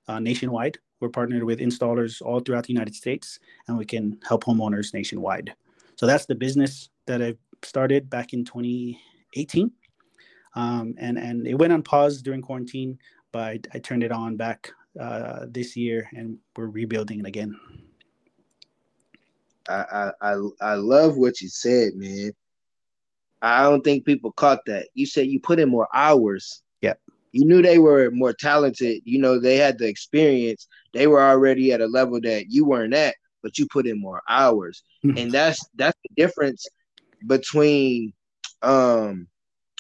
uh, 0.08 0.20
nationwide. 0.20 0.78
We're 1.00 1.10
partnered 1.10 1.44
with 1.44 1.60
installers 1.60 2.22
all 2.22 2.40
throughout 2.40 2.66
the 2.66 2.74
United 2.74 2.94
States, 2.94 3.40
and 3.68 3.78
we 3.78 3.86
can 3.86 4.20
help 4.28 4.44
homeowners 4.44 4.94
nationwide. 4.94 5.54
So 5.96 6.06
that's 6.06 6.28
the 6.28 6.36
business 6.36 6.90
that 7.08 7.22
I 7.22 7.36
started 7.64 8.10
back 8.10 8.34
in 8.34 8.46
2018, 8.46 9.72
um, 10.56 10.94
and 11.00 11.18
and 11.18 11.48
it 11.48 11.56
went 11.56 11.74
on 11.74 11.82
pause 11.82 12.22
during 12.22 12.42
quarantine, 12.42 13.00
but 13.32 13.42
I, 13.42 13.60
I 13.74 13.80
turned 13.80 14.04
it 14.04 14.12
on 14.12 14.38
back 14.38 14.72
uh, 15.00 15.48
this 15.50 15.76
year, 15.76 16.08
and 16.16 16.38
we're 16.56 16.68
rebuilding 16.68 17.20
it 17.20 17.26
again. 17.26 17.58
I, 19.70 20.12
I 20.22 20.36
I 20.62 20.74
love 20.76 21.18
what 21.18 21.42
you 21.42 21.50
said, 21.50 21.94
man. 21.96 22.34
I 23.42 23.64
don't 23.64 23.84
think 23.84 24.06
people 24.06 24.32
caught 24.32 24.66
that. 24.68 24.88
You 24.94 25.06
said 25.06 25.28
you 25.28 25.40
put 25.40 25.60
in 25.60 25.70
more 25.70 25.88
hours. 25.94 26.62
Yeah. 26.82 26.94
You 27.32 27.46
knew 27.46 27.62
they 27.62 27.80
were 27.80 28.12
more 28.12 28.34
talented. 28.34 29.02
You 29.06 29.20
know, 29.20 29.40
they 29.40 29.58
had 29.58 29.80
the 29.80 29.88
experience. 29.88 30.68
They 30.94 31.08
were 31.08 31.22
already 31.22 31.74
at 31.74 31.82
a 31.82 31.88
level 31.88 32.20
that 32.22 32.52
you 32.52 32.66
weren't 32.66 32.94
at, 32.94 33.16
but 33.42 33.58
you 33.58 33.68
put 33.68 33.88
in 33.88 34.00
more 34.00 34.22
hours. 34.28 34.84
Hmm. 35.02 35.18
and 35.18 35.32
that's 35.32 35.68
that's 35.76 35.98
the 36.04 36.22
difference 36.22 36.68
between 37.26 38.14
um 38.62 39.28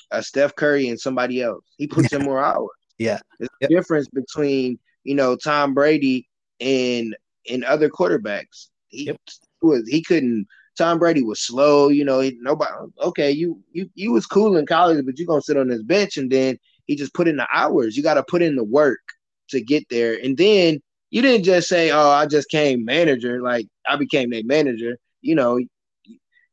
a 0.09 0.23
Steph 0.23 0.55
Curry 0.55 0.89
and 0.89 0.99
somebody 0.99 1.41
else. 1.41 1.63
He 1.77 1.87
puts 1.87 2.11
in 2.13 2.23
more 2.23 2.43
hours. 2.43 2.69
Yeah. 2.97 3.19
There's 3.39 3.49
yep. 3.59 3.69
the 3.69 3.75
difference 3.75 4.07
between, 4.09 4.79
you 5.03 5.15
know, 5.15 5.35
Tom 5.35 5.73
Brady 5.73 6.27
and 6.59 7.15
and 7.49 7.63
other 7.63 7.89
quarterbacks. 7.89 8.69
He, 8.87 9.05
yep 9.05 9.19
was 9.61 9.87
he 9.87 10.01
couldn't. 10.01 10.47
Tom 10.77 10.99
Brady 10.99 11.23
was 11.23 11.41
slow, 11.41 11.89
you 11.89 12.05
know. 12.05 12.19
He, 12.21 12.37
nobody. 12.41 12.71
Okay, 13.01 13.31
you 13.31 13.59
you 13.71 13.89
you 13.95 14.11
was 14.11 14.25
cool 14.25 14.57
in 14.57 14.65
college, 14.65 15.05
but 15.05 15.19
you 15.19 15.25
gonna 15.25 15.41
sit 15.41 15.57
on 15.57 15.67
this 15.67 15.83
bench, 15.83 16.17
and 16.17 16.31
then 16.31 16.57
he 16.87 16.95
just 16.95 17.13
put 17.13 17.27
in 17.27 17.37
the 17.37 17.47
hours. 17.53 17.95
You 17.97 18.03
got 18.03 18.15
to 18.15 18.23
put 18.23 18.41
in 18.41 18.55
the 18.55 18.63
work 18.63 18.99
to 19.49 19.61
get 19.61 19.87
there, 19.89 20.17
and 20.23 20.37
then 20.37 20.79
you 21.09 21.21
didn't 21.21 21.43
just 21.43 21.67
say, 21.67 21.91
"Oh, 21.91 22.09
I 22.09 22.25
just 22.25 22.49
came 22.49 22.85
manager." 22.85 23.41
Like 23.41 23.67
I 23.87 23.95
became 23.97 24.29
their 24.29 24.43
manager, 24.43 24.97
you 25.21 25.35
know. 25.35 25.59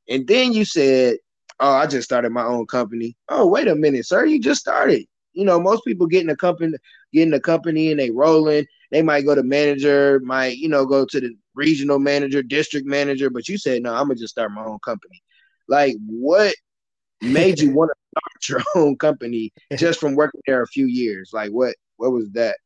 And 0.08 0.26
then 0.26 0.52
you 0.52 0.64
said, 0.64 1.18
"Oh, 1.60 1.72
I 1.72 1.86
just 1.86 2.04
started 2.04 2.30
my 2.32 2.44
own 2.44 2.66
company." 2.66 3.16
Oh, 3.28 3.46
wait 3.46 3.68
a 3.68 3.74
minute, 3.74 4.06
sir, 4.06 4.24
you 4.26 4.40
just 4.40 4.60
started. 4.60 5.04
You 5.32 5.44
know, 5.44 5.60
most 5.60 5.84
people 5.84 6.06
getting 6.06 6.30
a 6.30 6.36
company, 6.36 6.76
getting 7.12 7.34
a 7.34 7.40
company, 7.40 7.90
and 7.90 8.00
they 8.00 8.10
rolling. 8.10 8.66
They 8.90 9.02
might 9.02 9.26
go 9.26 9.34
to 9.34 9.42
manager, 9.42 10.20
might 10.24 10.56
you 10.56 10.68
know 10.68 10.86
go 10.86 11.04
to 11.04 11.20
the 11.20 11.34
regional 11.58 11.98
manager, 11.98 12.42
district 12.42 12.86
manager, 12.86 13.28
but 13.28 13.48
you 13.48 13.58
said, 13.58 13.82
no, 13.82 13.92
I'm 13.92 14.06
gonna 14.06 14.14
just 14.14 14.32
start 14.32 14.52
my 14.52 14.64
own 14.64 14.78
company. 14.84 15.22
Like, 15.68 15.96
what 16.06 16.54
made 17.20 17.60
you 17.60 17.72
want 17.74 17.90
to 17.90 18.20
start 18.48 18.64
your 18.76 18.82
own 18.82 18.96
company 18.96 19.52
just 19.76 20.00
from 20.00 20.14
working 20.14 20.40
there 20.46 20.62
a 20.62 20.68
few 20.68 20.86
years? 20.86 21.30
Like, 21.32 21.50
what 21.50 21.74
what 21.96 22.12
was 22.12 22.30
that? 22.30 22.56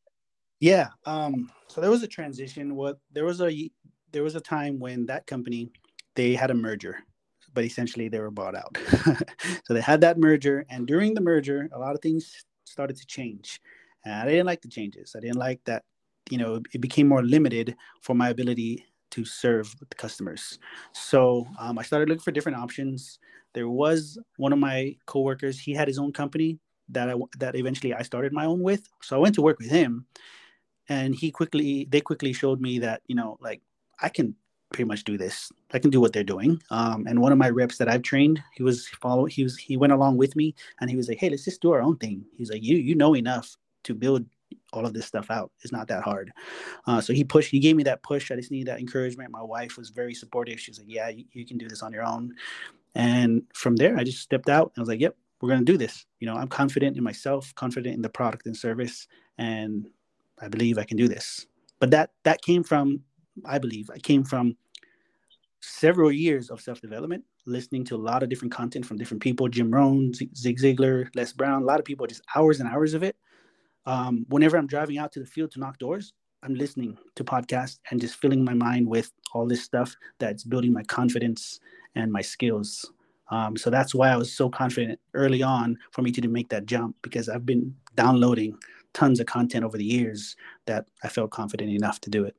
Yeah, 0.60 0.88
um, 1.06 1.50
so 1.66 1.80
there 1.80 1.90
was 1.90 2.02
a 2.02 2.08
transition. 2.08 2.76
What 2.76 2.98
there 3.10 3.24
was 3.24 3.40
a 3.40 3.70
there 4.12 4.22
was 4.22 4.36
a 4.36 4.40
time 4.40 4.78
when 4.78 5.06
that 5.06 5.26
company 5.26 5.72
they 6.14 6.34
had 6.34 6.50
a 6.50 6.54
merger, 6.54 6.98
but 7.54 7.64
essentially 7.64 8.08
they 8.08 8.20
were 8.20 8.30
bought 8.30 8.54
out. 8.54 8.76
so 9.64 9.74
they 9.74 9.80
had 9.80 10.02
that 10.02 10.18
merger, 10.18 10.66
and 10.68 10.86
during 10.86 11.14
the 11.14 11.20
merger, 11.20 11.68
a 11.72 11.78
lot 11.78 11.94
of 11.94 12.02
things 12.02 12.44
started 12.64 12.96
to 12.98 13.06
change. 13.06 13.60
And 14.04 14.14
I 14.14 14.24
didn't 14.24 14.46
like 14.46 14.62
the 14.62 14.68
changes. 14.68 15.14
I 15.16 15.20
didn't 15.20 15.36
like 15.36 15.60
that 15.64 15.84
you 16.30 16.38
know 16.38 16.62
it 16.72 16.80
became 16.80 17.08
more 17.08 17.22
limited 17.22 17.76
for 18.00 18.14
my 18.14 18.30
ability 18.30 18.84
to 19.10 19.24
serve 19.24 19.74
the 19.78 19.94
customers. 19.94 20.58
So 20.92 21.46
um, 21.58 21.78
I 21.78 21.82
started 21.82 22.08
looking 22.08 22.22
for 22.22 22.32
different 22.32 22.58
options. 22.58 23.18
There 23.52 23.68
was 23.68 24.18
one 24.38 24.52
of 24.52 24.58
my 24.58 24.96
coworkers. 25.04 25.58
He 25.58 25.74
had 25.74 25.86
his 25.86 25.98
own 25.98 26.12
company 26.12 26.58
that 26.88 27.10
I 27.10 27.14
that 27.38 27.54
eventually 27.54 27.94
I 27.94 28.02
started 28.02 28.32
my 28.32 28.46
own 28.46 28.62
with. 28.62 28.88
So 29.02 29.16
I 29.16 29.18
went 29.18 29.34
to 29.36 29.42
work 29.42 29.58
with 29.58 29.70
him, 29.70 30.06
and 30.88 31.14
he 31.14 31.30
quickly 31.30 31.86
they 31.90 32.00
quickly 32.00 32.32
showed 32.32 32.60
me 32.60 32.78
that 32.80 33.02
you 33.06 33.14
know 33.14 33.38
like 33.40 33.60
I 34.00 34.08
can 34.08 34.34
pretty 34.72 34.88
much 34.88 35.04
do 35.04 35.18
this. 35.18 35.52
I 35.72 35.78
can 35.78 35.90
do 35.90 36.00
what 36.00 36.14
they're 36.14 36.24
doing. 36.24 36.60
Um, 36.70 37.06
and 37.06 37.20
one 37.20 37.30
of 37.30 37.38
my 37.38 37.50
reps 37.50 37.76
that 37.76 37.88
I've 37.88 38.02
trained, 38.02 38.42
he 38.54 38.62
was 38.62 38.88
follow. 39.00 39.26
He 39.26 39.42
was 39.42 39.56
he 39.56 39.76
went 39.76 39.92
along 39.92 40.16
with 40.16 40.34
me, 40.34 40.54
and 40.80 40.90
he 40.90 40.96
was 40.96 41.08
like, 41.08 41.18
"Hey, 41.18 41.30
let's 41.30 41.44
just 41.44 41.62
do 41.62 41.72
our 41.72 41.82
own 41.82 41.96
thing." 41.98 42.24
He's 42.36 42.50
like, 42.50 42.62
"You 42.62 42.76
you 42.76 42.94
know 42.94 43.14
enough 43.14 43.56
to 43.84 43.94
build 43.94 44.24
all 44.72 44.86
of 44.86 44.92
this 44.92 45.06
stuff 45.06 45.30
out. 45.30 45.50
It's 45.60 45.72
not 45.72 45.88
that 45.88 46.02
hard. 46.02 46.32
Uh, 46.86 47.00
so 47.00 47.12
he 47.12 47.24
pushed, 47.24 47.50
he 47.50 47.60
gave 47.60 47.76
me 47.76 47.82
that 47.84 48.02
push. 48.02 48.30
I 48.30 48.36
just 48.36 48.50
needed 48.50 48.68
that 48.68 48.80
encouragement. 48.80 49.30
My 49.30 49.42
wife 49.42 49.76
was 49.76 49.90
very 49.90 50.14
supportive. 50.14 50.58
She 50.58 50.70
was 50.70 50.78
like, 50.78 50.88
yeah, 50.88 51.08
you, 51.08 51.24
you 51.32 51.46
can 51.46 51.58
do 51.58 51.68
this 51.68 51.82
on 51.82 51.92
your 51.92 52.04
own. 52.04 52.34
And 52.94 53.42
from 53.54 53.76
there, 53.76 53.96
I 53.96 54.04
just 54.04 54.20
stepped 54.20 54.48
out. 54.48 54.72
I 54.76 54.80
was 54.80 54.88
like, 54.88 55.00
yep, 55.00 55.16
we're 55.40 55.48
going 55.48 55.64
to 55.64 55.72
do 55.72 55.78
this. 55.78 56.06
You 56.20 56.26
know, 56.26 56.34
I'm 56.34 56.48
confident 56.48 56.96
in 56.96 57.02
myself, 57.02 57.54
confident 57.54 57.94
in 57.94 58.02
the 58.02 58.08
product 58.08 58.46
and 58.46 58.56
service, 58.56 59.08
and 59.38 59.88
I 60.40 60.48
believe 60.48 60.78
I 60.78 60.84
can 60.84 60.96
do 60.96 61.08
this. 61.08 61.46
But 61.80 61.90
that, 61.90 62.10
that 62.24 62.42
came 62.42 62.62
from, 62.62 63.00
I 63.44 63.58
believe, 63.58 63.90
I 63.90 63.98
came 63.98 64.24
from 64.24 64.56
several 65.60 66.12
years 66.12 66.50
of 66.50 66.60
self-development, 66.60 67.24
listening 67.46 67.84
to 67.84 67.96
a 67.96 67.98
lot 67.98 68.22
of 68.22 68.28
different 68.28 68.52
content 68.52 68.86
from 68.86 68.98
different 68.98 69.22
people, 69.22 69.48
Jim 69.48 69.70
Rohn, 69.70 70.12
Zig 70.14 70.58
Ziglar, 70.58 71.08
Les 71.14 71.32
Brown, 71.32 71.62
a 71.62 71.64
lot 71.64 71.80
of 71.80 71.84
people, 71.84 72.06
just 72.06 72.22
hours 72.36 72.60
and 72.60 72.68
hours 72.68 72.94
of 72.94 73.02
it 73.02 73.16
um, 73.86 74.26
whenever 74.28 74.56
I'm 74.56 74.66
driving 74.66 74.98
out 74.98 75.12
to 75.12 75.20
the 75.20 75.26
field 75.26 75.50
to 75.52 75.60
knock 75.60 75.78
doors, 75.78 76.12
I'm 76.42 76.54
listening 76.54 76.98
to 77.14 77.24
podcasts 77.24 77.78
and 77.90 78.00
just 78.00 78.16
filling 78.16 78.44
my 78.44 78.54
mind 78.54 78.86
with 78.86 79.12
all 79.32 79.46
this 79.46 79.62
stuff 79.62 79.94
that's 80.18 80.44
building 80.44 80.72
my 80.72 80.82
confidence 80.84 81.60
and 81.94 82.10
my 82.10 82.20
skills. 82.20 82.92
Um, 83.30 83.56
so 83.56 83.70
that's 83.70 83.94
why 83.94 84.10
I 84.10 84.16
was 84.16 84.32
so 84.32 84.48
confident 84.50 84.98
early 85.14 85.42
on 85.42 85.78
for 85.92 86.02
me 86.02 86.10
to 86.12 86.28
make 86.28 86.48
that 86.50 86.66
jump 86.66 86.96
because 87.02 87.28
I've 87.28 87.46
been 87.46 87.74
downloading 87.94 88.58
tons 88.92 89.20
of 89.20 89.26
content 89.26 89.64
over 89.64 89.78
the 89.78 89.84
years 89.84 90.36
that 90.66 90.86
I 91.02 91.08
felt 91.08 91.30
confident 91.30 91.70
enough 91.70 92.00
to 92.02 92.10
do 92.10 92.24
it. 92.24 92.36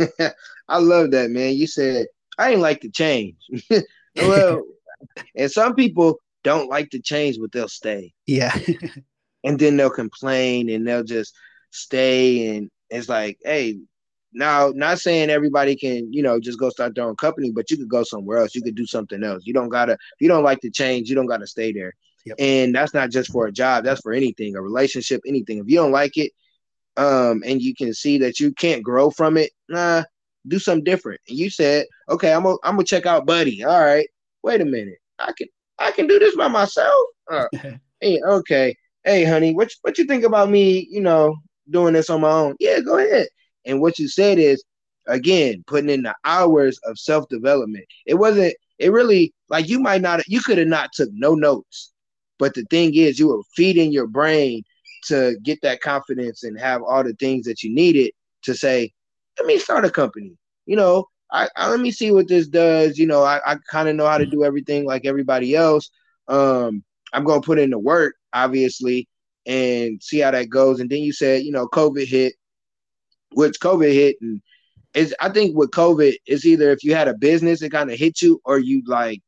I 0.68 0.78
love 0.78 1.10
that, 1.12 1.30
man. 1.30 1.54
You 1.54 1.66
said 1.66 2.06
I 2.38 2.52
ain't 2.52 2.60
like 2.60 2.80
to 2.80 2.90
change. 2.90 3.36
well, 4.16 4.62
and 5.36 5.50
some 5.50 5.74
people 5.74 6.18
don't 6.46 6.70
like 6.70 6.90
to 6.90 7.00
change, 7.00 7.38
but 7.40 7.50
they'll 7.50 7.68
stay. 7.68 8.14
Yeah. 8.26 8.56
and 9.44 9.58
then 9.58 9.76
they'll 9.76 9.90
complain 9.90 10.70
and 10.70 10.86
they'll 10.86 11.02
just 11.02 11.34
stay. 11.72 12.56
And 12.56 12.70
it's 12.88 13.08
like, 13.08 13.38
hey, 13.44 13.78
now, 14.32 14.72
not 14.72 15.00
saying 15.00 15.28
everybody 15.28 15.74
can, 15.74 16.12
you 16.12 16.22
know, 16.22 16.38
just 16.38 16.60
go 16.60 16.70
start 16.70 16.94
their 16.94 17.04
own 17.04 17.16
company, 17.16 17.50
but 17.50 17.68
you 17.68 17.76
could 17.76 17.88
go 17.88 18.04
somewhere 18.04 18.38
else. 18.38 18.54
You 18.54 18.62
could 18.62 18.76
do 18.76 18.86
something 18.86 19.24
else. 19.24 19.42
You 19.44 19.54
don't 19.54 19.68
gotta, 19.68 19.94
if 19.94 20.20
you 20.20 20.28
don't 20.28 20.44
like 20.44 20.60
to 20.60 20.70
change, 20.70 21.08
you 21.08 21.16
don't 21.16 21.26
gotta 21.26 21.48
stay 21.48 21.72
there. 21.72 21.92
Yep. 22.26 22.36
And 22.38 22.74
that's 22.74 22.94
not 22.94 23.10
just 23.10 23.32
for 23.32 23.46
a 23.46 23.52
job, 23.52 23.84
that's 23.84 24.02
for 24.02 24.12
anything, 24.12 24.54
a 24.54 24.62
relationship, 24.62 25.20
anything. 25.26 25.58
If 25.58 25.66
you 25.66 25.76
don't 25.76 25.92
like 25.92 26.16
it, 26.16 26.30
um, 26.96 27.42
and 27.44 27.60
you 27.60 27.74
can 27.74 27.92
see 27.92 28.18
that 28.18 28.38
you 28.38 28.52
can't 28.52 28.84
grow 28.84 29.10
from 29.10 29.36
it, 29.36 29.50
nah, 29.68 30.04
do 30.46 30.58
something 30.58 30.84
different. 30.84 31.20
And 31.28 31.36
you 31.36 31.50
said, 31.50 31.86
okay, 32.08 32.32
I'm 32.32 32.44
gonna 32.44 32.56
I'm 32.62 32.74
gonna 32.76 32.84
check 32.84 33.04
out 33.04 33.26
Buddy. 33.26 33.64
All 33.64 33.84
right, 33.84 34.08
wait 34.42 34.60
a 34.60 34.64
minute. 34.64 34.98
I 35.18 35.32
can 35.36 35.48
I 35.78 35.90
can 35.92 36.06
do 36.06 36.18
this 36.18 36.36
by 36.36 36.48
myself. 36.48 37.04
Uh, 37.30 37.46
hey, 38.00 38.20
okay. 38.22 38.74
Hey, 39.04 39.24
honey, 39.24 39.54
what 39.54 39.70
what 39.82 39.98
you 39.98 40.04
think 40.04 40.24
about 40.24 40.50
me? 40.50 40.86
You 40.90 41.00
know, 41.00 41.36
doing 41.70 41.94
this 41.94 42.10
on 42.10 42.20
my 42.20 42.30
own? 42.30 42.56
Yeah, 42.58 42.80
go 42.80 42.98
ahead. 42.98 43.28
And 43.64 43.80
what 43.80 43.98
you 43.98 44.08
said 44.08 44.38
is, 44.38 44.62
again, 45.06 45.64
putting 45.66 45.90
in 45.90 46.02
the 46.02 46.14
hours 46.24 46.78
of 46.84 46.98
self 46.98 47.28
development. 47.28 47.84
It 48.06 48.14
wasn't. 48.14 48.54
It 48.78 48.92
really 48.92 49.32
like 49.48 49.68
you 49.68 49.80
might 49.80 50.02
not. 50.02 50.26
You 50.28 50.40
could 50.40 50.58
have 50.58 50.68
not 50.68 50.92
took 50.92 51.10
no 51.12 51.34
notes, 51.34 51.92
but 52.38 52.54
the 52.54 52.64
thing 52.70 52.94
is, 52.94 53.18
you 53.18 53.28
were 53.28 53.42
feeding 53.54 53.92
your 53.92 54.06
brain 54.06 54.62
to 55.04 55.36
get 55.42 55.60
that 55.62 55.80
confidence 55.80 56.42
and 56.42 56.58
have 56.58 56.82
all 56.82 57.04
the 57.04 57.14
things 57.14 57.46
that 57.46 57.62
you 57.62 57.72
needed 57.72 58.10
to 58.42 58.54
say, 58.54 58.92
let 59.38 59.46
me 59.46 59.58
start 59.58 59.84
a 59.84 59.90
company. 59.90 60.36
You 60.66 60.76
know, 60.76 61.06
I, 61.30 61.48
I, 61.56 61.70
let 61.70 61.80
me 61.80 61.90
see 61.90 62.12
what 62.12 62.28
this 62.28 62.46
does. 62.46 62.98
You 62.98 63.06
know, 63.06 63.22
I, 63.22 63.40
I 63.44 63.56
kind 63.70 63.88
of 63.88 63.96
know 63.96 64.06
how 64.06 64.18
to 64.18 64.26
do 64.26 64.44
everything 64.44 64.84
like 64.84 65.06
everybody 65.06 65.54
else. 65.54 65.90
Um, 66.28 66.84
I'm 67.12 67.24
gonna 67.24 67.40
put 67.40 67.58
in 67.58 67.70
the 67.70 67.78
work, 67.78 68.14
obviously, 68.32 69.08
and 69.46 70.02
see 70.02 70.18
how 70.20 70.30
that 70.32 70.50
goes. 70.50 70.80
And 70.80 70.90
then 70.90 71.00
you 71.00 71.12
said, 71.12 71.42
you 71.42 71.52
know, 71.52 71.66
COVID 71.68 72.06
hit, 72.06 72.34
which 73.32 73.60
COVID 73.60 73.92
hit, 73.92 74.16
and 74.20 74.40
is 74.94 75.14
I 75.20 75.28
think 75.28 75.56
with 75.56 75.70
COVID, 75.70 76.14
it's 76.26 76.44
either 76.44 76.70
if 76.70 76.82
you 76.82 76.94
had 76.94 77.08
a 77.08 77.14
business, 77.14 77.62
it 77.62 77.70
kind 77.70 77.90
of 77.90 77.98
hit 77.98 78.22
you, 78.22 78.40
or 78.44 78.58
you 78.58 78.82
like 78.86 79.20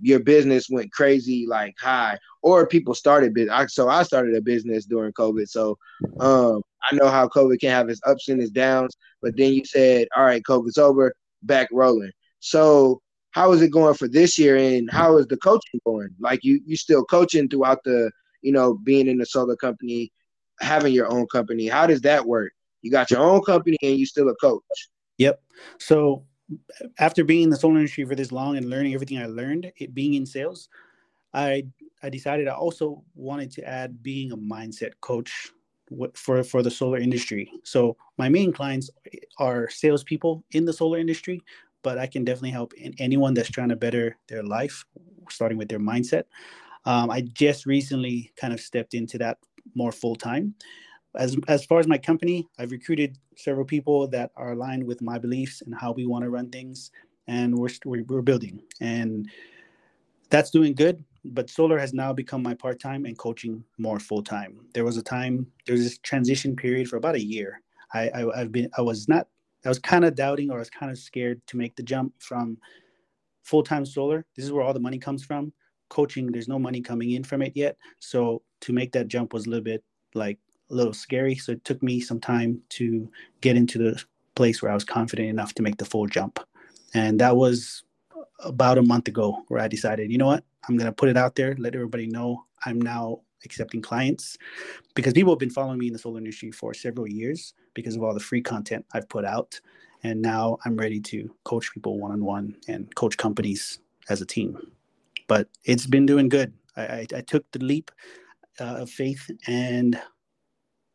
your 0.00 0.20
business 0.20 0.68
went 0.68 0.92
crazy, 0.92 1.46
like 1.48 1.74
high, 1.80 2.18
or 2.42 2.66
people 2.66 2.94
started 2.94 3.34
business. 3.34 3.74
So 3.74 3.88
I 3.88 4.02
started 4.02 4.34
a 4.34 4.42
business 4.42 4.86
during 4.86 5.12
COVID, 5.12 5.48
so 5.48 5.78
um, 6.20 6.62
I 6.90 6.94
know 6.94 7.08
how 7.08 7.28
COVID 7.28 7.60
can 7.60 7.70
have 7.70 7.88
its 7.88 8.00
ups 8.06 8.28
and 8.28 8.40
its 8.40 8.50
downs. 8.50 8.96
But 9.22 9.36
then 9.36 9.52
you 9.52 9.64
said, 9.64 10.08
all 10.16 10.24
right, 10.24 10.42
COVID's 10.42 10.78
over, 10.78 11.14
back 11.42 11.68
rolling. 11.72 12.12
So 12.40 13.00
how 13.32 13.52
is 13.52 13.60
it 13.60 13.70
going 13.70 13.94
for 13.94 14.08
this 14.08 14.38
year, 14.38 14.56
and 14.56 14.90
how 14.90 15.18
is 15.18 15.26
the 15.26 15.36
coaching 15.36 15.80
going? 15.84 16.08
Like 16.18 16.42
you, 16.42 16.60
you 16.64 16.76
still 16.76 17.04
coaching 17.04 17.48
throughout 17.48 17.84
the, 17.84 18.10
you 18.40 18.52
know, 18.52 18.78
being 18.82 19.08
in 19.08 19.18
the 19.18 19.26
solar 19.26 19.56
company, 19.56 20.12
having 20.60 20.94
your 20.94 21.12
own 21.12 21.26
company. 21.26 21.66
How 21.66 21.86
does 21.86 22.00
that 22.02 22.24
work? 22.24 22.52
You 22.82 22.90
got 22.90 23.10
your 23.10 23.20
own 23.20 23.42
company, 23.42 23.76
and 23.82 23.98
you 23.98 24.06
still 24.06 24.28
a 24.28 24.34
coach. 24.36 24.62
Yep. 25.18 25.42
So 25.78 26.24
after 26.98 27.24
being 27.24 27.42
in 27.42 27.50
the 27.50 27.56
solar 27.56 27.76
industry 27.76 28.04
for 28.04 28.14
this 28.14 28.32
long 28.32 28.56
and 28.56 28.70
learning 28.70 28.94
everything 28.94 29.18
I 29.18 29.26
learned, 29.26 29.70
it 29.76 29.92
being 29.92 30.14
in 30.14 30.24
sales, 30.24 30.68
I 31.34 31.64
I 32.02 32.08
decided 32.08 32.48
I 32.48 32.54
also 32.54 33.02
wanted 33.14 33.50
to 33.52 33.68
add 33.68 34.02
being 34.02 34.32
a 34.32 34.36
mindset 34.36 34.92
coach 35.00 35.50
for 36.14 36.42
for 36.42 36.62
the 36.62 36.70
solar 36.70 36.98
industry. 36.98 37.50
So 37.64 37.96
my 38.18 38.28
main 38.28 38.52
clients 38.52 38.90
are 39.38 39.68
salespeople 39.70 40.44
in 40.52 40.64
the 40.64 40.72
solar 40.72 40.98
industry, 40.98 41.42
but 41.82 41.98
I 41.98 42.06
can 42.06 42.24
definitely 42.24 42.50
help 42.50 42.72
anyone 42.98 43.34
that's 43.34 43.50
trying 43.50 43.68
to 43.68 43.76
better 43.76 44.16
their 44.28 44.42
life, 44.42 44.84
starting 45.30 45.58
with 45.58 45.68
their 45.68 45.78
mindset. 45.78 46.24
Um, 46.84 47.10
I 47.10 47.20
just 47.20 47.66
recently 47.66 48.32
kind 48.36 48.52
of 48.52 48.60
stepped 48.60 48.94
into 48.94 49.18
that 49.18 49.38
more 49.74 49.92
full 49.92 50.16
time. 50.16 50.54
As 51.16 51.36
as 51.48 51.64
far 51.64 51.78
as 51.80 51.86
my 51.86 51.98
company, 51.98 52.48
I've 52.58 52.72
recruited 52.72 53.18
several 53.36 53.64
people 53.64 54.08
that 54.08 54.30
are 54.36 54.52
aligned 54.52 54.84
with 54.84 55.00
my 55.02 55.18
beliefs 55.18 55.62
and 55.62 55.74
how 55.74 55.92
we 55.92 56.06
want 56.06 56.24
to 56.24 56.30
run 56.30 56.50
things, 56.50 56.90
and 57.26 57.56
we're 57.56 57.70
we're 57.84 58.22
building, 58.22 58.62
and 58.80 59.28
that's 60.28 60.50
doing 60.50 60.74
good 60.74 61.04
but 61.32 61.50
solar 61.50 61.78
has 61.78 61.92
now 61.92 62.12
become 62.12 62.42
my 62.42 62.54
part-time 62.54 63.04
and 63.04 63.18
coaching 63.18 63.64
more 63.78 63.98
full-time. 63.98 64.60
There 64.74 64.84
was 64.84 64.96
a 64.96 65.02
time 65.02 65.46
there 65.66 65.74
was 65.74 65.84
this 65.84 65.98
transition 65.98 66.56
period 66.56 66.88
for 66.88 66.96
about 66.96 67.14
a 67.14 67.24
year. 67.24 67.60
I, 67.94 68.10
I 68.14 68.38
have 68.38 68.52
been 68.52 68.68
i 68.76 68.82
was 68.82 69.08
not 69.08 69.28
i 69.64 69.68
was 69.68 69.78
kind 69.78 70.04
of 70.04 70.16
doubting 70.16 70.50
or 70.50 70.56
i 70.56 70.58
was 70.58 70.70
kind 70.70 70.90
of 70.90 70.98
scared 70.98 71.40
to 71.46 71.56
make 71.56 71.76
the 71.76 71.82
jump 71.82 72.12
from 72.18 72.58
full-time 73.44 73.86
solar. 73.86 74.26
This 74.34 74.44
is 74.44 74.52
where 74.52 74.64
all 74.64 74.74
the 74.74 74.80
money 74.80 74.98
comes 74.98 75.24
from. 75.24 75.52
Coaching 75.88 76.32
there's 76.32 76.48
no 76.48 76.58
money 76.58 76.80
coming 76.80 77.12
in 77.12 77.22
from 77.22 77.42
it 77.42 77.52
yet. 77.54 77.76
So 78.00 78.42
to 78.62 78.72
make 78.72 78.92
that 78.92 79.08
jump 79.08 79.32
was 79.32 79.46
a 79.46 79.50
little 79.50 79.64
bit 79.64 79.84
like 80.14 80.38
a 80.70 80.74
little 80.74 80.92
scary. 80.92 81.36
So 81.36 81.52
it 81.52 81.64
took 81.64 81.80
me 81.82 82.00
some 82.00 82.18
time 82.18 82.60
to 82.70 83.08
get 83.40 83.56
into 83.56 83.78
the 83.78 84.02
place 84.34 84.60
where 84.60 84.70
i 84.70 84.74
was 84.74 84.84
confident 84.84 85.28
enough 85.28 85.54
to 85.54 85.62
make 85.62 85.78
the 85.78 85.84
full 85.84 86.06
jump. 86.06 86.40
And 86.94 87.20
that 87.20 87.36
was 87.36 87.84
about 88.40 88.78
a 88.78 88.82
month 88.82 89.08
ago 89.08 89.42
where 89.48 89.60
i 89.60 89.68
decided 89.68 90.12
you 90.12 90.18
know 90.18 90.26
what 90.26 90.44
I'm 90.68 90.76
going 90.76 90.86
to 90.86 90.92
put 90.92 91.08
it 91.08 91.16
out 91.16 91.34
there, 91.36 91.54
let 91.58 91.74
everybody 91.74 92.06
know 92.06 92.44
I'm 92.64 92.80
now 92.80 93.20
accepting 93.44 93.82
clients 93.82 94.36
because 94.94 95.12
people 95.12 95.32
have 95.32 95.38
been 95.38 95.50
following 95.50 95.78
me 95.78 95.88
in 95.88 95.92
the 95.92 95.98
solar 95.98 96.18
industry 96.18 96.50
for 96.50 96.74
several 96.74 97.08
years 97.08 97.54
because 97.74 97.96
of 97.96 98.02
all 98.02 98.14
the 98.14 98.20
free 98.20 98.42
content 98.42 98.84
I've 98.92 99.08
put 99.08 99.24
out. 99.24 99.60
And 100.02 100.22
now 100.22 100.58
I'm 100.64 100.76
ready 100.76 101.00
to 101.00 101.34
coach 101.44 101.72
people 101.72 101.98
one 101.98 102.12
on 102.12 102.24
one 102.24 102.56
and 102.68 102.92
coach 102.94 103.16
companies 103.16 103.80
as 104.08 104.20
a 104.20 104.26
team. 104.26 104.58
But 105.28 105.48
it's 105.64 105.86
been 105.86 106.06
doing 106.06 106.28
good. 106.28 106.52
I, 106.76 106.82
I, 106.82 107.06
I 107.16 107.20
took 107.22 107.50
the 107.52 107.58
leap 107.58 107.90
uh, 108.60 108.76
of 108.82 108.90
faith, 108.90 109.30
and 109.46 110.00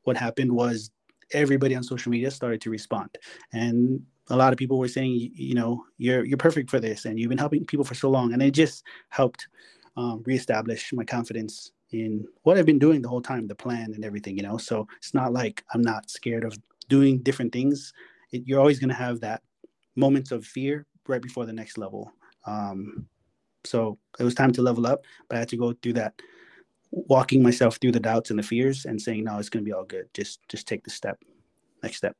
what 0.04 0.18
happened 0.18 0.52
was 0.52 0.92
everybody 1.34 1.76
on 1.76 1.84
social 1.84 2.12
media 2.12 2.32
started 2.32 2.62
to 2.62 2.70
respond. 2.70 3.18
And 3.54 4.02
a 4.30 4.36
lot 4.36 4.54
of 4.54 4.58
people 4.58 4.78
were 4.78 4.88
saying, 4.88 5.32
you 5.34 5.56
know, 5.56 5.84
you're 5.98 6.26
you're 6.26 6.38
perfect 6.38 6.70
for 6.70 6.80
this, 6.80 7.06
and 7.06 7.20
you've 7.20 7.30
been 7.30 7.38
helping 7.38 7.66
people 7.66 7.86
for 7.86 7.96
so 7.96 8.10
long, 8.10 8.34
and 8.34 8.42
it 8.42 8.52
just 8.52 8.84
helped 9.10 9.48
um, 9.98 10.24
reestablish 10.26 10.94
my 10.94 11.04
confidence 11.04 11.72
in 11.92 12.26
what 12.44 12.58
I've 12.58 12.66
been 12.66 12.80
doing 12.80 13.02
the 13.02 13.10
whole 13.10 13.22
time, 13.22 13.48
the 13.48 13.56
plan 13.56 13.94
and 13.94 14.06
everything, 14.06 14.38
you 14.38 14.44
know. 14.44 14.58
So 14.58 14.88
it's 14.98 15.14
not 15.14 15.34
like 15.34 15.64
I'm 15.74 15.82
not 15.82 16.10
scared 16.10 16.46
of 16.46 16.58
doing 16.88 17.20
different 17.20 17.52
things. 17.52 17.94
It, 18.32 18.44
you're 18.46 18.60
always 18.60 18.80
going 18.80 18.90
to 18.90 18.96
have 18.96 19.20
that 19.22 19.42
moments 19.96 20.32
of 20.32 20.46
fear 20.46 20.86
right 21.08 21.22
before 21.22 21.46
the 21.46 21.54
next 21.54 21.78
level. 21.78 22.12
Um, 22.46 23.08
so 23.64 23.98
it 24.20 24.24
was 24.24 24.36
time 24.36 24.52
to 24.54 24.62
level 24.62 24.88
up, 24.88 25.04
but 25.28 25.36
I 25.36 25.40
had 25.40 25.50
to 25.50 25.58
go 25.58 25.74
through 25.74 25.94
that 25.94 26.22
walking 26.92 27.44
myself 27.44 27.78
through 27.78 27.92
the 27.92 28.00
doubts 28.00 28.30
and 28.30 28.40
the 28.40 28.44
fears 28.44 28.86
and 28.86 29.02
saying, 29.02 29.24
no, 29.24 29.38
it's 29.38 29.50
going 29.50 29.64
to 29.64 29.70
be 29.70 29.74
all 29.74 29.84
good. 29.86 30.08
Just, 30.14 30.40
just 30.50 30.68
take 30.68 30.84
the 30.84 30.90
step, 30.90 31.20
next 31.84 31.98
step. 31.98 32.16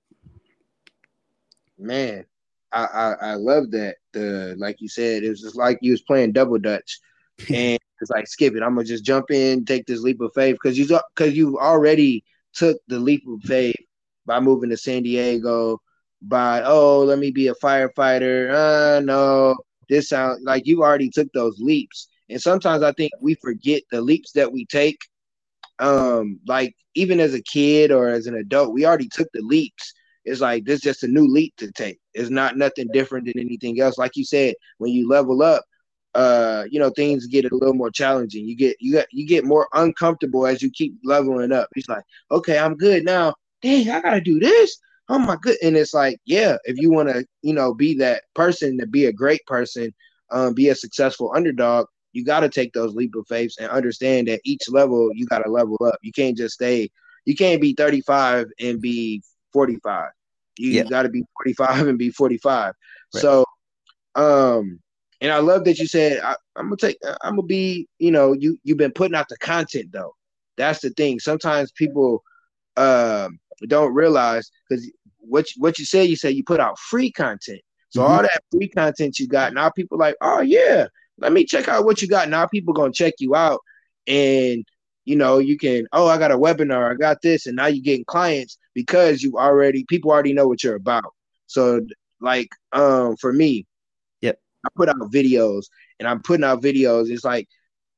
Man, 1.82 2.26
I, 2.72 2.86
I, 2.86 3.14
I 3.32 3.34
love 3.36 3.72
that. 3.72 3.96
The 4.14 4.56
like 4.58 4.82
you 4.82 4.88
said, 4.88 5.24
it 5.24 5.30
was 5.30 5.42
just 5.42 5.56
like 5.56 5.80
you 5.82 5.92
was 5.92 6.02
playing 6.04 6.34
double 6.34 6.60
dutch, 6.60 7.00
and 7.50 7.80
it's 8.02 8.12
like 8.12 8.28
skip 8.28 8.56
it. 8.56 8.64
I'm 8.64 8.76
gonna 8.76 8.86
just 8.86 9.06
jump 9.06 9.32
in, 9.32 9.66
take 9.66 9.86
this 9.88 10.02
leap 10.02 10.22
of 10.22 10.32
faith 10.36 10.58
because 10.62 10.78
you 10.78 10.88
because 11.16 11.36
you 11.36 11.58
already 11.60 12.24
took 12.54 12.78
the 12.88 13.00
leap 13.00 13.24
of 13.28 13.42
faith 13.44 13.76
by 14.26 14.40
moving 14.40 14.70
to 14.70 14.78
San 14.78 15.04
Diego. 15.04 15.80
By 16.22 16.62
oh, 16.64 17.04
let 17.04 17.18
me 17.20 17.32
be 17.32 17.48
a 17.48 17.56
firefighter. 17.56 18.52
Uh, 18.54 19.00
no, 19.02 19.56
this 19.90 20.10
sounds 20.10 20.42
like 20.44 20.68
you 20.68 20.84
already 20.84 21.10
took 21.10 21.32
those 21.34 21.60
leaps. 21.60 22.10
And 22.30 22.42
sometimes 22.42 22.84
I 22.84 22.94
think 22.94 23.12
we 23.20 23.36
forget 23.36 23.84
the 23.92 24.02
leaps 24.02 24.32
that 24.34 24.52
we 24.52 24.66
take. 24.66 25.00
Um, 25.80 26.40
like 26.48 26.76
even 26.94 27.20
as 27.20 27.34
a 27.34 27.42
kid 27.42 27.92
or 27.92 28.08
as 28.08 28.28
an 28.28 28.36
adult, 28.36 28.74
we 28.74 28.86
already 28.86 29.10
took 29.10 29.28
the 29.34 29.42
leaps 29.42 29.94
it's 30.26 30.42
like 30.42 30.66
this 30.66 30.82
just 30.82 31.04
a 31.04 31.08
new 31.08 31.28
leap 31.28 31.56
to 31.58 31.72
take. 31.72 32.00
It's 32.14 32.30
not 32.30 32.58
nothing 32.58 32.88
different 32.94 33.26
than 33.26 33.40
anything 33.40 33.80
else. 33.80 33.98
Like 33.98 34.16
you 34.16 34.26
said, 34.26 34.56
when 34.78 34.92
you 34.92 35.08
level 35.08 35.42
up, 35.42 35.64
uh, 36.14 36.66
you 36.70 36.80
know, 36.80 36.90
things 36.90 37.28
get 37.28 37.52
a 37.52 37.56
little 37.56 37.74
more 37.74 37.92
challenging. 37.92 38.46
You 38.46 38.56
get 38.56 38.78
you 38.80 38.92
get 38.94 39.08
you 39.12 39.28
get 39.28 39.46
more 39.46 39.68
uncomfortable 39.74 40.46
as 40.46 40.62
you 40.62 40.70
keep 40.72 40.96
leveling 41.04 41.52
up. 41.52 41.70
It's 41.76 41.90
like, 41.90 42.04
okay, 42.32 42.60
I'm 42.60 42.76
good 42.76 43.04
now. 43.06 43.34
Dang, 43.62 43.90
I 43.90 44.02
gotta 44.02 44.22
do 44.22 44.40
this. 44.40 44.78
Oh 45.10 45.20
my 45.20 45.38
good. 45.42 45.58
And 45.64 45.76
it's 45.76 45.94
like, 45.94 46.20
yeah, 46.26 46.58
if 46.66 46.78
you 46.78 46.92
want 46.92 47.10
to, 47.10 47.26
you 47.42 47.54
know, 47.54 47.74
be 47.74 47.98
that 47.98 48.24
person 48.34 48.78
to 48.80 48.88
be 48.88 49.06
a 49.06 49.14
great 49.14 49.46
person, 49.46 49.94
um, 50.32 50.54
be 50.54 50.70
a 50.70 50.76
successful 50.76 51.34
underdog, 51.36 51.88
you 52.14 52.24
got 52.26 52.42
to 52.42 52.50
take 52.50 52.74
those 52.74 52.94
leap 52.96 53.16
of 53.16 53.26
faiths 53.28 53.58
and 53.58 53.70
understand 53.70 54.28
that 54.28 54.42
each 54.46 54.70
level 54.70 55.12
you 55.14 55.26
got 55.26 55.40
to 55.40 55.52
level 55.52 55.78
up. 55.86 55.98
You 56.02 56.12
can't 56.12 56.38
just 56.38 56.56
stay. 56.56 56.90
You 57.26 57.36
can't 57.36 57.62
be 57.62 57.74
35 57.74 58.48
and 58.60 58.82
be 58.82 59.22
45. 59.54 60.10
You 60.58 60.72
yeah. 60.72 60.84
got 60.84 61.04
to 61.04 61.10
be 61.10 61.24
45 61.44 61.88
and 61.88 61.98
be 61.98 62.10
45. 62.10 62.74
Right. 63.14 63.22
So, 63.22 63.46
um, 64.16 64.80
and 65.22 65.32
I 65.32 65.38
love 65.38 65.64
that 65.66 65.78
you 65.78 65.88
said 65.88 66.20
I, 66.22 66.36
am 66.58 66.66
gonna 66.66 66.78
take. 66.78 66.98
I'm 67.22 67.36
gonna 67.36 67.44
be. 67.44 67.88
You 68.00 68.12
know, 68.12 68.34
you 68.34 68.60
you've 68.64 68.78
been 68.78 68.92
putting 68.92 69.16
out 69.16 69.30
the 69.30 69.38
content 69.38 69.92
though. 69.92 70.16
That's 70.58 70.80
the 70.80 70.90
thing. 70.90 71.20
Sometimes 71.20 71.72
people 71.72 72.24
um 72.78 73.40
don't 73.68 73.94
realize 73.94 74.50
because 74.68 74.90
what 75.20 75.46
what 75.58 75.78
you 75.78 75.86
say, 75.86 76.04
you 76.04 76.16
say 76.16 76.32
you 76.32 76.44
put 76.44 76.60
out 76.60 76.80
free 76.80 77.12
content. 77.12 77.62
So 77.90 78.02
mm-hmm. 78.02 78.12
all 78.12 78.22
that 78.24 78.44
free 78.52 78.68
content 78.68 79.20
you 79.20 79.28
got 79.28 79.54
now, 79.54 79.70
people 79.70 79.98
like, 79.98 80.16
oh 80.22 80.42
yeah, 80.42 80.88
let 81.20 81.32
me 81.32 81.46
check 81.46 81.68
out 81.68 81.86
what 81.86 82.02
you 82.02 82.08
got. 82.08 82.30
Now 82.30 82.48
people 82.48 82.74
gonna 82.74 82.92
check 82.92 83.14
you 83.20 83.36
out, 83.36 83.62
and 84.08 84.66
you 85.06 85.16
know, 85.16 85.40
you 85.40 85.58
can, 85.58 85.88
oh, 85.94 86.08
I 86.08 86.18
got 86.18 86.32
a 86.32 86.38
webinar, 86.38 86.92
I 86.92 86.96
got 86.96 87.22
this, 87.22 87.48
and 87.48 87.56
now 87.56 87.68
you're 87.68 87.84
getting 87.84 88.06
clients 88.06 88.58
because 88.74 89.22
you 89.22 89.38
already 89.38 89.84
people 89.86 90.12
already 90.12 90.34
know 90.34 90.48
what 90.48 90.64
you're 90.64 90.76
about. 90.76 91.14
So 91.48 91.82
like 92.20 92.50
um 92.74 93.16
for 93.18 93.34
me, 93.34 93.66
yep, 94.22 94.40
I 94.66 94.70
put 94.76 94.90
out 94.90 94.98
videos 95.12 95.66
and 96.00 96.08
I'm 96.08 96.22
putting 96.22 96.44
out 96.44 96.62
videos. 96.62 97.10
It's 97.10 97.26
like 97.26 97.48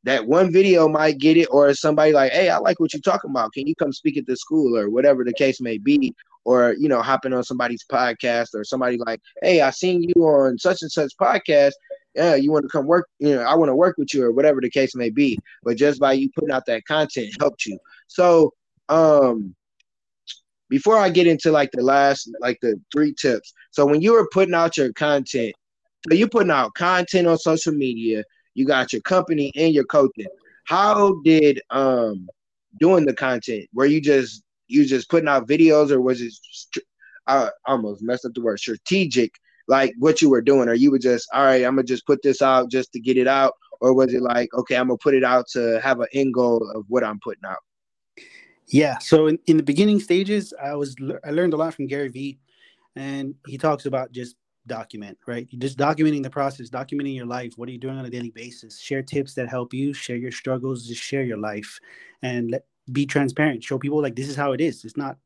that 0.03 0.27
one 0.27 0.51
video 0.51 0.87
might 0.87 1.17
get 1.17 1.37
it, 1.37 1.47
or 1.51 1.73
somebody 1.73 2.11
like, 2.11 2.31
hey, 2.31 2.49
I 2.49 2.57
like 2.57 2.79
what 2.79 2.93
you're 2.93 3.01
talking 3.01 3.31
about. 3.31 3.53
Can 3.53 3.67
you 3.67 3.75
come 3.75 3.93
speak 3.93 4.17
at 4.17 4.25
the 4.25 4.35
school 4.35 4.77
or 4.77 4.89
whatever 4.89 5.23
the 5.23 5.33
case 5.33 5.61
may 5.61 5.77
be? 5.77 6.13
Or 6.45 6.75
you 6.77 6.89
know, 6.89 7.01
hopping 7.01 7.33
on 7.33 7.43
somebody's 7.43 7.85
podcast 7.89 8.49
or 8.53 8.65
somebody 8.65 8.97
like, 8.97 9.21
hey, 9.41 9.61
I 9.61 9.69
seen 9.69 10.03
you 10.03 10.23
on 10.23 10.57
such 10.57 10.81
and 10.81 10.91
such 10.91 11.15
podcast 11.19 11.71
yeah, 12.15 12.35
you 12.35 12.51
want 12.51 12.63
to 12.63 12.69
come 12.69 12.85
work, 12.85 13.07
you 13.19 13.35
know, 13.35 13.41
I 13.41 13.55
want 13.55 13.69
to 13.69 13.75
work 13.75 13.97
with 13.97 14.13
you 14.13 14.23
or 14.23 14.31
whatever 14.31 14.61
the 14.61 14.69
case 14.69 14.95
may 14.95 15.09
be. 15.09 15.37
But 15.63 15.77
just 15.77 15.99
by 15.99 16.13
you 16.13 16.29
putting 16.35 16.51
out 16.51 16.65
that 16.67 16.85
content 16.85 17.33
helped 17.39 17.65
you. 17.65 17.77
So 18.07 18.53
um 18.89 19.55
before 20.69 20.97
I 20.97 21.09
get 21.09 21.27
into 21.27 21.51
like 21.51 21.71
the 21.71 21.83
last 21.83 22.29
like 22.39 22.59
the 22.61 22.79
three 22.91 23.13
tips. 23.13 23.53
So 23.71 23.85
when 23.85 24.01
you 24.01 24.13
were 24.13 24.27
putting 24.31 24.53
out 24.53 24.77
your 24.77 24.93
content, 24.93 25.53
so 26.07 26.15
you're 26.15 26.27
putting 26.27 26.51
out 26.51 26.73
content 26.75 27.27
on 27.27 27.37
social 27.37 27.73
media, 27.73 28.23
you 28.53 28.65
got 28.65 28.93
your 28.93 29.01
company 29.01 29.51
and 29.55 29.73
your 29.73 29.85
coaching. 29.85 30.27
How 30.65 31.19
did 31.23 31.61
um 31.69 32.27
doing 32.79 33.05
the 33.05 33.13
content? 33.13 33.67
Were 33.73 33.85
you 33.85 34.01
just 34.01 34.43
you 34.67 34.85
just 34.85 35.09
putting 35.09 35.29
out 35.29 35.47
videos 35.47 35.91
or 35.91 36.01
was 36.01 36.21
it 36.21 36.33
I 37.27 37.49
almost 37.65 38.03
messed 38.03 38.25
up 38.25 38.33
the 38.33 38.41
word 38.41 38.59
strategic 38.59 39.33
like 39.67 39.93
what 39.97 40.21
you 40.21 40.29
were 40.29 40.41
doing, 40.41 40.67
or 40.69 40.73
you 40.73 40.91
were 40.91 40.99
just 40.99 41.27
all 41.33 41.43
right, 41.43 41.63
I'm 41.63 41.75
gonna 41.75 41.83
just 41.83 42.05
put 42.05 42.21
this 42.21 42.41
out 42.41 42.69
just 42.69 42.91
to 42.93 42.99
get 42.99 43.17
it 43.17 43.27
out, 43.27 43.53
or 43.81 43.93
was 43.93 44.13
it 44.13 44.21
like 44.21 44.53
okay, 44.53 44.75
I'm 44.75 44.87
gonna 44.87 44.97
put 44.97 45.13
it 45.13 45.23
out 45.23 45.47
to 45.49 45.79
have 45.81 45.99
an 45.99 46.07
end 46.13 46.33
goal 46.33 46.69
of 46.75 46.85
what 46.89 47.03
I'm 47.03 47.19
putting 47.19 47.45
out? 47.45 47.59
Yeah. 48.67 48.97
So 48.99 49.27
in, 49.27 49.39
in 49.47 49.57
the 49.57 49.63
beginning 49.63 49.99
stages, 49.99 50.53
I 50.61 50.75
was 50.75 50.95
I 51.23 51.31
learned 51.31 51.53
a 51.53 51.57
lot 51.57 51.73
from 51.73 51.87
Gary 51.87 52.09
Vee, 52.09 52.39
and 52.95 53.35
he 53.47 53.57
talks 53.57 53.85
about 53.85 54.11
just 54.11 54.35
document, 54.67 55.17
right? 55.27 55.47
You're 55.49 55.59
just 55.59 55.77
documenting 55.77 56.23
the 56.23 56.29
process, 56.29 56.69
documenting 56.69 57.15
your 57.15 57.25
life. 57.25 57.53
What 57.57 57.67
are 57.69 57.71
you 57.71 57.77
doing 57.77 57.97
on 57.97 58.05
a 58.05 58.09
daily 58.09 58.31
basis? 58.31 58.79
Share 58.79 59.01
tips 59.01 59.33
that 59.35 59.49
help 59.49 59.73
you, 59.73 59.93
share 59.93 60.15
your 60.15 60.31
struggles, 60.31 60.87
just 60.87 61.01
share 61.01 61.23
your 61.23 61.37
life 61.37 61.79
and 62.21 62.51
let, 62.51 62.65
be 62.91 63.05
transparent. 63.05 63.63
Show 63.63 63.77
people 63.77 64.01
like 64.01 64.15
this 64.15 64.29
is 64.29 64.35
how 64.35 64.51
it 64.53 64.61
is. 64.61 64.83
It's 64.85 64.97
not 64.97 65.17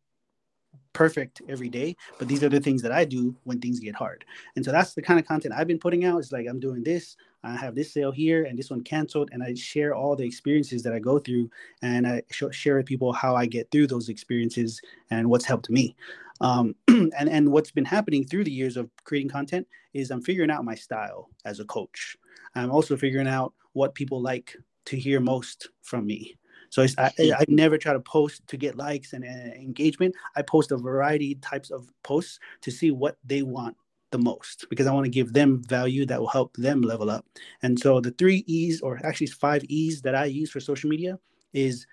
perfect 0.94 1.42
every 1.48 1.70
day, 1.70 1.96
but 2.18 2.28
these 2.28 2.44
are 2.44 2.50
the 2.50 2.60
things 2.60 2.82
that 2.82 2.92
I 2.92 3.06
do 3.06 3.36
when 3.44 3.60
things 3.60 3.80
get 3.80 3.96
hard. 3.96 4.26
And 4.56 4.66
so 4.66 4.72
that's 4.72 4.94
the 4.94 5.02
kind 5.02 5.20
of 5.20 5.28
content 5.28 5.54
I've 5.56 5.68
been 5.68 5.80
putting 5.80 6.06
out. 6.06 6.20
It's 6.20 6.32
like 6.32 6.48
I'm 6.50 6.60
doing 6.60 6.84
this, 6.84 7.16
I 7.44 7.56
have 7.56 7.76
this 7.76 7.94
sale 7.94 8.12
here, 8.12 8.46
and 8.46 8.58
this 8.58 8.70
one 8.70 8.84
canceled, 8.84 9.30
and 9.32 9.44
I 9.44 9.54
share 9.54 9.94
all 9.94 10.16
the 10.16 10.26
experiences 10.26 10.84
that 10.84 10.94
I 10.94 11.00
go 11.00 11.20
through, 11.20 11.50
and 11.82 12.08
I 12.08 12.24
share 12.52 12.78
with 12.78 12.86
people 12.86 13.14
how 13.14 13.36
I 13.36 13.46
get 13.46 13.70
through 13.72 13.88
those 13.88 14.10
experiences 14.10 14.82
and 15.12 15.30
what's 15.30 15.46
helped 15.46 15.70
me. 15.70 15.96
Um, 16.42 16.76
and 16.88 17.14
and 17.30 17.52
what's 17.52 17.72
been 17.72 17.86
happening 17.86 18.26
through 18.26 18.44
the 18.44 18.52
years 18.52 18.78
of 18.78 18.90
creating 19.04 19.30
content 19.30 19.68
is 19.94 20.12
I'm 20.12 20.22
figuring 20.22 20.52
out 20.52 20.66
my 20.66 20.76
style 20.76 21.30
as 21.46 21.60
a 21.60 21.66
coach. 21.66 22.18
I'm 22.56 22.72
also 22.72 22.98
figuring 22.98 23.28
out 23.28 23.54
what 23.74 23.96
people 23.96 24.22
like 24.22 24.56
to 24.86 24.98
hear 24.98 25.20
most 25.20 25.70
from 25.84 26.06
me. 26.06 26.36
So 26.70 26.86
I, 26.98 27.12
I 27.20 27.46
never 27.48 27.78
try 27.78 27.94
to 27.94 28.00
post 28.00 28.46
to 28.48 28.58
get 28.58 28.76
likes 28.76 29.14
and 29.14 29.24
uh, 29.24 29.28
engagement. 29.28 30.16
I 30.36 30.42
post 30.42 30.72
a 30.72 30.78
variety 30.78 31.36
types 31.36 31.72
of 31.72 31.90
posts 32.04 32.40
to 32.62 32.72
see 32.72 32.92
what 32.92 33.18
they 33.26 33.42
want 33.42 33.78
the 34.12 34.18
most 34.18 34.66
because 34.70 34.88
I 34.88 34.94
want 34.94 35.06
to 35.06 35.12
give 35.12 35.34
them 35.34 35.64
value 35.68 36.06
that 36.06 36.20
will 36.20 36.28
help 36.28 36.56
them 36.58 36.82
level 36.82 37.10
up. 37.10 37.26
And 37.62 37.80
so 37.80 38.00
the 38.00 38.12
three 38.12 38.44
E's, 38.48 38.82
or 38.82 39.00
actually 39.06 39.28
five 39.28 39.64
E's 39.66 40.02
that 40.02 40.16
I 40.16 40.26
use 40.26 40.50
for 40.52 40.60
social 40.60 40.90
media 40.90 41.20
is 41.54 41.86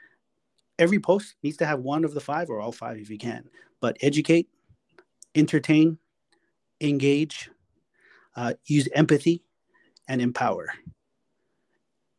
every 0.78 1.00
post 1.00 1.34
needs 1.42 1.56
to 1.58 1.66
have 1.66 1.80
one 1.80 2.04
of 2.04 2.14
the 2.14 2.20
five 2.20 2.50
or 2.50 2.60
all 2.60 2.72
five 2.72 2.98
if 2.98 3.10
you 3.10 3.18
can. 3.18 3.48
But 3.80 3.96
educate, 4.00 4.48
entertain, 5.34 5.98
engage, 6.80 7.50
uh, 8.36 8.54
use 8.66 8.88
empathy, 8.94 9.42
and 10.08 10.20
empower 10.20 10.68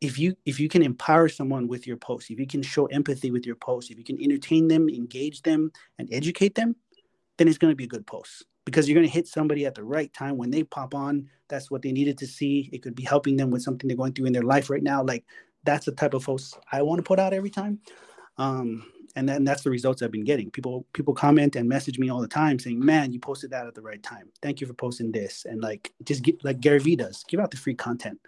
if 0.00 0.18
you 0.18 0.36
if 0.44 0.60
you 0.60 0.68
can 0.68 0.82
empower 0.82 1.28
someone 1.28 1.66
with 1.68 1.86
your 1.86 1.96
post 1.96 2.30
if 2.30 2.38
you 2.38 2.46
can 2.46 2.62
show 2.62 2.86
empathy 2.86 3.30
with 3.30 3.46
your 3.46 3.56
post 3.56 3.90
if 3.90 3.96
you 3.96 4.04
can 4.04 4.22
entertain 4.22 4.68
them 4.68 4.88
engage 4.88 5.40
them 5.42 5.70
and 5.98 6.08
educate 6.12 6.54
them 6.54 6.76
then 7.36 7.48
it's 7.48 7.58
going 7.58 7.72
to 7.72 7.76
be 7.76 7.84
a 7.84 7.88
good 7.88 8.06
post. 8.06 8.44
Because 8.64 8.88
you're 8.88 8.96
going 8.96 9.06
to 9.06 9.12
hit 9.12 9.28
somebody 9.28 9.64
at 9.64 9.74
the 9.74 9.84
right 9.84 10.12
time. 10.12 10.36
When 10.36 10.50
they 10.50 10.64
pop 10.64 10.94
on 10.94 11.28
that's 11.48 11.70
what 11.70 11.82
they 11.82 11.92
needed 11.92 12.18
to 12.18 12.26
see. 12.26 12.68
It 12.72 12.82
could 12.82 12.96
be 12.96 13.04
helping 13.04 13.36
them 13.36 13.50
with 13.50 13.62
something 13.62 13.86
they're 13.86 13.96
going 13.96 14.12
through 14.12 14.26
in 14.26 14.32
their 14.32 14.42
life 14.42 14.68
right 14.68 14.82
now. 14.82 15.04
Like 15.04 15.24
that's 15.62 15.86
the 15.86 15.92
type 15.92 16.14
of 16.14 16.24
post 16.24 16.58
i 16.70 16.80
want 16.80 16.98
to 16.98 17.02
put 17.02 17.20
out 17.20 17.32
every 17.32 17.50
time. 17.50 17.78
Um, 18.38 18.84
and 19.14 19.28
then 19.28 19.44
that's 19.44 19.62
the 19.62 19.70
results 19.70 20.02
i've 20.02 20.10
been 20.10 20.24
getting. 20.24 20.50
People 20.50 20.84
people 20.92 21.14
comment 21.14 21.54
and 21.54 21.68
message 21.68 22.00
me 22.00 22.10
all 22.10 22.20
the 22.20 22.26
time 22.26 22.58
saying 22.58 22.84
man 22.84 23.12
you 23.12 23.20
posted 23.20 23.50
that 23.50 23.66
at 23.66 23.74
the 23.76 23.80
right 23.80 24.02
time. 24.02 24.28
Thank 24.42 24.60
you 24.60 24.66
for 24.66 24.74
posting 24.74 25.12
this. 25.12 25.44
And 25.44 25.60
like 25.60 25.92
just 26.02 26.24
get 26.24 26.44
like 26.44 26.60
gary 26.60 26.80
vee 26.80 26.96
does 26.96 27.24
give 27.28 27.38
out 27.38 27.52
the 27.52 27.56
free 27.56 27.74
content 27.74 28.18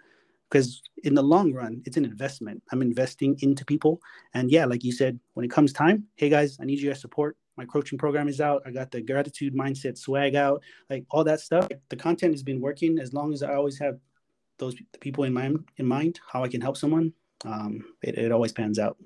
because 0.49 0.81
in 1.03 1.13
the 1.13 1.21
long 1.21 1.53
run 1.53 1.81
it's 1.85 1.97
an 1.97 2.05
investment. 2.05 2.61
I'm 2.71 2.81
investing 2.81 3.37
into 3.41 3.65
people. 3.65 4.01
And 4.33 4.51
yeah 4.51 4.65
like 4.65 4.83
you 4.83 4.91
said 4.91 5.19
when 5.33 5.45
it 5.45 5.51
comes 5.51 5.73
time 5.73 6.05
hey 6.15 6.29
guys 6.29 6.57
i 6.59 6.65
need 6.65 6.79
your 6.79 6.95
support. 6.95 7.37
My 7.57 7.65
coaching 7.65 7.97
program 7.97 8.29
is 8.29 8.39
out. 8.39 8.61
I 8.65 8.71
got 8.71 8.89
the 8.89 9.01
gratitude 9.01 9.53
mindset 9.53 9.97
swag 9.97 10.35
out. 10.35 10.63
Like 10.89 11.03
all 11.11 11.25
that 11.25 11.41
stuff. 11.41 11.67
The 11.89 11.97
content 11.97 12.33
has 12.33 12.41
been 12.41 12.61
working. 12.61 12.99
As 12.99 13.13
long 13.13 13.33
as 13.33 13.43
i 13.43 13.53
always 13.53 13.77
have 13.79 13.97
those 14.57 14.75
people 14.99 15.23
in 15.23 15.33
mind 15.33 15.63
in 15.77 15.85
mind 15.85 16.19
how 16.27 16.43
i 16.43 16.47
can 16.49 16.59
help 16.59 16.75
someone 16.75 17.13
um, 17.45 17.85
it, 18.01 18.17
it 18.17 18.31
always 18.31 18.51
pans 18.51 18.79
out. 18.79 18.97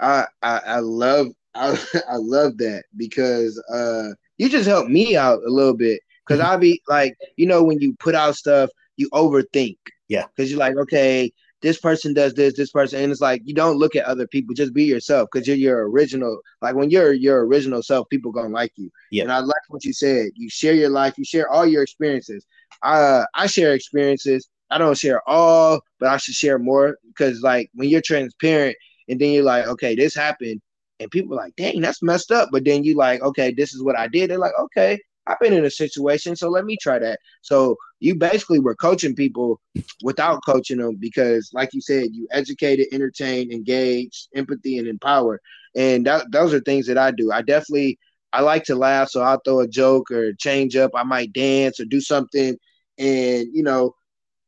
I, 0.00 0.26
I 0.42 0.60
i 0.66 0.78
love 0.78 1.26
I, 1.54 1.76
I 2.08 2.16
love 2.16 2.56
that 2.58 2.84
because 2.96 3.60
uh 3.72 4.10
you 4.36 4.48
just 4.48 4.68
helped 4.68 4.90
me 4.90 5.16
out 5.16 5.42
a 5.44 5.50
little 5.50 5.74
bit. 5.74 6.00
Because 6.24 6.40
mm-hmm. 6.40 6.50
I'll 6.50 6.58
be 6.58 6.80
like, 6.88 7.16
you 7.36 7.46
know, 7.46 7.64
when 7.64 7.80
you 7.80 7.96
put 7.98 8.14
out 8.14 8.36
stuff, 8.36 8.70
you 8.98 9.08
overthink. 9.10 9.78
Yeah. 10.08 10.24
Because 10.36 10.50
you're 10.50 10.58
like, 10.60 10.76
okay, 10.76 11.32
this 11.60 11.78
person 11.78 12.14
does 12.14 12.34
this, 12.34 12.54
this 12.56 12.70
person, 12.70 13.02
and 13.02 13.10
it's 13.10 13.20
like 13.20 13.42
you 13.44 13.54
don't 13.54 13.78
look 13.78 13.96
at 13.96 14.04
other 14.04 14.26
people, 14.26 14.54
just 14.54 14.72
be 14.72 14.84
yourself 14.84 15.28
because 15.32 15.48
you're 15.48 15.56
your 15.56 15.88
original. 15.90 16.40
Like 16.62 16.74
when 16.74 16.90
you're 16.90 17.12
your 17.12 17.46
original 17.46 17.82
self, 17.82 18.08
people 18.10 18.30
gonna 18.30 18.48
like 18.48 18.72
you. 18.76 18.90
Yeah. 19.10 19.24
And 19.24 19.32
I 19.32 19.38
like 19.40 19.62
what 19.68 19.84
you 19.84 19.92
said. 19.92 20.30
You 20.34 20.48
share 20.48 20.74
your 20.74 20.90
life, 20.90 21.14
you 21.18 21.24
share 21.24 21.48
all 21.48 21.66
your 21.66 21.82
experiences. 21.82 22.46
Uh, 22.82 23.24
I 23.34 23.46
share 23.46 23.74
experiences, 23.74 24.48
I 24.70 24.78
don't 24.78 24.96
share 24.96 25.26
all, 25.28 25.80
but 25.98 26.10
I 26.10 26.16
should 26.18 26.34
share 26.34 26.58
more 26.58 26.98
because 27.08 27.40
like 27.42 27.70
when 27.74 27.88
you're 27.88 28.02
transparent 28.02 28.76
and 29.08 29.20
then 29.20 29.30
you're 29.30 29.44
like, 29.44 29.66
okay, 29.66 29.94
this 29.96 30.14
happened, 30.14 30.60
and 31.00 31.10
people 31.10 31.34
are 31.34 31.44
like, 31.44 31.56
dang, 31.56 31.80
that's 31.80 32.02
messed 32.02 32.30
up. 32.30 32.50
But 32.52 32.64
then 32.64 32.84
you 32.84 32.94
like, 32.94 33.20
okay, 33.22 33.52
this 33.52 33.74
is 33.74 33.82
what 33.82 33.98
I 33.98 34.08
did. 34.08 34.30
They're 34.30 34.38
like, 34.38 34.58
okay, 34.58 34.98
I've 35.28 35.38
been 35.40 35.52
in 35.52 35.64
a 35.64 35.70
situation, 35.70 36.34
so 36.36 36.48
let 36.48 36.64
me 36.64 36.76
try 36.80 36.98
that. 36.98 37.20
So 37.42 37.76
you 38.00 38.14
basically 38.14 38.58
were 38.60 38.74
coaching 38.74 39.14
people 39.14 39.60
without 40.02 40.40
coaching 40.46 40.78
them 40.78 40.96
because, 40.96 41.50
like 41.52 41.74
you 41.74 41.80
said, 41.80 42.08
you 42.12 42.26
educated, 42.30 42.86
entertain, 42.92 43.52
engage, 43.52 44.28
empathy, 44.34 44.78
and 44.78 44.88
empower. 44.88 45.40
And 45.76 46.06
that, 46.06 46.32
those 46.32 46.54
are 46.54 46.60
things 46.60 46.86
that 46.86 46.98
I 46.98 47.10
do. 47.10 47.30
I 47.30 47.42
definitely 47.42 47.98
I 48.32 48.40
like 48.42 48.64
to 48.64 48.74
laugh, 48.74 49.10
so 49.10 49.20
I'll 49.22 49.40
throw 49.44 49.60
a 49.60 49.68
joke 49.68 50.10
or 50.10 50.32
change 50.34 50.76
up. 50.76 50.90
I 50.94 51.02
might 51.02 51.32
dance 51.32 51.80
or 51.80 51.84
do 51.84 52.00
something. 52.00 52.56
And 52.98 53.46
you 53.52 53.62
know, 53.62 53.94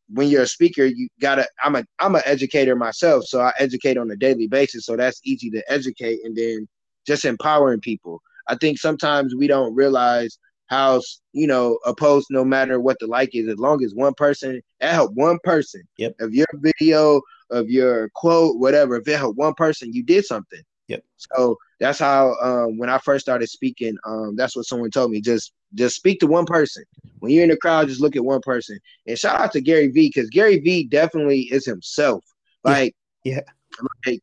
when 0.08 0.28
you're 0.28 0.42
a 0.42 0.48
speaker, 0.48 0.84
you 0.84 1.08
gotta. 1.20 1.46
I'm 1.62 1.76
a 1.76 1.84
I'm 1.98 2.14
an 2.14 2.22
educator 2.24 2.76
myself, 2.76 3.24
so 3.26 3.40
I 3.40 3.52
educate 3.58 3.96
on 3.96 4.10
a 4.10 4.16
daily 4.16 4.48
basis. 4.48 4.86
So 4.86 4.96
that's 4.96 5.20
easy 5.24 5.50
to 5.50 5.62
educate, 5.72 6.20
and 6.24 6.36
then 6.36 6.68
just 7.06 7.24
empowering 7.24 7.80
people. 7.80 8.20
I 8.48 8.56
think 8.56 8.78
sometimes 8.78 9.34
we 9.34 9.46
don't 9.46 9.74
realize 9.74 10.38
how 10.70 11.00
you 11.32 11.48
know 11.48 11.78
opposed 11.84 12.28
no 12.30 12.44
matter 12.44 12.80
what 12.80 12.96
the 13.00 13.06
like 13.06 13.34
is 13.34 13.48
as 13.48 13.58
long 13.58 13.82
as 13.82 13.92
one 13.92 14.14
person 14.14 14.62
it 14.80 14.88
help 14.88 15.12
one 15.14 15.38
person. 15.42 15.82
Yep. 15.98 16.14
of 16.20 16.32
your 16.32 16.46
video 16.54 17.20
of 17.50 17.68
your 17.68 18.08
quote 18.14 18.58
whatever 18.58 18.96
if 18.96 19.06
it 19.08 19.18
helped 19.18 19.36
one 19.36 19.54
person 19.54 19.92
you 19.92 20.02
did 20.02 20.24
something. 20.24 20.62
Yep. 20.86 21.04
So 21.16 21.56
that's 21.80 21.98
how 21.98 22.34
um, 22.40 22.78
when 22.78 22.88
i 22.88 22.98
first 22.98 23.24
started 23.24 23.48
speaking 23.48 23.96
um, 24.06 24.36
that's 24.36 24.56
what 24.56 24.66
someone 24.66 24.90
told 24.90 25.10
me 25.10 25.20
just 25.20 25.52
just 25.74 25.96
speak 25.96 26.20
to 26.20 26.26
one 26.26 26.46
person. 26.46 26.84
When 27.18 27.32
you're 27.32 27.44
in 27.44 27.50
the 27.50 27.56
crowd 27.56 27.88
just 27.88 28.00
look 28.00 28.16
at 28.16 28.24
one 28.24 28.40
person. 28.40 28.78
And 29.06 29.18
shout 29.18 29.40
out 29.40 29.52
to 29.52 29.60
gary 29.60 29.88
vee 29.88 30.08
because 30.14 30.30
gary 30.30 30.60
vee 30.60 30.84
definitely 30.84 31.42
is 31.42 31.66
himself. 31.66 32.24
Like 32.62 32.94
yeah, 33.24 33.40
yeah. 33.40 33.86
like 34.06 34.22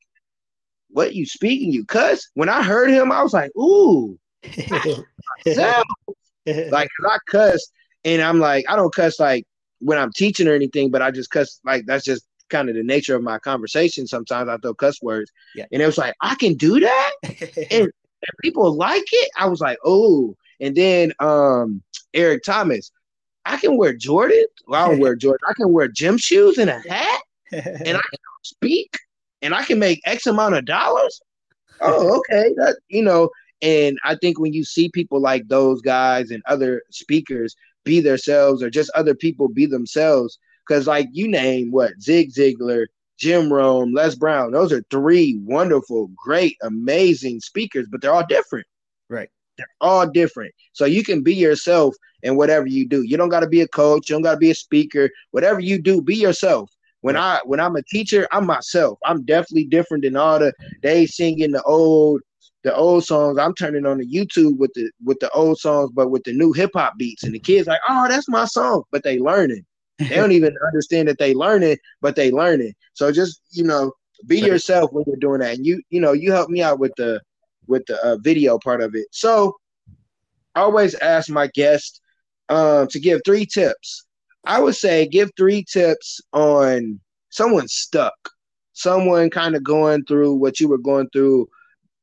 what 0.90 1.14
you 1.14 1.26
speaking 1.26 1.74
you 1.74 1.84
cuss? 1.84 2.30
When 2.36 2.48
i 2.48 2.64
heard 2.64 2.90
him 2.90 3.12
i 3.12 3.22
was 3.22 3.34
like 3.34 3.52
ooh 3.58 4.18
like 6.72 6.90
I 7.08 7.18
cuss 7.30 7.72
and 8.04 8.22
I'm 8.22 8.40
like, 8.40 8.66
I 8.70 8.76
don't 8.76 8.94
cuss 8.94 9.20
like 9.20 9.46
when 9.80 9.98
I'm 9.98 10.12
teaching 10.14 10.48
or 10.48 10.54
anything, 10.54 10.90
but 10.90 11.02
I 11.02 11.12
just 11.12 11.30
cuss 11.30 11.60
like 11.64 11.86
that's 11.86 12.06
just 12.06 12.26
kind 12.50 12.70
of 12.70 12.76
the 12.76 12.84
nature 12.84 13.16
of 13.16 13.24
my 13.24 13.40
conversation. 13.40 14.08
Sometimes 14.08 14.50
I 14.50 14.58
throw 14.58 14.74
cuss 14.74 15.02
words. 15.02 15.32
Yeah. 15.56 15.66
And 15.72 15.82
it 15.82 15.86
was 15.86 15.98
like, 15.98 16.14
I 16.22 16.36
can 16.36 16.54
do 16.54 16.80
that. 16.80 17.12
and, 17.72 17.84
and 17.84 18.38
people 18.42 18.74
like 18.76 19.04
it. 19.12 19.30
I 19.38 19.48
was 19.48 19.60
like, 19.60 19.78
oh. 19.86 20.36
And 20.60 20.76
then 20.76 21.14
um 21.20 21.84
Eric 22.14 22.44
Thomas, 22.44 22.92
I 23.46 23.58
can 23.58 23.78
wear 23.78 23.94
Jordan. 23.94 24.46
Well, 24.68 24.86
I 24.86 24.90
don't 24.90 25.00
wear 25.00 25.16
Jordan. 25.16 25.40
I 25.48 25.54
can 25.54 25.72
wear 25.72 25.88
gym 25.88 26.18
shoes 26.18 26.58
and 26.58 26.70
a 26.70 26.80
hat, 26.80 27.22
and 27.52 27.98
I 27.98 28.02
can 28.02 28.20
speak, 28.44 28.98
and 29.42 29.54
I 29.54 29.64
can 29.64 29.80
make 29.80 30.02
X 30.06 30.28
amount 30.28 30.56
of 30.56 30.66
dollars. 30.66 31.22
Oh, 31.80 32.18
okay. 32.18 32.54
That 32.58 32.78
you 32.90 33.04
know, 33.04 33.30
and 33.62 33.98
I 34.04 34.16
think 34.16 34.40
when 34.40 34.54
you 34.54 34.64
see 34.64 34.90
people 34.90 35.20
like 35.20 35.48
those 35.48 35.82
guys 35.82 36.32
and 36.32 36.44
other 36.46 36.84
speakers 36.92 37.56
be 37.84 38.00
themselves 38.00 38.62
or 38.62 38.70
just 38.70 38.92
other 38.94 39.16
people 39.16 39.48
be 39.48 39.66
themselves, 39.66 40.38
because 40.68 40.88
like 40.88 41.08
you 41.12 41.28
name 41.28 41.72
what 41.72 42.00
Zig 42.02 42.32
Ziglar, 42.34 42.86
Jim 43.18 43.52
Rohn, 43.52 43.94
Les 43.94 44.16
Brown, 44.16 44.52
those 44.52 44.72
are 44.72 44.84
three 44.92 45.40
wonderful, 45.44 46.10
great, 46.16 46.56
amazing 46.62 47.40
speakers, 47.40 47.88
but 47.90 48.02
they're 48.02 48.14
all 48.14 48.28
different. 48.28 48.68
Right. 49.10 49.30
They're 49.58 49.68
all 49.82 50.08
different. 50.08 50.54
So 50.74 50.86
you 50.86 51.04
can 51.04 51.24
be 51.24 51.34
yourself 51.34 51.96
in 52.22 52.36
whatever 52.36 52.68
you 52.68 52.88
do. 52.88 53.02
You 53.02 53.18
don't 53.18 53.30
got 53.30 53.40
to 53.40 53.48
be 53.48 53.62
a 53.62 53.68
coach. 53.68 54.10
You 54.10 54.16
don't 54.16 54.22
got 54.22 54.34
to 54.34 54.38
be 54.38 54.52
a 54.52 54.56
speaker. 54.56 55.10
Whatever 55.32 55.60
you 55.60 55.82
do, 55.82 56.02
be 56.02 56.16
yourself. 56.16 56.70
When 57.02 57.16
I 57.16 57.40
when 57.46 57.60
I'm 57.60 57.76
a 57.76 57.84
teacher, 57.84 58.28
I'm 58.32 58.46
myself. 58.46 59.00
I'm 59.06 59.24
definitely 59.24 59.66
different 59.66 60.04
than 60.04 60.16
all 60.16 60.40
the 60.40 60.54
they 60.82 61.06
singing 61.06 61.52
the 61.52 61.64
old 61.64 62.22
the 62.68 62.76
old 62.76 63.06
songs. 63.06 63.38
I'm 63.38 63.54
turning 63.54 63.86
on 63.86 63.98
the 63.98 64.06
YouTube 64.06 64.58
with 64.58 64.74
the 64.74 64.92
with 65.02 65.20
the 65.22 65.30
old 65.30 65.58
songs, 65.58 65.90
but 65.94 66.12
with 66.12 66.26
the 66.26 66.34
new 66.34 66.52
hip 66.52 66.72
hop 66.74 66.98
beats. 66.98 67.24
And 67.24 67.34
the 67.34 67.40
kids 67.40 67.66
like, 67.66 67.80
oh, 67.88 68.08
that's 68.10 68.28
my 68.28 68.44
song, 68.44 68.84
but 68.92 69.04
they 69.04 69.20
learning. 69.20 69.66
They 70.00 70.10
don't 70.10 70.34
even 70.34 70.54
understand 70.68 71.08
that 71.08 71.18
they 71.18 71.34
learning, 71.34 71.78
but 72.02 72.18
they 72.18 72.30
learning. 72.30 72.74
So 72.94 73.10
just 73.10 73.42
you 73.52 73.64
know, 73.64 73.94
be 74.26 74.40
yourself 74.40 74.92
when 74.92 75.06
you're 75.08 75.16
doing 75.16 75.40
that. 75.40 75.56
And 75.56 75.66
you 75.66 75.82
you 75.90 76.02
know, 76.02 76.12
you 76.12 76.34
help 76.34 76.50
me 76.50 76.62
out 76.62 76.78
with 76.78 76.92
the 76.98 77.22
with 77.68 77.86
the 77.86 78.04
uh, 78.06 78.18
video 78.18 78.60
part 78.60 78.82
of 78.82 78.96
it. 78.96 79.08
So 79.12 79.56
I 80.54 80.60
always 80.60 80.94
ask 80.96 81.30
my 81.30 81.48
guests 81.54 82.02
um, 82.50 82.88
to 82.90 83.00
give 83.00 83.22
three 83.24 83.46
tips. 83.46 84.06
I 84.46 84.60
would 84.60 84.76
say 84.76 85.08
give 85.08 85.32
three 85.38 85.64
tips 85.64 86.20
on 86.34 87.00
someone 87.30 87.70
stuck, 87.70 88.30
someone 88.74 89.30
kind 89.30 89.56
of 89.56 89.64
going 89.64 90.04
through 90.04 90.34
what 90.34 90.60
you 90.60 90.68
were 90.68 90.78
going 90.78 91.08
through 91.14 91.48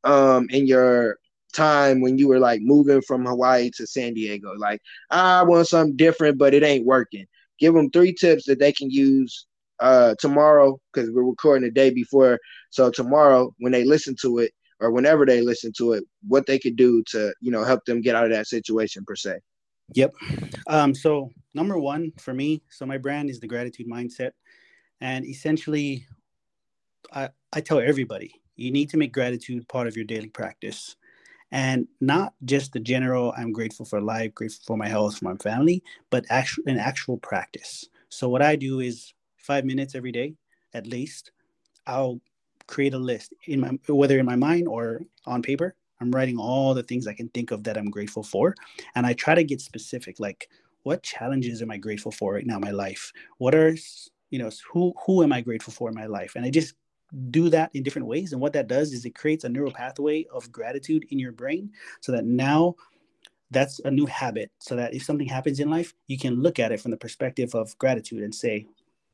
um 0.04 0.48
in 0.50 0.66
your 0.66 1.18
time 1.54 2.00
when 2.00 2.18
you 2.18 2.28
were 2.28 2.40
like 2.40 2.60
moving 2.62 3.00
from 3.02 3.24
Hawaii 3.24 3.70
to 3.76 3.86
San 3.86 4.14
Diego? 4.14 4.52
Like, 4.58 4.80
I 5.10 5.42
want 5.42 5.68
something 5.68 5.96
different, 5.96 6.38
but 6.38 6.52
it 6.52 6.62
ain't 6.62 6.84
working. 6.84 7.26
Give 7.58 7.72
them 7.74 7.90
three 7.90 8.12
tips 8.12 8.44
that 8.46 8.58
they 8.58 8.72
can 8.72 8.90
use 8.90 9.46
uh 9.80 10.14
tomorrow 10.20 10.78
because 10.92 11.10
we're 11.10 11.24
recording 11.24 11.64
the 11.64 11.70
day 11.70 11.90
before. 11.90 12.38
So 12.70 12.90
tomorrow, 12.90 13.54
when 13.58 13.72
they 13.72 13.84
listen 13.84 14.14
to 14.22 14.38
it 14.38 14.52
or 14.80 14.90
whenever 14.90 15.24
they 15.24 15.40
listen 15.40 15.72
to 15.78 15.92
it, 15.92 16.04
what 16.26 16.46
they 16.46 16.58
could 16.58 16.76
do 16.76 17.02
to 17.10 17.32
you 17.40 17.50
know 17.50 17.64
help 17.64 17.84
them 17.84 18.00
get 18.00 18.14
out 18.14 18.24
of 18.24 18.32
that 18.32 18.46
situation 18.46 19.04
per 19.06 19.16
se. 19.16 19.38
Yep. 19.94 20.12
Um, 20.66 20.94
so 20.94 21.30
number 21.54 21.78
one 21.78 22.12
for 22.18 22.34
me, 22.34 22.62
so 22.70 22.86
my 22.86 22.98
brand 22.98 23.30
is 23.30 23.40
the 23.40 23.46
gratitude 23.46 23.88
mindset, 23.88 24.30
and 25.00 25.24
essentially, 25.24 26.06
I 27.12 27.28
I 27.52 27.60
tell 27.60 27.78
everybody 27.78 28.34
you 28.56 28.70
need 28.70 28.90
to 28.90 28.96
make 28.96 29.12
gratitude 29.12 29.68
part 29.68 29.86
of 29.86 29.96
your 29.96 30.04
daily 30.04 30.28
practice. 30.28 30.96
And 31.50 31.86
not 32.00 32.34
just 32.44 32.72
the 32.72 32.80
general 32.80 33.32
i'm 33.36 33.52
grateful 33.52 33.86
for 33.86 34.00
life 34.00 34.34
grateful 34.34 34.64
for 34.66 34.76
my 34.76 34.88
health 34.88 35.18
for 35.18 35.26
my 35.26 35.36
family 35.36 35.82
but 36.10 36.24
actual 36.28 36.64
an 36.66 36.78
actual 36.78 37.18
practice. 37.18 37.88
So 38.08 38.28
what 38.28 38.42
i 38.42 38.56
do 38.56 38.80
is 38.80 39.12
five 39.36 39.64
minutes 39.64 39.94
every 39.94 40.12
day 40.12 40.34
at 40.72 40.86
least 40.86 41.30
i'll 41.86 42.20
create 42.66 42.94
a 42.94 42.98
list 42.98 43.34
in 43.46 43.60
my 43.60 43.70
whether 43.88 44.18
in 44.18 44.26
my 44.26 44.36
mind 44.36 44.66
or 44.66 45.02
on 45.26 45.42
paper. 45.42 45.74
I'm 46.00 46.10
writing 46.10 46.38
all 46.38 46.74
the 46.74 46.82
things 46.82 47.06
i 47.06 47.14
can 47.14 47.28
think 47.28 47.50
of 47.50 47.62
that 47.64 47.78
i'm 47.78 47.90
grateful 47.90 48.22
for 48.22 48.54
and 48.94 49.06
i 49.06 49.12
try 49.12 49.34
to 49.34 49.44
get 49.44 49.60
specific 49.60 50.18
like 50.18 50.48
what 50.84 51.02
challenges 51.02 51.62
am 51.62 51.70
i 51.70 51.76
grateful 51.76 52.12
for 52.12 52.34
right 52.34 52.46
now 52.46 52.56
in 52.56 52.60
my 52.60 52.70
life? 52.70 53.12
What 53.38 53.54
are 53.54 53.76
you 54.30 54.38
know 54.38 54.50
who 54.72 54.94
who 55.04 55.22
am 55.22 55.32
i 55.32 55.40
grateful 55.40 55.72
for 55.72 55.88
in 55.88 55.94
my 55.94 56.06
life? 56.06 56.36
And 56.36 56.44
i 56.44 56.50
just 56.50 56.74
do 57.30 57.48
that 57.50 57.70
in 57.74 57.82
different 57.82 58.08
ways. 58.08 58.32
And 58.32 58.40
what 58.40 58.52
that 58.54 58.68
does 58.68 58.92
is 58.92 59.04
it 59.04 59.14
creates 59.14 59.44
a 59.44 59.48
neural 59.48 59.72
pathway 59.72 60.24
of 60.32 60.50
gratitude 60.50 61.06
in 61.10 61.18
your 61.18 61.32
brain 61.32 61.70
so 62.00 62.12
that 62.12 62.24
now 62.24 62.74
that's 63.50 63.80
a 63.80 63.90
new 63.90 64.06
habit. 64.06 64.50
So 64.58 64.76
that 64.76 64.94
if 64.94 65.04
something 65.04 65.28
happens 65.28 65.60
in 65.60 65.70
life, 65.70 65.94
you 66.08 66.18
can 66.18 66.42
look 66.42 66.58
at 66.58 66.72
it 66.72 66.80
from 66.80 66.90
the 66.90 66.96
perspective 66.96 67.54
of 67.54 67.76
gratitude 67.78 68.22
and 68.22 68.34
say, 68.34 68.66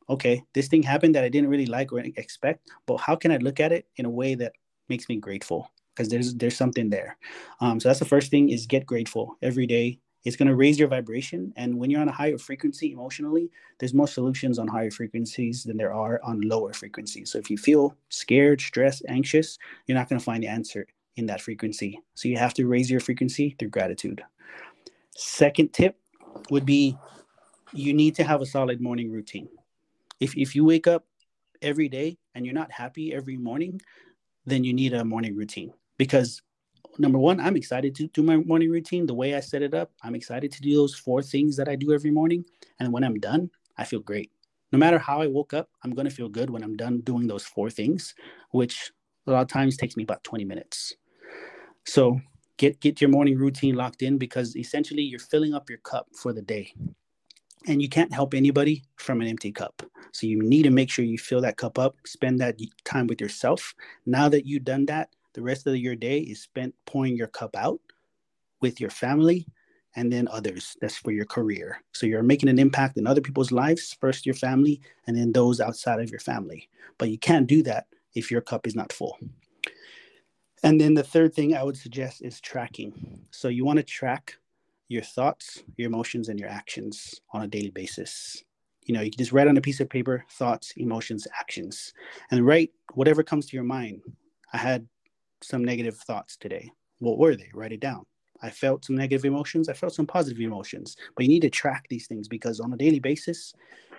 okay, 0.09 0.42
this 0.55 0.68
thing 0.68 0.82
happened 0.82 1.14
that 1.14 1.24
I 1.24 1.28
didn't 1.28 1.51
really 1.51 1.66
like 1.66 1.92
or 1.92 2.01
expect, 2.01 2.68
but 2.86 2.96
how 2.96 3.14
can 3.14 3.30
I 3.30 3.36
look 3.36 3.61
at 3.61 3.72
it 3.72 3.86
in 3.96 4.07
a 4.07 4.11
way 4.11 4.34
that 4.34 4.53
makes 4.88 5.09
me 5.09 5.16
grateful? 5.16 5.70
Because 5.94 6.09
there's 6.09 6.34
there's 6.34 6.57
something 6.57 6.90
there. 6.90 7.16
Um, 7.61 7.78
so 7.78 7.88
that's 7.88 7.98
the 7.98 8.05
first 8.05 8.30
thing 8.30 8.48
is 8.48 8.66
get 8.66 8.86
grateful 8.86 9.36
every 9.42 9.66
day 9.66 10.01
it's 10.25 10.37
going 10.37 10.49
to 10.49 10.55
raise 10.55 10.79
your 10.79 10.89
vibration 10.89 11.53
and 11.57 11.79
when 11.79 11.91
you're 11.91 12.01
on 12.01 12.09
a 12.09 12.12
higher 12.12 12.39
frequency 12.39 12.93
emotionally 12.93 13.51
there's 13.79 13.95
more 13.95 14.09
solutions 14.09 14.59
on 14.59 14.68
higher 14.68 14.91
frequencies 14.91 15.64
than 15.64 15.77
there 15.77 15.95
are 15.95 16.21
on 16.23 16.41
lower 16.43 16.73
frequencies. 16.73 17.31
So 17.31 17.39
if 17.39 17.51
you 17.51 17.57
feel 17.57 17.97
scared 18.09 18.61
stressed 18.61 19.03
anxious 19.09 19.59
you're 19.87 19.99
not 19.99 20.09
going 20.09 20.18
to 20.18 20.25
find 20.25 20.43
the 20.43 20.49
answer 20.49 20.87
in 21.16 21.27
that 21.27 21.41
frequency. 21.41 22.01
So 22.14 22.29
you 22.29 22.37
have 22.37 22.55
to 22.55 22.66
raise 22.66 22.91
your 22.91 23.01
frequency 23.01 23.57
through 23.59 23.68
gratitude. 23.68 24.23
Second 25.16 25.73
tip 25.73 25.97
would 26.51 26.64
be 26.64 26.97
you 27.73 27.93
need 27.93 28.14
to 28.16 28.25
have 28.25 28.41
a 28.41 28.47
solid 28.47 28.81
morning 28.81 29.11
routine. 29.11 29.49
If, 30.18 30.37
if 30.37 30.55
you 30.55 30.64
wake 30.64 30.87
up 30.87 31.07
every 31.62 31.89
day 31.89 32.18
and 32.35 32.45
you're 32.45 32.55
not 32.55 32.71
happy 32.73 33.12
every 33.12 33.37
morning 33.37 33.81
then 34.47 34.64
you 34.64 34.73
need 34.73 34.93
a 34.93 35.05
morning 35.05 35.37
routine 35.37 35.73
because 35.99 36.43
number 36.99 37.18
one, 37.18 37.41
I'm 37.41 37.57
excited 37.57 37.95
to 37.97 38.09
do 38.09 38.22
my 38.22 38.37
morning 38.37 38.70
routine 38.70 39.07
the 39.07 39.14
way 39.14 39.35
I 39.35 39.41
set 39.41 39.62
it 39.62 39.74
up. 39.74 39.91
I'm 40.03 40.14
excited 40.14 40.53
to 40.53 40.62
do 40.62 40.74
those 40.74 40.95
four 40.95 41.22
things 41.22 41.57
that 41.57 41.68
I 41.68 41.76
do 41.76 41.93
every 41.93 42.11
morning. 42.11 42.45
And 42.78 42.93
when 42.93 43.05
I'm 43.05 43.18
done, 43.18 43.51
I 43.76 43.85
feel 43.85 44.01
great. 44.01 44.31
No 44.72 44.78
matter 44.78 44.99
how 44.99 45.20
I 45.20 45.26
woke 45.26 45.53
up, 45.53 45.68
I'm 45.83 45.93
going 45.93 46.09
to 46.09 46.14
feel 46.14 46.28
good 46.28 46.51
when 46.51 46.62
I'm 46.62 46.76
done 46.76 47.01
doing 47.01 47.26
those 47.26 47.45
four 47.45 47.70
things, 47.70 48.14
which 48.51 48.93
a 49.26 49.33
lot 49.33 49.43
of 49.43 49.49
times 49.49 49.76
takes 49.76 49.97
me 49.97 50.03
about 50.03 50.24
20 50.24 50.45
minutes. 50.45 50.95
So 51.87 52.20
get 52.57 52.81
get 52.81 53.01
your 53.01 53.11
morning 53.11 53.39
routine 53.39 53.74
locked 53.74 54.03
in 54.03 54.18
because 54.18 54.57
essentially 54.57 55.03
you're 55.03 55.18
filling 55.18 55.55
up 55.55 55.68
your 55.68 55.78
cup 55.78 56.09
for 56.14 56.33
the 56.33 56.43
day. 56.43 56.72
And 57.66 57.83
you 57.83 57.89
can't 57.89 58.12
help 58.12 58.33
anybody 58.33 58.85
from 58.97 59.20
an 59.20 59.26
empty 59.26 59.53
cup. 59.53 59.83
So 60.12 60.26
you 60.26 60.43
need 60.43 60.62
to 60.62 60.70
make 60.70 60.91
sure 60.91 61.05
you 61.05 61.18
fill 61.18 61.43
that 61.43 61.59
cup 61.59 61.78
up, 61.78 61.95
spend 62.07 62.41
that 62.41 62.59
time 62.85 63.07
with 63.07 63.20
yourself. 63.20 63.74
Now 64.07 64.28
that 64.31 64.47
you've 64.47 64.64
done 64.64 64.87
that, 64.87 65.11
the 65.35 65.43
rest 65.43 65.66
of 65.66 65.76
your 65.76 65.97
day 65.97 66.18
is 66.20 66.43
spent 66.43 66.74
pouring 66.87 67.16
your 67.16 67.28
cup 67.28 67.57
out 67.57 67.81
with 68.61 68.81
your 68.81 68.91
family, 68.91 69.47
and 69.97 70.12
then 70.12 70.28
others. 70.28 70.76
That's 70.81 70.97
for 70.97 71.11
your 71.12 71.24
career. 71.24 71.83
So 71.93 72.07
you're 72.07 72.22
making 72.22 72.49
an 72.49 72.59
impact 72.59 72.97
in 72.97 73.07
other 73.07 73.20
people's 73.20 73.51
lives, 73.51 73.97
first 74.01 74.26
your 74.26 74.35
family, 74.35 74.81
and 75.07 75.16
then 75.16 75.33
those 75.33 75.61
outside 75.61 76.01
of 76.01 76.11
your 76.11 76.20
family. 76.20 76.68
But 76.99 77.11
you 77.11 77.18
can't 77.18 77.47
do 77.47 77.62
that 77.64 77.87
if 78.14 78.31
your 78.31 78.41
cup 78.41 78.66
is 78.66 78.76
not 78.76 78.93
full. 78.93 79.18
And 80.62 80.81
then 80.81 80.95
the 80.95 81.03
third 81.03 81.35
thing 81.35 81.57
I 81.57 81.62
would 81.62 81.76
suggest 81.76 82.22
is 82.22 82.41
tracking. 82.41 83.20
So 83.31 83.49
you 83.49 83.64
want 83.64 83.78
to 83.78 83.83
track 83.83 84.37
your 84.89 85.03
thoughts, 85.03 85.62
your 85.76 85.89
emotions, 85.89 86.28
and 86.28 86.39
your 86.39 86.49
actions 86.49 87.20
on 87.33 87.43
a 87.43 87.49
daily 87.49 87.70
basis. 87.70 88.45
You 88.85 88.95
know, 88.95 89.01
you 89.01 89.11
can 89.11 89.18
just 89.18 89.33
write 89.33 89.49
on 89.49 89.57
a 89.57 89.61
piece 89.61 89.81
of 89.81 89.89
paper 89.89 90.24
thoughts, 90.31 90.72
emotions, 90.76 91.26
actions, 91.39 91.95
and 92.31 92.47
write 92.47 92.72
whatever 92.95 93.22
comes 93.22 93.47
to 93.47 93.57
your 93.57 93.64
mind. 93.64 94.03
I 94.53 94.59
had 94.59 94.87
some 95.43 95.64
negative 95.64 95.97
thoughts 95.97 96.36
today. 96.36 96.70
What 96.99 97.18
were 97.18 97.36
they? 97.36 97.51
Write 97.55 97.72
it 97.72 97.80
down. 97.80 98.07
I 98.43 98.51
felt 98.51 98.84
some 98.84 98.97
negative 98.97 99.24
emotions. 99.24 99.68
I 99.68 99.74
felt 99.74 99.95
some 99.95 100.07
positive 100.07 100.41
emotions. 100.41 100.97
But 101.14 101.24
you 101.24 101.28
need 101.28 101.43
to 101.43 101.51
track 101.51 101.86
these 101.88 102.07
things 102.07 102.28
because 102.28 102.61
on 102.61 102.72
a 102.72 102.76
daily 102.76 103.01
basis, 103.01 103.55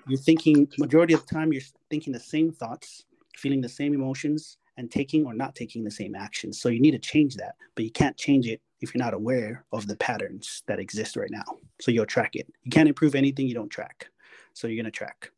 you're 0.07 0.19
thinking 0.19 0.67
majority 0.79 1.13
of 1.13 1.25
the 1.25 1.33
time 1.33 1.53
you're 1.53 1.61
thinking 1.89 2.13
the 2.13 2.19
same 2.19 2.51
thoughts, 2.51 3.05
feeling 3.35 3.61
the 3.61 3.69
same 3.69 3.93
emotions, 3.93 4.57
and 4.77 4.89
taking 4.89 5.25
or 5.25 5.33
not 5.33 5.55
taking 5.55 5.83
the 5.83 5.91
same 5.91 6.15
actions. 6.15 6.59
So 6.59 6.69
you 6.69 6.79
need 6.79 6.91
to 6.91 6.99
change 6.99 7.35
that, 7.35 7.55
but 7.75 7.85
you 7.85 7.91
can't 7.91 8.17
change 8.17 8.47
it 8.47 8.61
if 8.81 8.93
you're 8.93 9.03
not 9.03 9.13
aware 9.13 9.63
of 9.71 9.87
the 9.87 9.95
patterns 9.95 10.63
that 10.67 10.79
exist 10.79 11.15
right 11.15 11.29
now. 11.29 11.43
So 11.79 11.91
you'll 11.91 12.05
track 12.05 12.35
it. 12.35 12.47
You 12.63 12.71
can't 12.71 12.89
improve 12.89 13.13
anything 13.13 13.47
you 13.47 13.53
don't 13.53 13.69
track. 13.69 14.07
So 14.53 14.67
you're 14.67 14.81
gonna 14.81 14.91
track. 14.91 15.31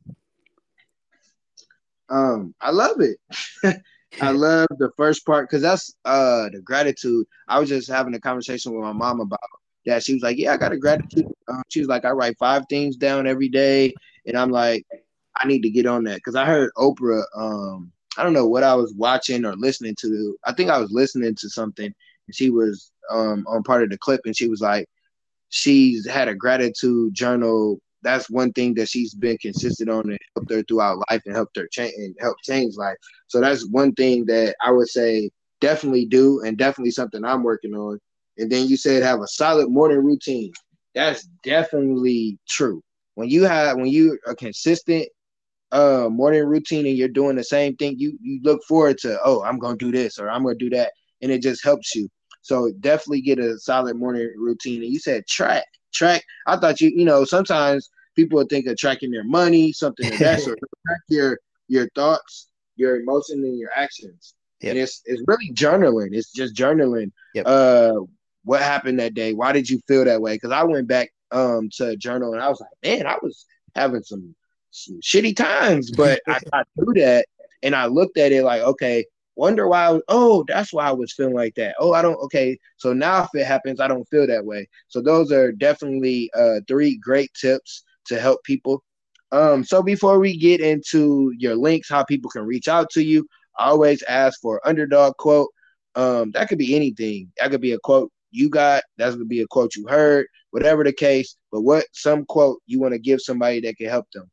Um, 2.10 2.54
I 2.62 2.72
love 2.72 2.98
it. 3.02 3.18
I 4.22 4.32
love 4.32 4.68
the 4.78 4.92
first 4.98 5.26
part 5.26 5.50
because 5.50 5.62
that's 5.62 5.96
uh 6.06 6.50
the 6.50 6.62
gratitude. 6.62 7.26
I 7.48 7.60
was 7.60 7.70
just 7.70 7.90
having 7.90 8.14
a 8.14 8.20
conversation 8.20 8.74
with 8.74 8.84
my 8.84 8.94
mom 8.94 9.20
about 9.20 9.40
that. 9.86 10.04
She 10.04 10.14
was 10.14 10.24
like, 10.24 10.38
"Yeah, 10.38 10.54
I 10.54 10.58
got 10.58 10.72
a 10.72 10.78
gratitude." 10.78 11.28
Um, 11.48 11.64
she 11.70 11.80
was 11.80 11.90
like, 11.90 12.06
"I 12.06 12.12
write 12.12 12.38
five 12.38 12.64
things 12.70 12.96
down 12.96 13.28
every 13.28 13.50
day," 13.50 13.94
and 14.26 14.38
I'm 14.38 14.52
like, 14.52 14.86
"I 15.36 15.48
need 15.48 15.62
to 15.64 15.70
get 15.70 15.86
on 15.86 16.04
that" 16.06 16.18
because 16.18 16.36
I 16.36 16.46
heard 16.46 16.72
Oprah. 16.78 17.24
Um, 17.36 17.92
I 18.18 18.24
don't 18.24 18.34
know 18.34 18.48
what 18.48 18.64
I 18.64 18.76
was 18.76 18.94
watching 18.94 19.46
or 19.46 19.56
listening 19.56 19.96
to. 20.02 20.38
I 20.46 20.54
think 20.54 20.70
I 20.70 20.80
was 20.80 20.92
listening 20.92 21.36
to 21.36 21.50
something, 21.50 21.86
and 22.28 22.36
she 22.36 22.50
was 22.50 22.92
um 23.10 23.46
on 23.48 23.64
part 23.64 23.84
of 23.84 23.90
the 23.90 23.98
clip, 23.98 24.22
and 24.26 24.36
she 24.38 24.48
was 24.48 24.62
like, 24.62 24.88
she's 25.50 26.08
had 26.08 26.28
a 26.28 26.36
gratitude 26.36 27.14
journal 27.14 27.80
that's 28.04 28.30
one 28.30 28.52
thing 28.54 28.74
that 28.76 28.90
she's 28.90 29.14
been 29.14 29.38
consistent 29.38 29.90
on 29.90 30.10
and 30.10 30.20
helped 30.36 30.52
her 30.52 30.64
throughout 30.64 31.04
life 31.10 31.22
and 31.26 31.36
helped 31.36 31.58
her 31.58 31.68
change 31.72 31.94
and 31.98 32.16
help 32.20 32.38
change 32.44 32.76
life. 32.76 32.98
So 33.28 33.40
that's 33.40 33.68
one 33.70 33.94
thing 33.94 34.26
that 34.26 34.56
I 34.64 34.72
would 34.72 34.90
say 34.90 35.32
definitely 35.62 36.06
do 36.06 36.42
and 36.42 36.58
definitely 36.58 36.92
something 36.92 37.24
I'm 37.24 37.44
working 37.44 37.74
on. 37.74 38.00
And 38.38 38.52
then 38.52 38.68
you 38.68 38.78
said 38.78 39.04
have 39.04 39.22
a 39.22 39.28
solid 39.28 39.70
morning 39.70 40.04
routine. 40.04 40.52
That's 40.94 41.24
definitely 41.44 42.38
true. 42.48 42.82
When 43.16 43.30
you 43.30 43.44
have 43.44 43.78
when 43.78 43.88
you 43.88 44.20
are 44.28 44.36
consistent 44.36 45.08
uh 45.72 46.08
morning 46.10 46.44
routine 46.46 46.86
and 46.86 46.98
you're 46.98 47.08
doing 47.08 47.36
the 47.36 47.44
same 47.44 47.76
thing, 47.78 47.96
you 47.98 48.18
you 48.22 48.40
look 48.44 48.62
forward 48.68 48.98
to, 49.00 49.18
oh, 49.24 49.44
I'm 49.44 49.60
gonna 49.60 49.78
do 49.78 49.92
this 49.92 50.20
or 50.20 50.30
I'm 50.30 50.44
gonna 50.44 50.56
do 50.56 50.70
that. 50.72 50.92
And 51.22 51.32
it 51.32 51.42
just 51.42 51.64
helps 51.64 51.96
you. 51.96 52.10
So 52.42 52.72
definitely 52.82 53.22
get 53.22 53.40
a 53.40 53.58
solid 53.58 53.96
morning 53.96 54.34
routine. 54.36 54.84
And 54.84 54.92
you 54.92 55.00
said 55.00 55.26
track 55.28 55.66
track. 55.94 56.24
I 56.48 56.58
thought 56.58 56.82
you, 56.82 56.90
you 56.90 57.06
know, 57.06 57.26
sometimes 57.26 57.90
people 58.16 58.38
would 58.38 58.50
think 58.50 58.68
of 58.68 58.78
tracking 58.78 59.12
their 59.12 59.24
money, 59.24 59.72
something 59.72 60.12
of 60.12 60.20
that 60.20 60.42
sort. 60.42 60.60
track 60.88 61.00
your 61.10 61.40
your 61.68 61.90
thoughts, 61.96 62.48
your 62.76 63.00
emotions, 63.00 63.44
and 63.44 63.58
your 63.58 63.72
actions. 63.76 64.36
Yep. 64.62 64.72
And 64.72 64.80
it's 64.80 65.02
it's 65.06 65.24
really 65.28 65.52
journaling. 65.54 66.10
It's 66.12 66.32
just 66.32 66.56
journaling. 66.56 67.12
Yep. 67.34 67.46
Uh, 67.48 67.94
what 68.44 68.62
happened 68.62 69.00
that 69.00 69.14
day? 69.14 69.34
Why 69.34 69.52
did 69.52 69.70
you 69.70 69.80
feel 69.88 70.06
that 70.06 70.22
way? 70.22 70.36
Because 70.36 70.52
I 70.52 70.64
went 70.64 70.88
back 70.88 71.12
um 71.32 71.70
to 71.78 71.96
journal 71.98 72.34
and 72.34 72.42
I 72.42 72.50
was 72.50 72.62
like, 72.62 72.70
man, 72.84 73.08
I 73.08 73.18
was 73.22 73.46
having 73.76 74.04
some 74.04 74.36
some 74.72 75.00
shitty 75.02 75.36
times, 75.36 75.92
but 75.92 76.22
I 76.28 76.40
got 76.52 76.68
through 76.76 76.94
that 76.96 77.26
and 77.62 77.76
I 77.76 77.86
looked 77.86 78.18
at 78.18 78.32
it 78.32 78.44
like, 78.44 78.62
okay, 78.62 79.06
wonder 79.36 79.68
why 79.68 79.90
was, 79.90 80.02
oh, 80.08 80.44
that's 80.48 80.74
why 80.74 80.88
I 80.88 80.92
was 80.92 81.14
feeling 81.14 81.34
like 81.34 81.56
that. 81.56 81.76
Oh, 81.80 81.94
I 81.94 82.02
don't 82.02 82.16
okay. 82.16 82.58
So 82.78 82.94
now 82.94 83.24
if 83.24 83.30
it 83.34 83.46
happens, 83.46 83.80
I 83.80 83.88
don't 83.88 84.08
feel 84.10 84.28
that 84.28 84.46
way. 84.46 84.68
So 84.88 85.02
those 85.02 85.32
are 85.32 85.52
definitely 85.52 86.30
uh 86.36 86.62
three 86.68 86.98
great 86.98 87.34
tips 87.34 87.84
to 88.06 88.20
help 88.20 88.44
people. 88.44 88.84
Um, 89.32 89.64
so 89.64 89.82
before 89.82 90.20
we 90.20 90.38
get 90.38 90.62
into 90.62 91.34
your 91.38 91.56
links, 91.56 91.90
how 91.90 92.04
people 92.04 92.30
can 92.30 92.46
reach 92.46 92.68
out 92.68 92.90
to 92.92 93.04
you, 93.04 93.28
I 93.58 93.70
always 93.70 94.04
ask 94.04 94.40
for 94.42 94.66
underdog 94.68 95.18
quote. 95.18 95.50
Um, 95.96 96.32
that 96.32 96.50
could 96.50 96.58
be 96.58 96.76
anything. 96.76 97.32
That 97.38 97.52
could 97.52 97.62
be 97.62 97.74
a 97.74 97.80
quote 97.80 98.12
you 98.32 98.50
got, 98.50 98.84
that's 98.98 99.16
gonna 99.16 99.26
be 99.26 99.42
a 99.42 99.48
quote 99.48 99.76
you 99.76 99.88
heard, 99.88 100.28
whatever 100.52 100.84
the 100.84 100.94
case, 100.94 101.36
but 101.52 101.62
what 101.62 101.86
some 101.94 102.26
quote 102.26 102.62
you 102.66 102.80
want 102.80 102.94
to 102.94 103.00
give 103.00 103.22
somebody 103.22 103.62
that 103.62 103.78
can 103.78 103.90
help 103.90 104.08
them. 104.12 104.30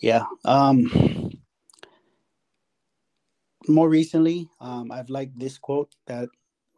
Yeah. 0.00 0.24
Um 0.44 1.23
more 3.68 3.88
recently, 3.88 4.48
um, 4.60 4.90
I've 4.92 5.10
liked 5.10 5.38
this 5.38 5.58
quote 5.58 5.94
that 6.06 6.28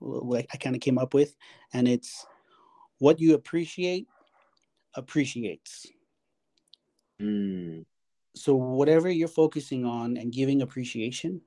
I 0.03 0.57
kind 0.59 0.77
of 0.77 0.81
came 0.81 0.99
up 0.99 1.15
with, 1.15 1.35
and 1.73 1.89
it's 1.89 2.27
what 2.99 3.21
you 3.21 3.35
appreciate 3.35 4.07
appreciates. 4.95 5.87
Mm. 7.21 7.85
So, 8.35 8.55
whatever 8.55 9.11
you're 9.11 9.29
focusing 9.29 9.85
on 9.85 10.17
and 10.17 10.33
giving 10.33 10.63
appreciation, 10.63 11.41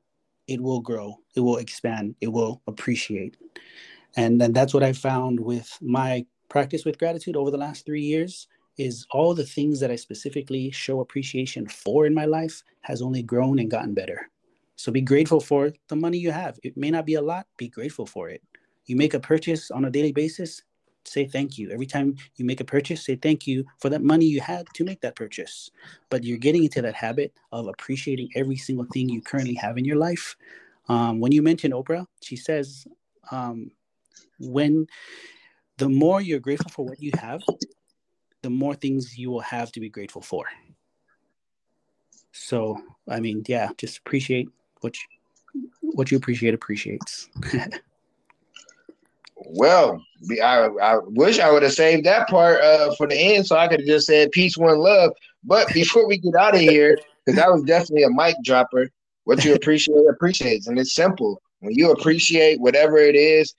it 0.48 0.60
will 0.60 0.82
grow, 0.82 1.20
it 1.36 1.42
will 1.42 1.58
expand, 1.58 2.16
it 2.22 2.28
will 2.28 2.62
appreciate. 2.68 3.38
And 4.16 4.42
then 4.42 4.54
that's 4.54 4.74
what 4.74 4.84
I 4.84 4.94
found 4.94 5.40
with 5.40 5.78
my 5.82 6.26
practice 6.50 6.84
with 6.84 6.98
gratitude 6.98 7.36
over 7.36 7.52
the 7.52 7.58
last 7.58 7.86
three 7.86 8.02
years 8.02 8.48
is 8.78 9.06
all 9.12 9.36
the 9.36 9.46
things 9.46 9.80
that 9.80 9.92
I 9.92 9.96
specifically 9.96 10.72
show 10.72 11.02
appreciation 11.02 11.68
for 11.68 12.06
in 12.06 12.14
my 12.14 12.26
life 12.26 12.64
has 12.82 13.02
only 13.02 13.22
grown 13.22 13.60
and 13.60 13.70
gotten 13.70 13.94
better. 13.94 14.30
So 14.80 14.94
be 14.94 15.02
grateful 15.02 15.42
for 15.42 15.74
the 15.90 15.98
money 15.98 16.18
you 16.18 16.32
have. 16.32 16.58
It 16.64 16.78
may 16.78 16.90
not 16.90 17.06
be 17.06 17.16
a 17.16 17.22
lot, 17.22 17.46
be 17.58 17.68
grateful 17.68 18.06
for 18.06 18.30
it. 18.30 18.42
You 18.86 18.96
make 18.96 19.14
a 19.14 19.20
purchase 19.20 19.72
on 19.72 19.84
a 19.84 19.90
daily 19.90 20.14
basis, 20.14 20.62
say 21.04 21.26
thank 21.26 21.58
you. 21.58 21.70
Every 21.70 21.86
time 21.86 22.16
you 22.38 22.46
make 22.46 22.62
a 22.62 22.64
purchase, 22.64 23.04
say 23.04 23.18
thank 23.18 23.46
you 23.46 23.66
for 23.80 23.90
that 23.90 24.02
money 24.02 24.26
you 24.26 24.40
had 24.40 24.68
to 24.76 24.86
make 24.86 25.02
that 25.02 25.18
purchase. 25.18 25.70
But 26.10 26.24
you're 26.24 26.38
getting 26.38 26.64
into 26.64 26.82
that 26.82 26.96
habit 26.96 27.34
of 27.52 27.68
appreciating 27.68 28.30
every 28.38 28.56
single 28.56 28.86
thing 28.94 29.10
you 29.10 29.22
currently 29.22 29.56
have 29.56 29.78
in 29.78 29.84
your 29.84 29.98
life. 29.98 30.38
Um, 30.88 31.20
when 31.20 31.34
you 31.34 31.42
mention 31.42 31.74
Oprah, 31.74 32.06
she 32.22 32.38
says, 32.38 32.88
um, 33.32 33.72
when 34.40 34.88
the 35.76 35.90
more 35.90 36.22
you're 36.22 36.40
grateful 36.40 36.72
for 36.72 36.86
what 36.86 37.02
you 37.02 37.12
have, 37.20 37.42
the 38.44 38.50
more 38.50 38.76
things 38.76 39.18
you 39.18 39.30
will 39.30 39.42
have 39.42 39.74
to 39.74 39.82
be 39.82 39.90
grateful 39.90 40.22
for. 40.22 40.46
So, 42.32 42.82
I 43.10 43.20
mean, 43.20 43.44
yeah, 43.46 43.72
just 43.78 43.98
appreciate 43.98 44.48
what 44.82 44.96
you, 44.98 45.70
what 45.82 46.12
you 46.12 46.18
appreciate 46.18 46.54
appreciates. 46.54 47.30
well, 49.36 50.02
I, 50.44 50.70
I 50.82 50.98
wish 51.04 51.40
I 51.40 51.52
would 51.52 51.64
have 51.64 51.74
saved 51.74 52.06
that 52.06 52.28
part 52.28 52.62
uh, 52.62 52.94
for 52.96 53.08
the 53.08 53.16
end, 53.16 53.48
so 53.48 53.58
I 53.58 53.68
could 53.68 53.82
have 53.82 53.88
just 53.88 54.08
said 54.08 54.32
peace, 54.32 54.58
one 54.58 54.80
love. 54.80 55.12
But 55.44 55.74
before 55.74 56.08
we 56.08 56.18
get 56.18 56.36
out 56.36 56.56
of 56.56 56.62
here, 56.62 56.98
because 57.26 57.38
that 57.40 57.52
was 57.52 57.64
definitely 57.64 58.04
a 58.04 58.10
mic 58.10 58.36
dropper. 58.44 58.90
What 59.24 59.46
you 59.46 59.54
appreciate 59.54 59.96
appreciates, 60.10 60.68
and 60.68 60.80
it's 60.80 60.96
simple. 60.96 61.42
When 61.60 61.74
you 61.76 61.92
appreciate 61.92 62.60
whatever 62.60 62.98
it 62.98 63.16
is, 63.16 63.54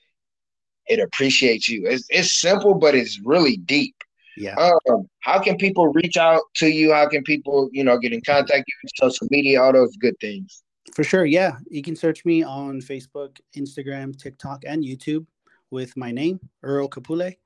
it 0.86 0.98
appreciates 0.98 1.68
you. 1.68 1.86
It's 1.86 2.06
it's 2.10 2.32
simple, 2.32 2.74
but 2.74 2.94
it's 2.94 3.20
really 3.20 3.58
deep. 3.58 3.94
Yeah. 4.36 4.54
Um, 4.54 5.08
how 5.20 5.38
can 5.38 5.56
people 5.56 5.88
reach 5.88 6.16
out 6.16 6.40
to 6.56 6.68
you? 6.68 6.92
How 6.92 7.06
can 7.08 7.22
people, 7.22 7.68
you 7.72 7.84
know, 7.84 7.98
get 7.98 8.12
in 8.12 8.22
contact 8.22 8.64
you, 8.66 8.88
social 8.96 9.28
media, 9.30 9.62
all 9.62 9.72
those 9.72 9.96
good 9.96 10.18
things? 10.20 10.62
For 10.94 11.04
sure. 11.04 11.24
Yeah. 11.24 11.56
You 11.70 11.82
can 11.82 11.94
search 11.94 12.24
me 12.24 12.42
on 12.42 12.80
Facebook, 12.80 13.38
Instagram, 13.56 14.16
TikTok, 14.18 14.64
and 14.66 14.84
YouTube 14.84 15.26
with 15.70 15.96
my 15.96 16.10
name, 16.10 16.40
Earl 16.62 16.88
Kapule. 16.88 17.36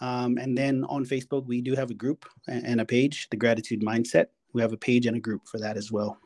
Um, 0.00 0.38
and 0.38 0.56
then 0.56 0.84
on 0.84 1.04
Facebook, 1.04 1.46
we 1.46 1.60
do 1.60 1.74
have 1.74 1.90
a 1.90 1.94
group 1.94 2.24
and 2.48 2.80
a 2.80 2.84
page, 2.84 3.28
The 3.30 3.36
Gratitude 3.36 3.82
Mindset. 3.82 4.26
We 4.52 4.62
have 4.62 4.72
a 4.72 4.76
page 4.76 5.06
and 5.06 5.16
a 5.16 5.20
group 5.20 5.46
for 5.46 5.58
that 5.58 5.76
as 5.76 5.92
well. 5.92 6.18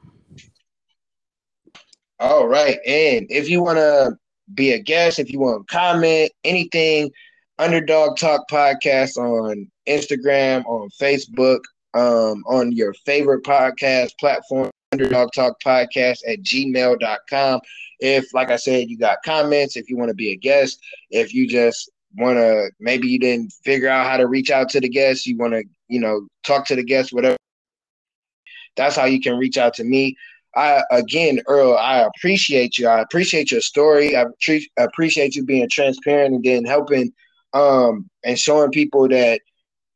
All 2.20 2.47
right. 2.47 2.78
And 2.86 3.26
if 3.30 3.49
you 3.49 3.62
want 3.62 3.78
to 3.78 4.16
be 4.55 4.72
a 4.72 4.78
guest, 4.78 5.18
if 5.18 5.32
you 5.32 5.40
want 5.40 5.66
to 5.66 5.74
comment, 5.74 6.30
anything, 6.45 7.11
Underdog 7.59 8.16
Talk 8.16 8.49
Podcast 8.49 9.16
on 9.16 9.70
Instagram, 9.88 10.64
on 10.66 10.88
Facebook, 11.01 11.61
um, 11.95 12.45
on 12.47 12.72
your 12.72 12.92
favorite 13.05 13.45
podcast 13.45 14.11
platform 14.18 14.70
underdog 14.95 15.30
talk 15.32 15.61
podcast 15.61 16.20
at 16.26 16.42
gmail.com. 16.42 17.61
If, 18.01 18.32
like 18.34 18.51
I 18.51 18.57
said, 18.57 18.88
you 18.88 18.99
got 18.99 19.18
comments, 19.24 19.76
if 19.76 19.88
you 19.88 19.97
want 19.97 20.11
to 20.11 20.14
be 20.14 20.32
a 20.32 20.36
guest, 20.36 20.80
if 21.11 21.34
you 21.34 21.49
just 21.49 21.90
want 22.16 22.38
to, 22.38 22.70
maybe 22.80 23.09
you 23.09 23.18
didn't 23.18 23.53
figure 23.64 23.88
out 23.88 24.07
how 24.09 24.16
to 24.16 24.26
reach 24.26 24.51
out 24.51 24.68
to 24.70 24.80
the 24.80 24.88
guest, 24.88 25.26
you 25.26 25.36
want 25.36 25.53
to, 25.53 25.64
you 25.88 26.01
know, 26.01 26.26
talk 26.47 26.66
to 26.66 26.76
the 26.76 26.84
guest, 26.84 27.12
whatever. 27.12 27.36
That's 28.76 28.97
how 28.97 29.05
you 29.05 29.20
can 29.20 29.36
reach 29.36 29.59
out 29.59 29.74
to 29.74 29.84
me. 29.84 30.16
I 30.57 30.82
again, 30.92 31.40
Earl, 31.49 31.76
I 31.76 32.03
appreciate 32.03 32.78
you. 32.78 32.86
I 32.86 33.01
appreciate 33.01 33.51
your 33.51 33.61
story. 33.61 34.16
I 34.16 34.24
appreciate 34.78 35.34
you 35.34 35.45
being 35.45 35.68
transparent 35.68 36.34
and 36.34 36.45
then 36.45 36.64
helping 36.64 37.12
um, 37.55 38.09
and 38.24 38.38
showing 38.38 38.70
people 38.70 39.09
that 39.09 39.40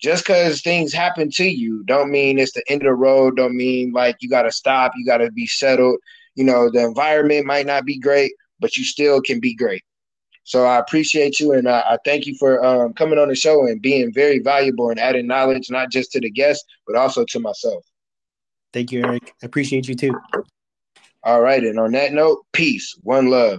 just 0.01 0.25
because 0.25 0.61
things 0.61 0.93
happen 0.93 1.31
to 1.31 1.45
you 1.45 1.83
don't 1.85 2.11
mean 2.11 2.39
it's 2.39 2.53
the 2.53 2.63
end 2.69 2.83
of 2.83 2.87
the 2.87 2.95
road 2.95 3.37
don't 3.37 3.57
mean 3.57 3.93
like 3.93 4.17
you 4.21 4.29
got 4.29 4.43
to 4.43 4.53
stop 4.53 4.93
you 4.97 5.05
got 5.05 5.19
to 5.19 5.31
be 5.33 5.47
settled. 5.47 5.99
You 6.35 6.45
know 6.45 6.71
the 6.71 6.85
environment 6.85 7.47
might 7.47 7.67
not 7.67 7.85
be 7.85 7.99
great 7.99 8.33
but 8.61 8.77
you 8.77 8.85
still 8.85 9.21
can 9.21 9.41
be 9.41 9.55
great. 9.55 9.83
So 10.45 10.65
i 10.65 10.79
appreciate 10.79 11.41
you 11.41 11.53
and 11.53 11.69
i, 11.69 11.81
I 11.81 11.99
thank 12.05 12.27
you 12.27 12.37
for 12.39 12.65
um, 12.65 12.93
coming 12.95 13.19
on 13.19 13.29
the 13.29 13.35
show 13.35 13.67
and 13.67 13.83
being 13.83 14.13
very 14.13 14.39
valuable 14.39 14.91
and 14.91 15.01
adding 15.01 15.27
knowledge 15.27 15.71
not 15.71 15.91
just 15.91 16.13
to 16.13 16.21
the 16.21 16.31
guests 16.31 16.65
but 16.87 16.97
also 16.97 17.25
to 17.31 17.41
myself. 17.41 17.85
Thank 18.73 18.93
you 18.93 19.03
eric. 19.05 19.33
I 19.43 19.47
appreciate 19.47 19.89
you 19.89 19.95
too. 19.95 20.15
All 21.25 21.41
right 21.41 21.63
and 21.63 21.79
on 21.79 21.93
that 21.93 22.13
note 22.13 22.45
peace. 22.53 22.95
One 23.03 23.31
love 23.31 23.57